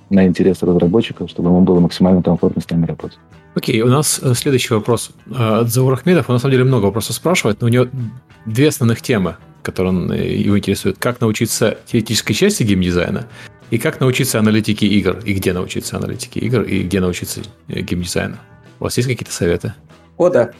[0.09, 3.19] на интересы разработчиков, чтобы ему было максимально комфортно с нами работать.
[3.55, 6.29] Окей, у нас э, следующий вопрос от Заур Ахмедов.
[6.29, 7.87] Он на самом деле много вопросов спрашивает, но у него
[8.45, 10.97] две основных темы, которые он, э, его интересуют.
[10.99, 13.27] Как научиться теоретической части геймдизайна
[13.71, 18.35] и как научиться аналитике игр, и где научиться аналитике игр, и где научиться э, геймдизайну.
[18.81, 19.73] У вас есть какие-то советы?
[20.17, 20.51] О, да.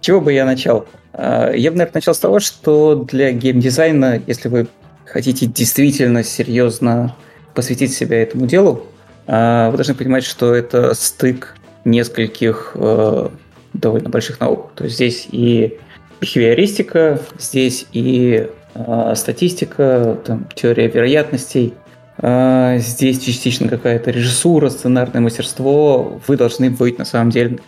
[0.00, 0.86] Чего бы я начал?
[1.18, 4.68] Я бы, наверное, начал с того, что для геймдизайна, если вы
[5.04, 7.16] хотите действительно серьезно
[7.54, 8.86] посвятить себя этому делу,
[9.26, 11.54] а, вы должны понимать, что это стык
[11.84, 13.28] нескольких э,
[13.72, 14.70] довольно больших наук.
[14.74, 15.78] То есть здесь и
[16.20, 21.74] бихевиористика, здесь и э, статистика, там, теория вероятностей,
[22.18, 26.20] э, здесь частично какая-то режиссура, сценарное мастерство.
[26.26, 27.58] Вы должны быть на самом деле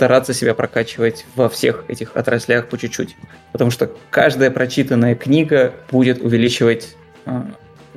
[0.00, 3.16] стараться себя прокачивать во всех этих отраслях по чуть-чуть.
[3.52, 6.96] Потому что каждая прочитанная книга будет увеличивать
[7.26, 7.42] э,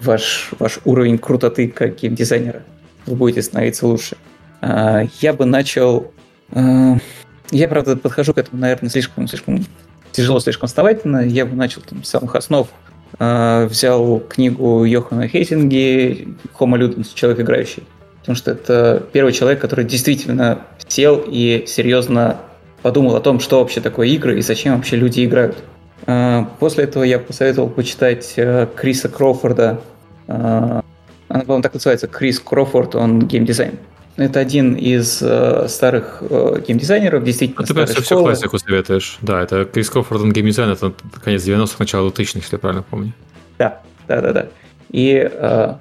[0.02, 2.64] ваш, ваш уровень крутоты как геймдизайнера
[3.06, 4.18] вы будете становиться лучше.
[4.60, 6.12] А, я бы начал...
[6.52, 6.98] А,
[7.52, 9.66] я, правда, подхожу к этому, наверное, слишком, слишком
[10.12, 11.26] тяжело, слишком основательно.
[11.26, 12.68] Я бы начал там, с самых основ.
[13.18, 17.12] А, взял книгу Йохана Хейтинги «Homo Ludens.
[17.14, 17.84] Человек играющий».
[18.24, 22.38] Потому что это первый человек, который действительно сел и серьезно
[22.82, 25.58] подумал о том, что вообще такое игры и зачем вообще люди играют.
[26.60, 28.36] После этого я посоветовал почитать
[28.76, 29.82] Криса Кроуфорда
[31.34, 33.80] она, по-моему, так называется, Крис Крофорд, он геймдизайн.
[34.18, 37.64] Это один из э, старых э, геймдизайнеров, действительно.
[37.64, 39.18] А ты прям все классику советуешь.
[39.22, 40.94] Да, это Крис Крофорд, он геймдизайн, это
[41.24, 43.14] конец 90-х, начало 2000-х, если я правильно помню.
[43.58, 44.48] Да, да, да, да.
[44.92, 45.74] И э,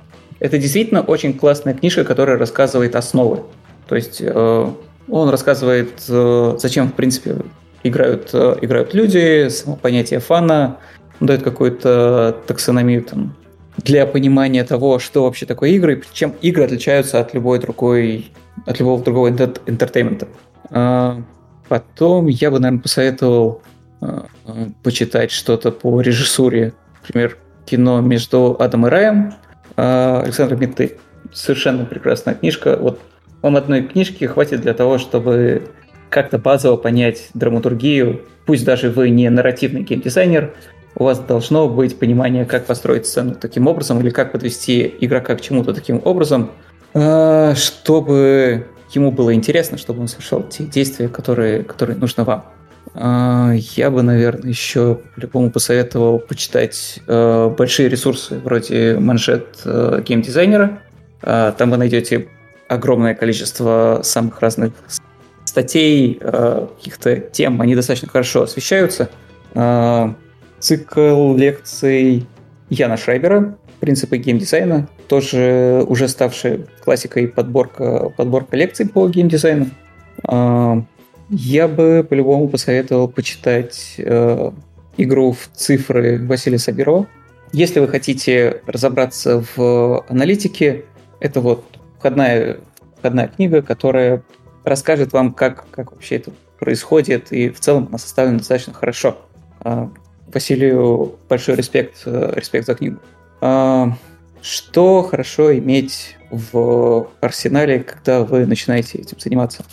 [0.43, 3.45] это действительно очень классная книжка, которая рассказывает основы.
[3.87, 4.71] То есть э,
[5.09, 7.37] он рассказывает, э, зачем, в принципе,
[7.85, 10.79] играют, э, играют люди, само понятие фана,
[11.21, 13.37] дает какую-то таксономию там,
[13.77, 18.33] для понимания того, что вообще такое игры, чем игры отличаются от любой другой,
[18.67, 20.27] от любого другого entertainment а.
[21.69, 23.63] Потом я бы, наверное, посоветовал
[24.83, 26.73] почитать что-то по режиссуре.
[27.03, 29.35] Например, кино между Адом и Раем
[29.77, 30.99] Александра Митты.
[31.33, 32.77] Совершенно прекрасная книжка.
[32.77, 33.01] Вот
[33.41, 35.63] вам одной книжки хватит для того, чтобы
[36.11, 38.23] как-то базово понять драматургию.
[38.45, 40.53] Пусть даже вы не нарративный геймдизайнер,
[40.95, 45.41] у вас должно быть понимание, как построить сцену таким образом или как подвести игрока к
[45.41, 46.51] чему-то таким образом,
[46.93, 52.45] э, чтобы ему было интересно, чтобы он совершал те действия, которые, которые нужно вам.
[52.95, 60.81] Э, я бы, наверное, еще по-любому посоветовал почитать э, большие ресурсы вроде манжет геймдизайнера.
[61.21, 62.27] Там вы найдете
[62.67, 64.73] огромное количество самых разных
[65.45, 69.09] статей, каких-то тем, они достаточно хорошо освещаются
[70.63, 72.27] цикл лекций
[72.71, 79.67] Яна Шрайбера «Принципы геймдизайна», тоже уже ставшая классикой подборка, подборка лекций по геймдизайну.
[81.29, 84.51] Я бы по-любому посоветовал почитать э,
[84.97, 87.07] игру в цифры Василия Сабирова.
[87.53, 90.85] Если вы хотите разобраться в аналитике,
[91.21, 91.65] это вот
[91.99, 92.59] входная,
[92.99, 94.23] входная книга, которая
[94.65, 99.19] расскажет вам, как, как вообще это происходит, и в целом она составлена достаточно хорошо.
[99.61, 99.91] А,
[100.33, 102.99] Василию большой респект, э, респект за книгу.
[103.41, 103.97] А,
[104.41, 109.65] что хорошо иметь в арсенале, когда вы начинаете этим заниматься?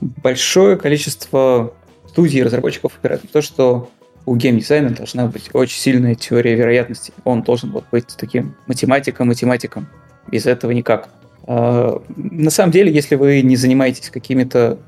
[0.00, 1.74] А, большое количество
[2.08, 3.90] студий разработчиков опирают на то, что
[4.26, 7.12] у геймдизайна должна быть очень сильная теория вероятности.
[7.24, 9.88] Он должен вот быть таким математиком-математиком.
[10.30, 11.08] Без этого никак.
[11.46, 14.78] А, на самом деле, если вы не занимаетесь какими-то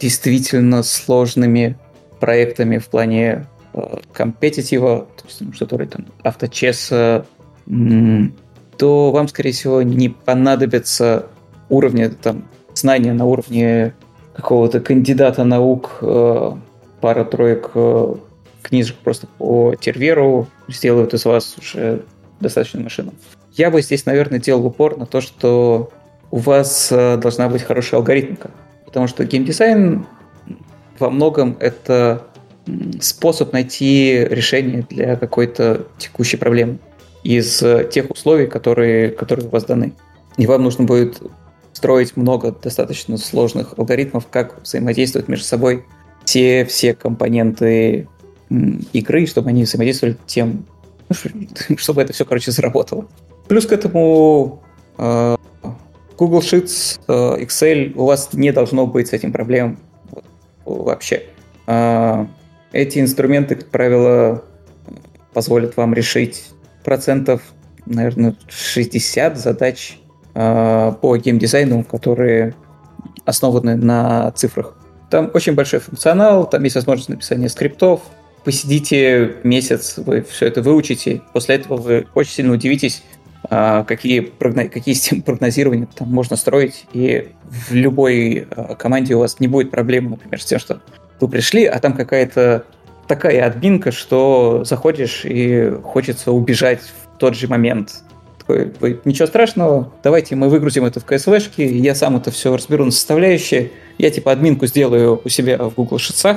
[0.00, 1.78] действительно сложными
[2.20, 7.26] проектами в плане э, компетитива, то есть ну, что-то там авточеса,
[8.76, 11.26] то вам, скорее всего, не понадобится
[11.68, 13.94] уровня там знания на уровне
[14.34, 16.52] какого-то кандидата наук, э,
[17.00, 18.14] пара-троек э,
[18.62, 22.02] книжек просто по терверу сделают из вас уже
[22.40, 23.12] достаточную машину.
[23.52, 25.90] Я бы здесь, наверное, делал упор на то, что
[26.30, 28.50] у вас э, должна быть хорошая алгоритмика.
[28.84, 30.06] Потому что геймдизайн
[30.98, 32.26] во многом это
[33.00, 36.78] способ найти решение для какой-то текущей проблемы
[37.22, 37.58] из
[37.90, 39.92] тех условий, которые, которые у вас даны.
[40.36, 41.20] И вам нужно будет
[41.84, 45.84] строить много достаточно сложных алгоритмов, как взаимодействовать между собой
[46.24, 48.08] все, все компоненты
[48.94, 50.64] игры, чтобы они взаимодействовали тем,
[51.10, 53.06] ну, чтобы это все, короче, заработало.
[53.48, 54.62] Плюс к этому
[54.96, 55.36] э,
[56.16, 59.76] Google Sheets, э, Excel, у вас не должно быть с этим проблем
[60.64, 61.24] вообще.
[61.66, 62.24] Э,
[62.72, 64.42] эти инструменты, как правило,
[65.34, 66.46] позволят вам решить
[66.82, 67.42] процентов,
[67.84, 69.98] наверное, 60 задач
[70.34, 72.54] по геймдизайну, которые
[73.24, 74.74] основаны на цифрах.
[75.10, 78.00] Там очень большой функционал, там есть возможность написания скриптов,
[78.44, 83.02] посидите месяц, вы все это выучите, после этого вы очень сильно удивитесь,
[83.50, 89.40] а, какие, какие системы прогнозирования там можно строить, и в любой а, команде у вас
[89.40, 90.80] не будет проблем, например, с тем, что
[91.20, 92.64] вы пришли, а там какая-то
[93.06, 98.02] такая админка, что заходишь и хочется убежать в тот же момент.
[98.46, 102.90] Такой, ничего страшного, давайте мы выгрузим это в CSV-шки, я сам это все разберу на
[102.90, 106.36] составляющие, я типа админку сделаю у себя в Google Sheets,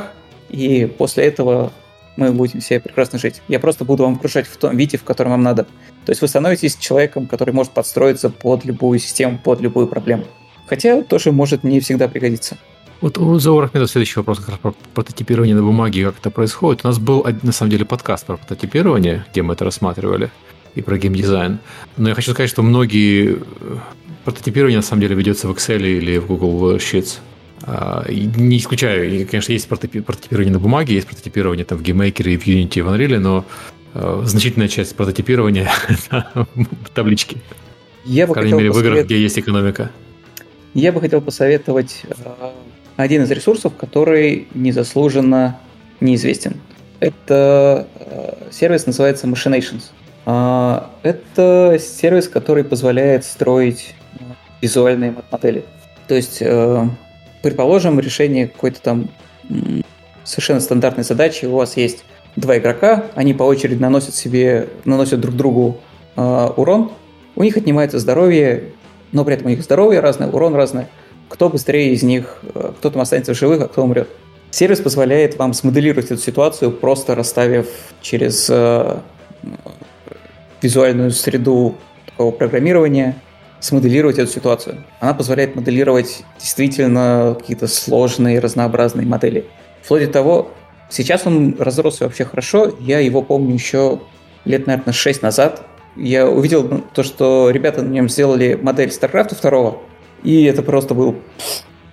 [0.50, 1.74] и после этого
[2.16, 3.42] мы будем все прекрасно жить.
[3.48, 5.64] Я просто буду вам крушать в том виде, в котором вам надо.
[6.06, 10.24] То есть вы становитесь человеком, который может подстроиться под любую систему, под любую проблему.
[10.66, 12.58] Хотя тоже может не всегда пригодиться.
[13.00, 16.84] Вот у Заура Ахмеда следующий вопрос как раз про прототипирование на бумаге, как это происходит.
[16.84, 20.32] У нас был, на самом деле, подкаст про прототипирование, где мы это рассматривали,
[20.78, 21.60] и про геймдизайн.
[21.98, 23.78] Но я хочу сказать, что многие э,
[24.24, 27.18] прототипирование, на самом деле, ведется в Excel или в Google Sheets.
[27.64, 32.84] А, не исключаю, конечно, есть прототипирование на бумаге, есть прототипирование там в GameMaker, в Unity,
[32.84, 33.46] в Unreal, но
[33.96, 35.70] э, значительная часть прототипирования
[36.94, 37.38] таблички.
[38.06, 38.86] Я бы По крайней мере, посовет...
[38.86, 39.90] в играх, где есть экономика.
[40.76, 42.52] Я бы хотел посоветовать э,
[42.98, 45.60] один из ресурсов, который незаслуженно
[46.00, 46.58] неизвестен.
[47.00, 47.88] Это
[48.52, 49.92] сервис называется Machinations.
[50.28, 53.96] Э, это сервис, который позволяет строить
[54.62, 55.64] визуальные модели.
[56.08, 56.86] То есть э,
[57.42, 59.10] предположим, решение какой-то там
[60.24, 61.46] совершенно стандартной задачи.
[61.46, 62.04] У вас есть
[62.36, 65.78] два игрока, они по очереди наносят себе, наносят друг другу
[66.18, 66.92] э, урон.
[67.36, 68.66] У них отнимается здоровье,
[69.14, 70.90] но при этом у них здоровье разное, урон разное.
[71.30, 74.10] Кто быстрее из них, э, кто там останется в живых, а кто умрет.
[74.52, 77.68] Сервис позволяет вам смоделировать эту ситуацию, просто расставив
[78.02, 78.98] через э,
[80.62, 81.76] визуальную среду
[82.06, 83.16] такого программирования
[83.60, 84.84] смоделировать эту ситуацию.
[85.00, 89.46] Она позволяет моделировать действительно какие-то сложные, разнообразные модели.
[89.82, 90.52] Вплоть до того,
[90.90, 92.74] сейчас он разросся вообще хорошо.
[92.80, 94.00] Я его помню еще
[94.46, 95.64] лет, наверное, 6 назад.
[95.96, 99.78] Я увидел то, что ребята на нем сделали модель StarCraft 2,
[100.24, 101.16] и это просто был,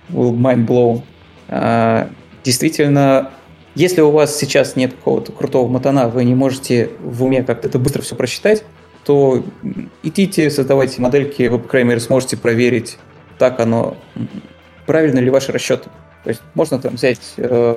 [0.09, 1.01] был mind blown.
[1.47, 2.09] А,
[2.43, 3.31] действительно,
[3.75, 7.77] если у вас сейчас нет какого-то крутого мотана, вы не можете в уме как-то это
[7.77, 8.63] быстро все просчитать,
[9.05, 9.43] то
[10.01, 12.97] идите, создавайте модельки, вы, по крайней мере, сможете проверить,
[13.37, 13.97] так оно,
[14.85, 15.89] правильно ли ваши расчеты.
[16.23, 17.75] То есть можно там взять э,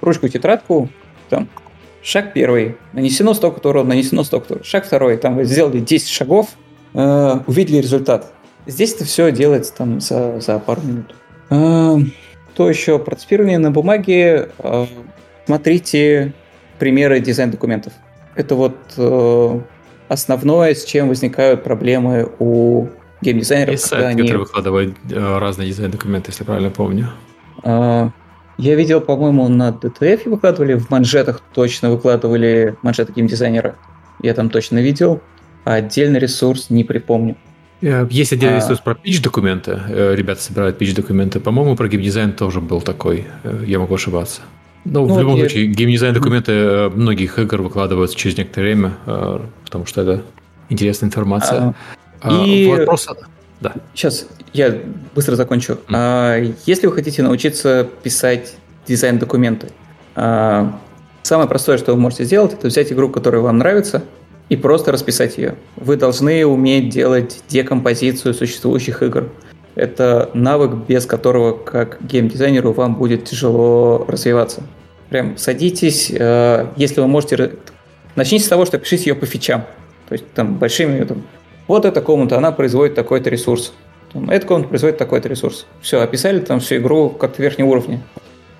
[0.00, 0.88] ручку, тетрадку,
[1.28, 1.48] там,
[2.02, 6.48] шаг первый, нанесено столько-то урона, нанесено столько-то Шаг второй, там вы сделали 10 шагов,
[6.94, 8.32] э, увидели результат.
[8.66, 11.14] Здесь это все делается там за, за пару минут.
[11.50, 11.96] Э,
[12.54, 14.50] то еще прототипирование на бумаге.
[14.58, 14.86] Э,
[15.46, 16.32] смотрите
[16.78, 17.92] примеры дизайн-документов.
[18.34, 19.60] Это вот э,
[20.08, 22.88] основное, с чем возникают проблемы у
[23.20, 23.72] геймдизайнеров.
[23.72, 24.22] Есть сайт, они...
[24.22, 27.10] который выкладывает э, разные дизайн-документы, если правильно помню.
[27.62, 28.10] А,
[28.58, 33.76] я видел, по-моему, на DTF выкладывали, в манжетах точно выкладывали манжеты геймдизайнера.
[34.22, 35.20] Я там точно видел.
[35.64, 37.36] А отдельный ресурс не припомню.
[37.80, 38.60] Э, есть отдельный а...
[38.60, 39.80] ресурс про pitch-документы.
[39.88, 41.38] Э, ребята собирают pitch-документы.
[41.38, 43.26] По-моему, про геймдизайн тоже был такой.
[43.64, 44.42] Я могу ошибаться.
[44.84, 45.42] Ну, ну в любом я...
[45.42, 50.22] случае, геймдизайн документы э, многих игр выкладываются через некоторое время, э, потому что это
[50.68, 51.74] интересная информация.
[52.20, 53.08] А, и вопрос...
[53.60, 53.74] Да.
[53.94, 54.76] Сейчас я
[55.14, 55.74] быстро закончу.
[55.74, 55.78] Mm.
[55.94, 58.54] А, если вы хотите научиться писать
[58.88, 59.68] дизайн-документы,
[60.16, 60.78] а,
[61.22, 64.02] самое простое, что вы можете сделать, это взять игру, которая вам нравится,
[64.48, 65.54] и просто расписать ее.
[65.76, 69.28] Вы должны уметь делать декомпозицию существующих игр.
[69.74, 74.62] Это навык, без которого как геймдизайнеру вам будет тяжело развиваться.
[75.08, 77.52] Прям садитесь, э, если вы можете...
[78.14, 79.62] Начните с того, что пишите ее по фичам.
[80.08, 81.02] То есть там большими...
[81.04, 81.22] Там,
[81.68, 83.72] вот эта комната, она производит такой-то ресурс.
[84.12, 85.66] Там, эта комната производит такой-то ресурс.
[85.80, 88.02] Все, описали там всю игру как-то верхнего уровня.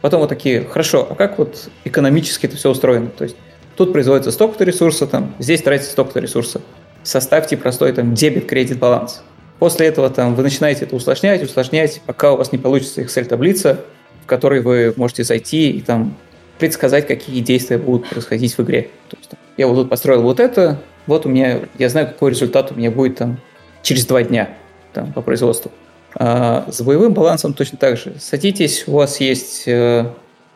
[0.01, 3.07] Потом вот такие, хорошо, а как вот экономически это все устроено?
[3.07, 3.37] То есть
[3.77, 6.61] тут производится столько-то ресурса, там, здесь тратится столько-то ресурса.
[7.03, 9.23] Составьте простой там дебет, кредит, баланс.
[9.63, 13.85] После этого там вы начинаете это усложнять, усложнять, пока у вас не получится Excel-таблица,
[14.25, 16.17] в которой вы можете зайти и там
[16.59, 18.91] предсказать, какие действия будут происходить в игре.
[19.09, 22.73] То есть, я вот тут построил вот это, вот у меня, я знаю, какой результат
[22.73, 23.39] у меня будет там
[23.83, 24.51] через два дня
[24.93, 25.71] там, по производству.
[26.17, 28.15] А с боевым балансом точно так же.
[28.19, 30.07] Садитесь, у вас есть э,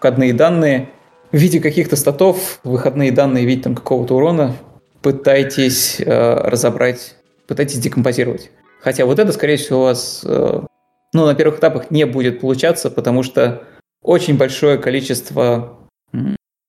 [0.01, 0.89] входные данные,
[1.31, 4.57] в виде каких-то статов, выходные данные в виде там, какого-то урона,
[5.01, 7.15] пытайтесь э, разобрать,
[7.47, 8.51] пытайтесь декомпозировать.
[8.81, 10.61] Хотя вот это, скорее всего, у вас э,
[11.13, 13.65] ну, на первых этапах не будет получаться, потому что
[14.03, 15.79] очень большое количество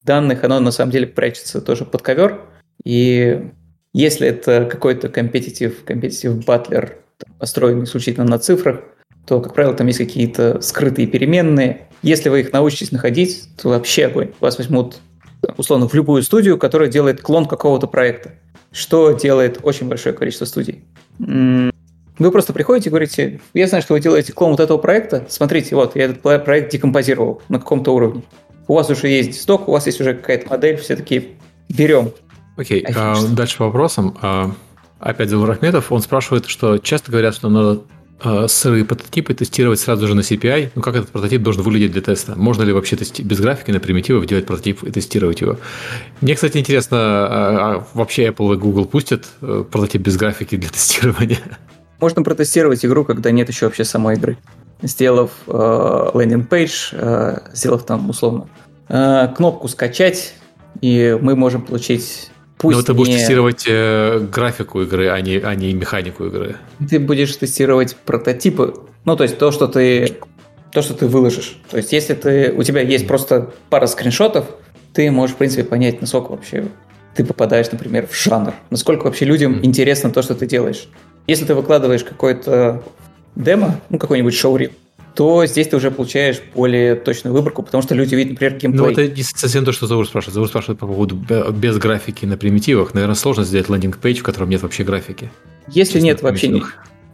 [0.04, 2.42] данных, оно на самом деле прячется тоже под ковер.
[2.84, 3.52] И
[3.94, 6.98] если это какой-то компетитив, компетитив батлер,
[7.40, 8.82] построенный исключительно на цифрах,
[9.26, 11.88] то, как правило, там есть какие-то скрытые переменные.
[12.02, 14.32] Если вы их научитесь находить, то вообще огонь.
[14.40, 15.00] Вас возьмут,
[15.58, 18.32] условно, в любую студию, которая делает клон какого-то проекта,
[18.72, 20.86] что делает очень большое количество студий.
[22.20, 25.76] Вы просто приходите и говорите, я знаю, что вы делаете клон вот этого проекта, смотрите,
[25.76, 28.24] вот, я этот проект декомпозировал на каком-то уровне.
[28.68, 31.30] У вас уже есть сток, у вас есть уже какая-то модель, все такие,
[31.70, 32.12] берем.
[32.58, 34.18] Окей, okay, а, дальше по вопросам.
[34.22, 34.52] А,
[35.00, 37.82] опять Заур Ахметов, он спрашивает, что часто говорят, что надо
[38.20, 40.72] а, сырые прототипы тестировать сразу же на CPI.
[40.74, 42.34] Ну, как этот прототип должен выглядеть для теста?
[42.36, 45.58] Можно ли вообще тести- без графики на примитивах делать прототип и тестировать его?
[46.22, 50.70] Мне, кстати, интересно, а, а вообще Apple и Google пустят э, прототип без графики для
[50.72, 51.40] тестирования?
[52.00, 54.38] Можно протестировать игру, когда нет еще вообще самой игры.
[54.82, 58.48] Сделав э, landing page, э, сделав там условно
[58.90, 60.36] э, кнопку скачать,
[60.82, 63.20] и мы можем получить Пусть Но ты будешь не...
[63.20, 66.58] тестировать э, графику игры, а не, а не механику игры.
[66.90, 68.74] Ты будешь тестировать прототипы.
[69.06, 70.18] Ну, то есть то, что ты
[70.72, 71.60] то, что ты выложишь.
[71.70, 74.46] То есть, если ты, у тебя есть просто пара скриншотов,
[74.94, 76.66] ты можешь, в принципе, понять, насколько вообще
[77.16, 78.54] ты попадаешь, например, в жанр.
[78.70, 79.66] Насколько вообще людям mm.
[79.66, 80.88] интересно то, что ты делаешь.
[81.28, 82.82] Если ты выкладываешь какое-то
[83.36, 84.72] демо, ну, какой-нибудь шоурил,
[85.14, 88.86] то здесь ты уже получаешь более точную выборку, потому что люди видят, например, геймплей.
[88.86, 90.36] Ну, это не совсем то, что Заур спрашивает.
[90.36, 92.94] Заур спрашивает по поводу без графики на примитивах.
[92.94, 95.32] Наверное, сложно сделать landing page, в котором нет вообще графики.
[95.70, 96.50] Если нет вообще...
[96.50, 96.64] Не...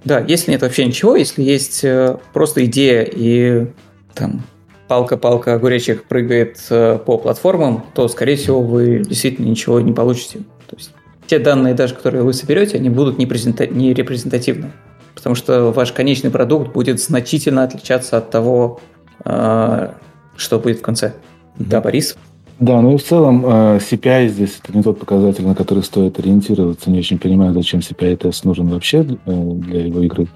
[0.04, 3.68] Да, если нет вообще ничего, если есть э, просто идея и
[4.14, 4.44] там
[4.90, 10.40] палка-палка огуречек прыгает э, по платформам, то, скорее всего, вы действительно ничего не получите.
[10.68, 10.92] То есть
[11.28, 13.68] те данные, даже которые вы соберете, они будут не, презента...
[13.68, 14.72] не репрезентативны.
[15.16, 18.80] Потому что ваш конечный продукт будет значительно отличаться от того,
[19.26, 19.92] э,
[20.36, 21.08] что будет в конце.
[21.08, 21.66] Mm-hmm.
[21.70, 22.18] Да, Борис?
[22.60, 26.20] Да, ну и в целом э, CPI здесь это не тот показатель, на который стоит
[26.20, 26.90] ориентироваться.
[26.90, 30.28] Не очень понимаю, зачем CPI-тест нужен вообще для его игры.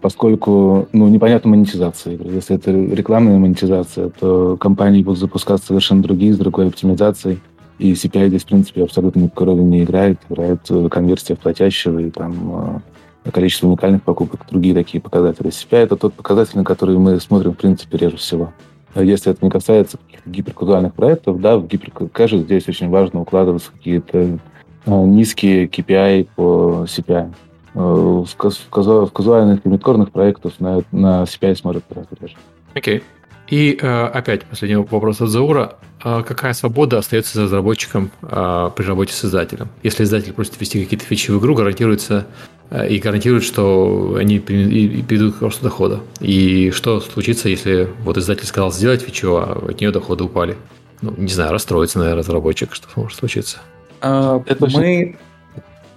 [0.00, 2.30] Поскольку ну, непонятна монетизация игры.
[2.30, 7.40] Если это рекламная монетизация, то компании будут запускать совершенно другие, с другой оптимизацией.
[7.78, 10.18] И CPI здесь, в принципе, абсолютно никакой роли не играет.
[10.30, 12.82] Играет э, конверсия в платящего и там
[13.24, 15.48] э, количество уникальных покупок, другие такие показатели.
[15.48, 18.52] CPI— это тот показатель, на который мы смотрим, в принципе, реже всего.
[18.94, 24.18] Если это не касается каких-то гиперказуальных проектов, да, в гиперкэше здесь очень важно укладываться какие-то
[24.18, 24.38] э,
[24.86, 27.32] низкие KPI по CPI.
[27.74, 32.36] В, казу, в казуальных и проектах на, на CPI смотрят гораздо реже.
[32.74, 32.98] Окей.
[32.98, 33.02] Okay.
[33.48, 35.76] И э, опять последний вопрос от Заура.
[36.04, 39.68] Э, какая свобода остается за разработчиком э, при работе с издателем?
[39.82, 42.26] Если издатель просит ввести какие-то фичи в игру, гарантируется
[42.90, 46.00] и гарантирует, что они приведут к росту дохода.
[46.18, 50.56] И что случится, если вот издатель сказал сделать фичу, а от нее доходы упали?
[51.00, 52.74] Ну, не знаю, расстроится, наверное, разработчик.
[52.74, 53.58] Что может случиться?
[54.00, 55.16] А, Это мы...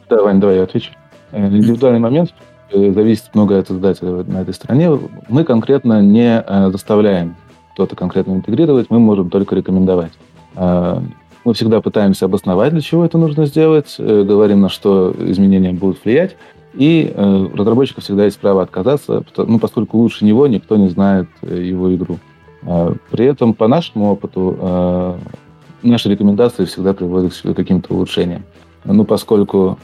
[0.10, 0.92] Да, Вань, давай я отвечу.
[1.32, 2.36] Индивидуальный момент
[2.72, 5.00] зависит много от издателя на этой стороне.
[5.28, 7.36] Мы конкретно не э, заставляем
[7.74, 10.12] кто-то конкретно интегрировать, мы можем только рекомендовать.
[10.56, 11.00] Э,
[11.46, 16.36] мы всегда пытаемся обосновать, для чего это нужно сделать, говорим, на что изменения будут влиять,
[16.74, 22.20] и разработчику всегда есть право отказаться, ну, поскольку лучше него никто не знает его игру.
[23.10, 25.18] При этом, по нашему опыту,
[25.82, 28.44] наши рекомендации всегда приводят к каким-то улучшениям.
[28.84, 29.80] Ну, поскольку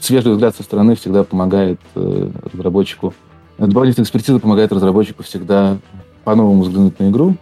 [0.00, 3.14] свежий взгляд со стороны всегда помогает э, разработчику.
[3.58, 5.78] Дополнительная экспертиза помогает разработчику всегда
[6.24, 7.36] по-новому взглянуть на игру.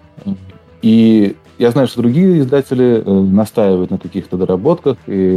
[0.82, 5.34] И я знаю, что другие издатели э, настаивают на каких-то доработках и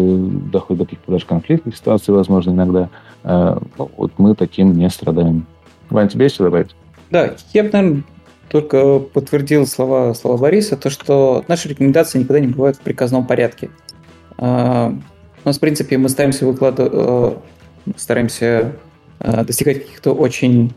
[0.52, 2.90] доходят до каких-то даже конфликтных ситуаций, возможно, иногда.
[3.24, 5.46] Э, ну, вот мы таким не страдаем.
[5.90, 6.76] Вань, тебе есть что добавить?
[7.12, 8.04] Да, я бы, наверное,
[8.50, 13.70] только подтвердил слова, слова Бориса, то, что наши рекомендации никогда не бывают в приказном порядке.
[15.44, 17.36] У нас, в принципе, мы стараемся выкладывать, э,
[17.96, 18.76] стараемся
[19.20, 20.74] э, достигать каких-то очень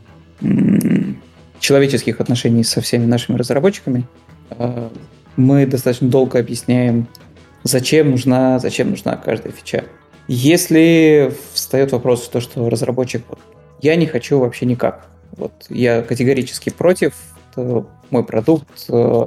[1.58, 4.04] человеческих отношений со всеми нашими разработчиками.
[4.50, 4.90] А,
[5.36, 7.06] мы достаточно долго объясняем,
[7.62, 9.84] зачем нужна, зачем нужна каждая фича.
[10.26, 13.38] Если встает вопрос, то, что разработчик, вот,
[13.82, 17.14] я не хочу вообще никак, вот я категорически против,
[17.56, 19.26] мой продукт э,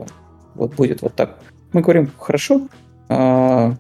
[0.56, 1.40] вот будет вот так.
[1.72, 2.68] Мы говорим, хорошо,
[3.10, 3.74] э,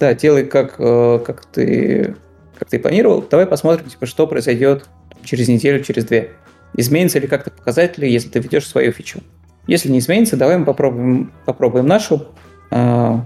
[0.00, 2.16] да, делай как, э, как, ты,
[2.58, 4.86] как ты планировал, давай посмотрим, типа, что произойдет
[5.22, 6.30] через неделю, через две.
[6.74, 9.20] Изменится ли как-то показатели, если ты ведешь свою фичу.
[9.66, 12.26] Если не изменится, давай мы попробуем, попробуем нашу.
[12.70, 13.18] Э,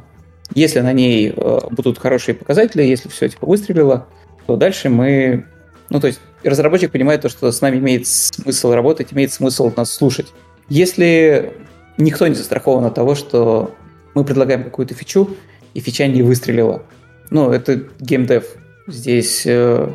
[0.53, 4.09] если на ней э, будут хорошие показатели, если все типа выстрелило,
[4.47, 5.47] то дальше мы...
[5.91, 9.93] Ну, то есть разработчик понимает то, что с нами имеет смысл работать, имеет смысл нас
[9.93, 10.33] слушать.
[10.69, 11.53] Если
[11.99, 13.75] никто не застрахован от того, что
[14.15, 15.37] мы предлагаем какую-то фичу,
[15.75, 16.83] и фича не выстрелила.
[17.31, 18.47] Ну, это геймдев.
[18.87, 19.91] Здесь э,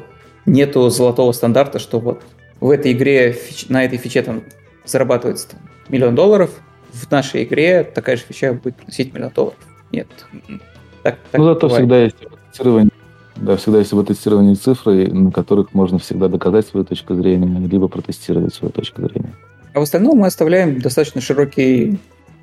[0.46, 2.22] нету золотого стандарта, что вот
[2.60, 4.44] в этой игре фич, на этой фиче там
[4.86, 6.52] зарабатывается там, миллион долларов,
[6.92, 9.60] в нашей игре такая же фича будет приносить миллион долларов.
[9.92, 10.08] Нет.
[11.04, 11.82] Так, так ну, зато бывает.
[11.82, 12.16] всегда есть
[12.52, 12.92] тестирование.
[13.36, 18.54] Да, всегда есть тестирование цифры, на которых можно всегда доказать свою точку зрения, либо протестировать
[18.54, 19.34] свою точку зрения.
[19.74, 22.00] А в остальном мы оставляем достаточно широкий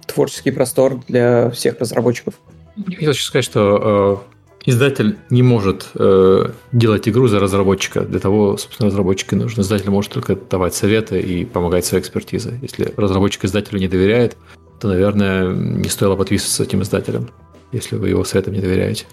[0.07, 2.35] творческий простор для всех разработчиков.
[2.77, 4.27] Я хотел сказать, что
[4.66, 8.03] э, издатель не может э, делать игру за разработчика.
[8.03, 9.62] Для того, собственно, разработчику нужно.
[9.62, 12.59] Издатель может только давать советы и помогать своей экспертизой.
[12.61, 14.36] Если разработчик издателю не доверяет,
[14.81, 17.31] то, наверное, не стоило подписываться этим издателем,
[17.73, 19.07] если вы его советам не доверяете.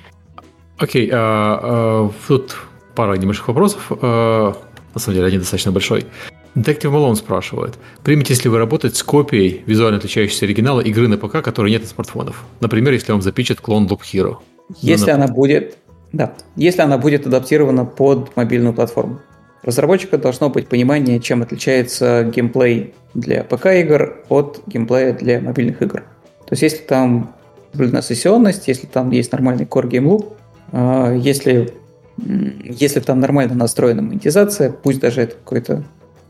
[0.78, 2.58] Окей, а, а, тут
[2.96, 3.92] пара небольших вопросов.
[4.02, 4.58] А,
[4.94, 6.06] на самом деле, один достаточно большой.
[6.56, 11.42] Детектив Малон спрашивает, приметесь ли вы работать с копией визуально отличающейся оригинала игры на ПК,
[11.42, 12.44] которой нет на смартфонов?
[12.60, 14.38] Например, если вам запичат клон Loop Hero.
[14.80, 15.78] Если ну, она будет,
[16.12, 19.20] да, если она будет адаптирована под мобильную платформу.
[19.64, 26.02] Разработчика должно быть понимание, чем отличается геймплей для ПК-игр от геймплея для мобильных игр.
[26.46, 27.34] То есть, если там
[27.72, 30.34] соблюдена сессионность, если там есть нормальный core game loop,
[30.72, 31.74] а, если,
[32.18, 35.84] если там нормально настроена монетизация, пусть даже это какой-то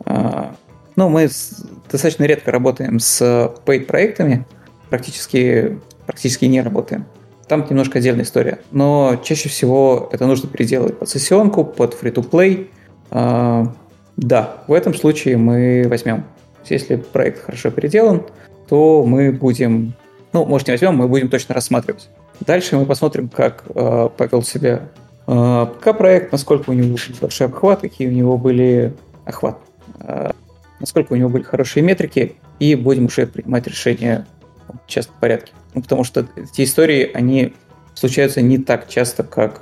[0.06, 1.30] ну, мы
[1.92, 3.22] достаточно редко работаем с
[3.66, 4.46] paid проектами,
[4.90, 7.06] практически, практически не работаем.
[7.48, 8.60] Там немножко отдельная история.
[8.72, 12.70] Но чаще всего это нужно переделывать под сессионку, под free-to-play.
[13.12, 13.74] А,
[14.18, 16.26] да, в этом случае мы возьмем.
[16.70, 18.24] Если проект хорошо переделан,
[18.70, 19.94] то мы будем,
[20.32, 22.10] ну, может, не возьмем, мы будем точно рассматривать.
[22.40, 24.90] Дальше мы посмотрим, как э, повел себя
[25.28, 28.94] э, ПК-проект, насколько у него большой обхват, какие у него были
[29.26, 29.60] охват,
[30.80, 34.28] насколько у него были хорошие метрики, и будем уже принимать решения
[34.68, 35.52] в частном порядке.
[35.74, 37.54] Ну, потому что эти истории, они
[37.94, 39.62] случаются не так часто, как,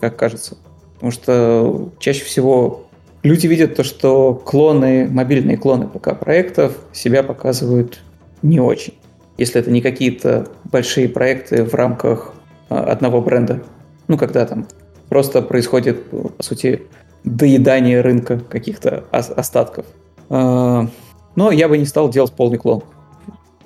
[0.00, 0.56] как кажется.
[0.94, 2.86] Потому что чаще всего
[3.22, 8.00] люди видят то, что клоны, мобильные клоны ПК-проектов себя показывают
[8.42, 8.94] не очень.
[9.36, 12.34] Если это не какие-то большие проекты в рамках
[12.70, 13.62] э, одного бренда.
[14.08, 14.66] Ну, когда там
[15.08, 16.82] просто происходит, по сути,
[17.26, 19.84] доедание рынка каких-то остатков.
[20.30, 20.88] А,
[21.34, 22.82] но я бы не стал делать полный клон.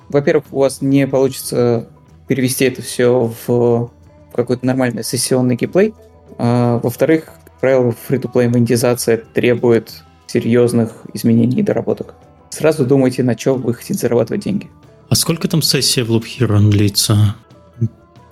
[0.09, 1.87] Во-первых, у вас не получится
[2.27, 3.91] перевести это все в
[4.33, 5.93] какой-то нормальный сессионный геймплей.
[6.37, 12.15] А, во-вторых, как правило, free-to-play монетизация требует серьезных изменений и доработок.
[12.49, 14.69] Сразу думайте, на чем вы хотите зарабатывать деньги.
[15.07, 17.35] А сколько там сессия в Loop Hero длится?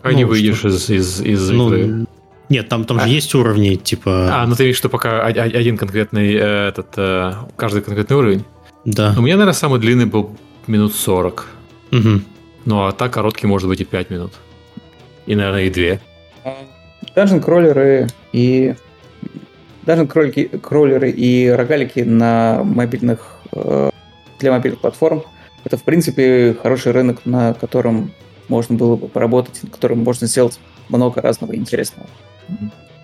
[0.01, 2.05] А ну, не выйдешь из, из, из ну, игры.
[2.49, 4.29] Нет, там, там а, же есть уровни, типа...
[4.31, 8.43] А, ну ты видишь, что пока один конкретный, э, этот, э, каждый конкретный уровень?
[8.85, 9.13] Да.
[9.17, 10.35] У меня, наверное, самый длинный был
[10.65, 11.47] минут 40.
[11.91, 12.21] Угу.
[12.65, 14.33] Ну, а так короткий может быть и 5 минут.
[15.27, 15.99] И, наверное, и
[16.43, 16.53] 2.
[17.15, 18.73] Данжен кроллеры и
[19.83, 23.89] Данжен кроллеры и рогалики на мобильных э,
[24.39, 25.23] для мобильных платформ
[25.63, 28.11] это в принципе хороший рынок, на котором
[28.47, 30.59] можно было бы поработать, на котором можно сделать
[30.89, 32.09] много разного интересного.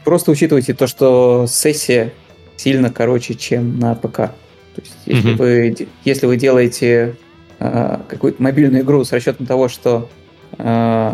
[0.04, 2.14] Просто учитывайте то, что сессия
[2.58, 4.18] сильно короче, чем на ПК.
[4.18, 5.36] То есть, если, mm-hmm.
[5.36, 7.16] вы, если вы делаете
[7.60, 10.10] э, какую-то мобильную игру с расчетом того, что
[10.58, 11.14] э,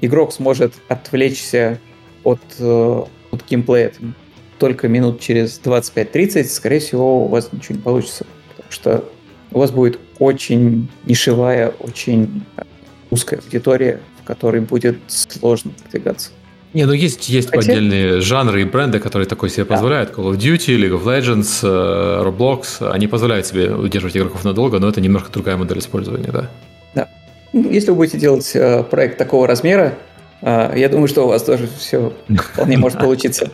[0.00, 1.78] игрок сможет отвлечься
[2.24, 4.14] от, э, от геймплея там,
[4.58, 8.26] только минут через 25-30, скорее всего, у вас ничего не получится.
[8.56, 9.04] Потому что
[9.50, 12.44] у вас будет очень нишевая, очень
[13.10, 16.30] узкая аудитория, в которой будет сложно продвигаться.
[16.74, 17.72] Не, ну есть, есть Хотя...
[17.72, 19.74] отдельные жанры и бренды, которые такое себе да.
[19.74, 20.10] позволяют.
[20.10, 24.88] Call of Duty, League of Legends, э, Roblox, они позволяют себе удерживать игроков надолго, но
[24.88, 26.50] это немножко другая модель использования, да.
[26.94, 27.08] Да.
[27.52, 29.98] Ну, если вы будете делать э, проект такого размера,
[30.40, 32.12] э, я думаю, что у вас тоже все
[32.54, 33.50] вполне может получиться.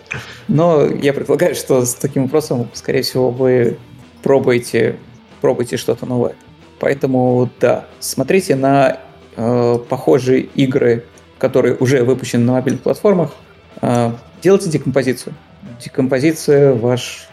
[0.47, 3.79] Но я предполагаю, что с таким вопросом, скорее всего, вы
[4.23, 4.97] пробуете,
[5.41, 6.35] пробуете что-то новое.
[6.79, 9.01] Поэтому, да, смотрите на
[9.37, 11.05] э, похожие игры
[11.39, 13.33] которые уже выпущены на мобильных платформах,
[13.81, 15.35] а, делайте декомпозицию.
[15.83, 17.29] Декомпозиция– ваш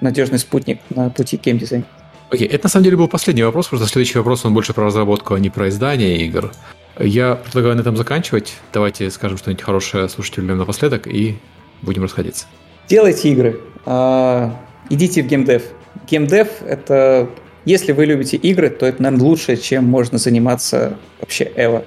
[0.00, 1.84] надежный спутник на пути к геймдизайну.
[2.30, 4.72] Окей, okay, это на самом деле был последний вопрос, потому что следующий вопрос, он больше
[4.72, 6.52] про разработку, а не про издание игр.
[6.98, 8.54] Я предлагаю на этом заканчивать.
[8.72, 11.38] Давайте скажем что-нибудь хорошее слушателям напоследок и
[11.82, 12.46] будем расходиться.
[12.88, 13.60] Делайте игры.
[13.84, 14.54] А,
[14.90, 15.62] идите в геймдев.
[16.08, 17.28] Геймдев— это...
[17.64, 21.84] Если вы любите игры, то это, наверное, лучшее, чем можно заниматься вообще эво.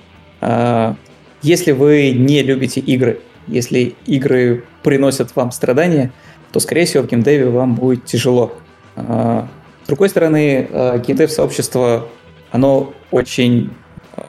[1.44, 6.14] Если вы не любите игры, если игры приносят вам страдания,
[6.54, 8.54] то, скорее всего, в геймдеве вам будет тяжело.
[8.96, 9.50] А,
[9.84, 12.08] с другой стороны, а, геймдев-сообщество,
[12.52, 13.72] оно очень
[14.16, 14.26] а,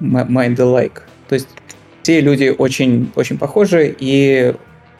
[0.00, 1.00] mind-alike.
[1.26, 1.48] То есть
[2.02, 4.54] все люди очень, очень похожи, и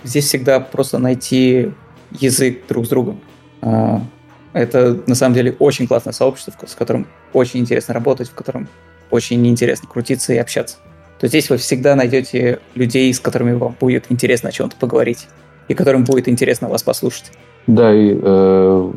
[0.04, 1.72] здесь всегда просто найти
[2.12, 3.20] язык друг с другом.
[4.54, 8.68] Это, на самом деле, очень классное сообщество, с которым очень интересно работать, в котором
[9.10, 10.78] очень интересно крутиться и общаться
[11.22, 15.28] то здесь вы всегда найдете людей, с которыми вам будет интересно о чем-то поговорить,
[15.68, 17.30] и которым будет интересно вас послушать.
[17.68, 18.92] Да, и э,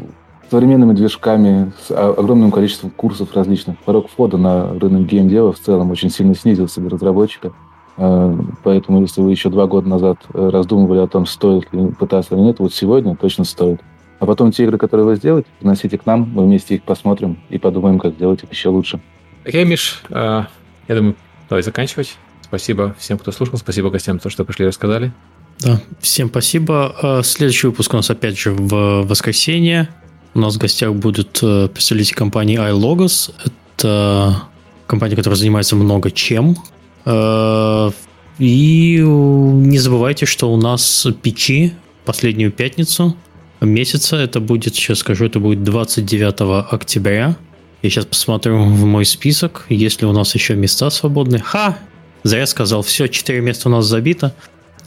[0.50, 6.10] современными движками, с огромным количеством курсов различных, порог входа на рынок геймдева в целом очень
[6.10, 7.54] сильно снизился для разработчика.
[7.98, 12.42] Э, поэтому, если вы еще два года назад раздумывали о том, стоит ли пытаться или
[12.42, 13.82] нет, вот сегодня точно стоит.
[14.18, 17.60] А потом те игры, которые вы сделаете, приносите к нам, мы вместе их посмотрим и
[17.60, 19.00] подумаем, как сделать их еще лучше.
[19.46, 20.46] Окей, okay, Миш, э,
[20.88, 21.16] я думаю,
[21.56, 22.18] Давай заканчивать.
[22.42, 23.58] Спасибо всем, кто слушал.
[23.58, 25.14] Спасибо гостям, то, что пришли и рассказали.
[25.62, 26.94] Да, всем спасибо.
[27.02, 29.88] А, следующий выпуск у нас опять же в воскресенье.
[30.34, 33.34] У нас в гостях будут э, представители компании iLogos.
[33.46, 34.42] Это
[34.86, 36.58] компания, которая занимается много чем.
[37.06, 37.90] Э,
[38.38, 41.72] и не забывайте, что у нас печи
[42.04, 43.16] последнюю пятницу
[43.62, 44.18] месяца.
[44.18, 47.38] Это будет, сейчас скажу, это будет 29 октября.
[47.86, 51.40] Я сейчас посмотрю в мой список, есть ли у нас еще места свободные.
[51.40, 51.78] Ха!
[52.24, 54.34] Зря сказал, все, 4 места у нас забито.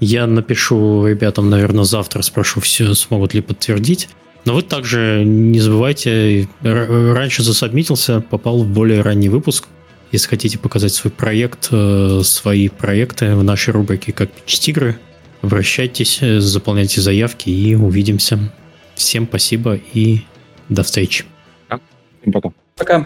[0.00, 4.08] Я напишу ребятам, наверное, завтра, спрошу, все смогут ли подтвердить.
[4.44, 9.68] Но вы также не забывайте, раньше засобмитился, попал в более ранний выпуск.
[10.10, 14.98] Если хотите показать свой проект, э, свои проекты в нашей рубрике «Как печь игры»,
[15.40, 18.52] обращайтесь, заполняйте заявки и увидимся.
[18.96, 20.22] Всем спасибо и
[20.68, 21.26] до встречи.
[22.32, 22.50] Пока.
[22.78, 23.05] Пока.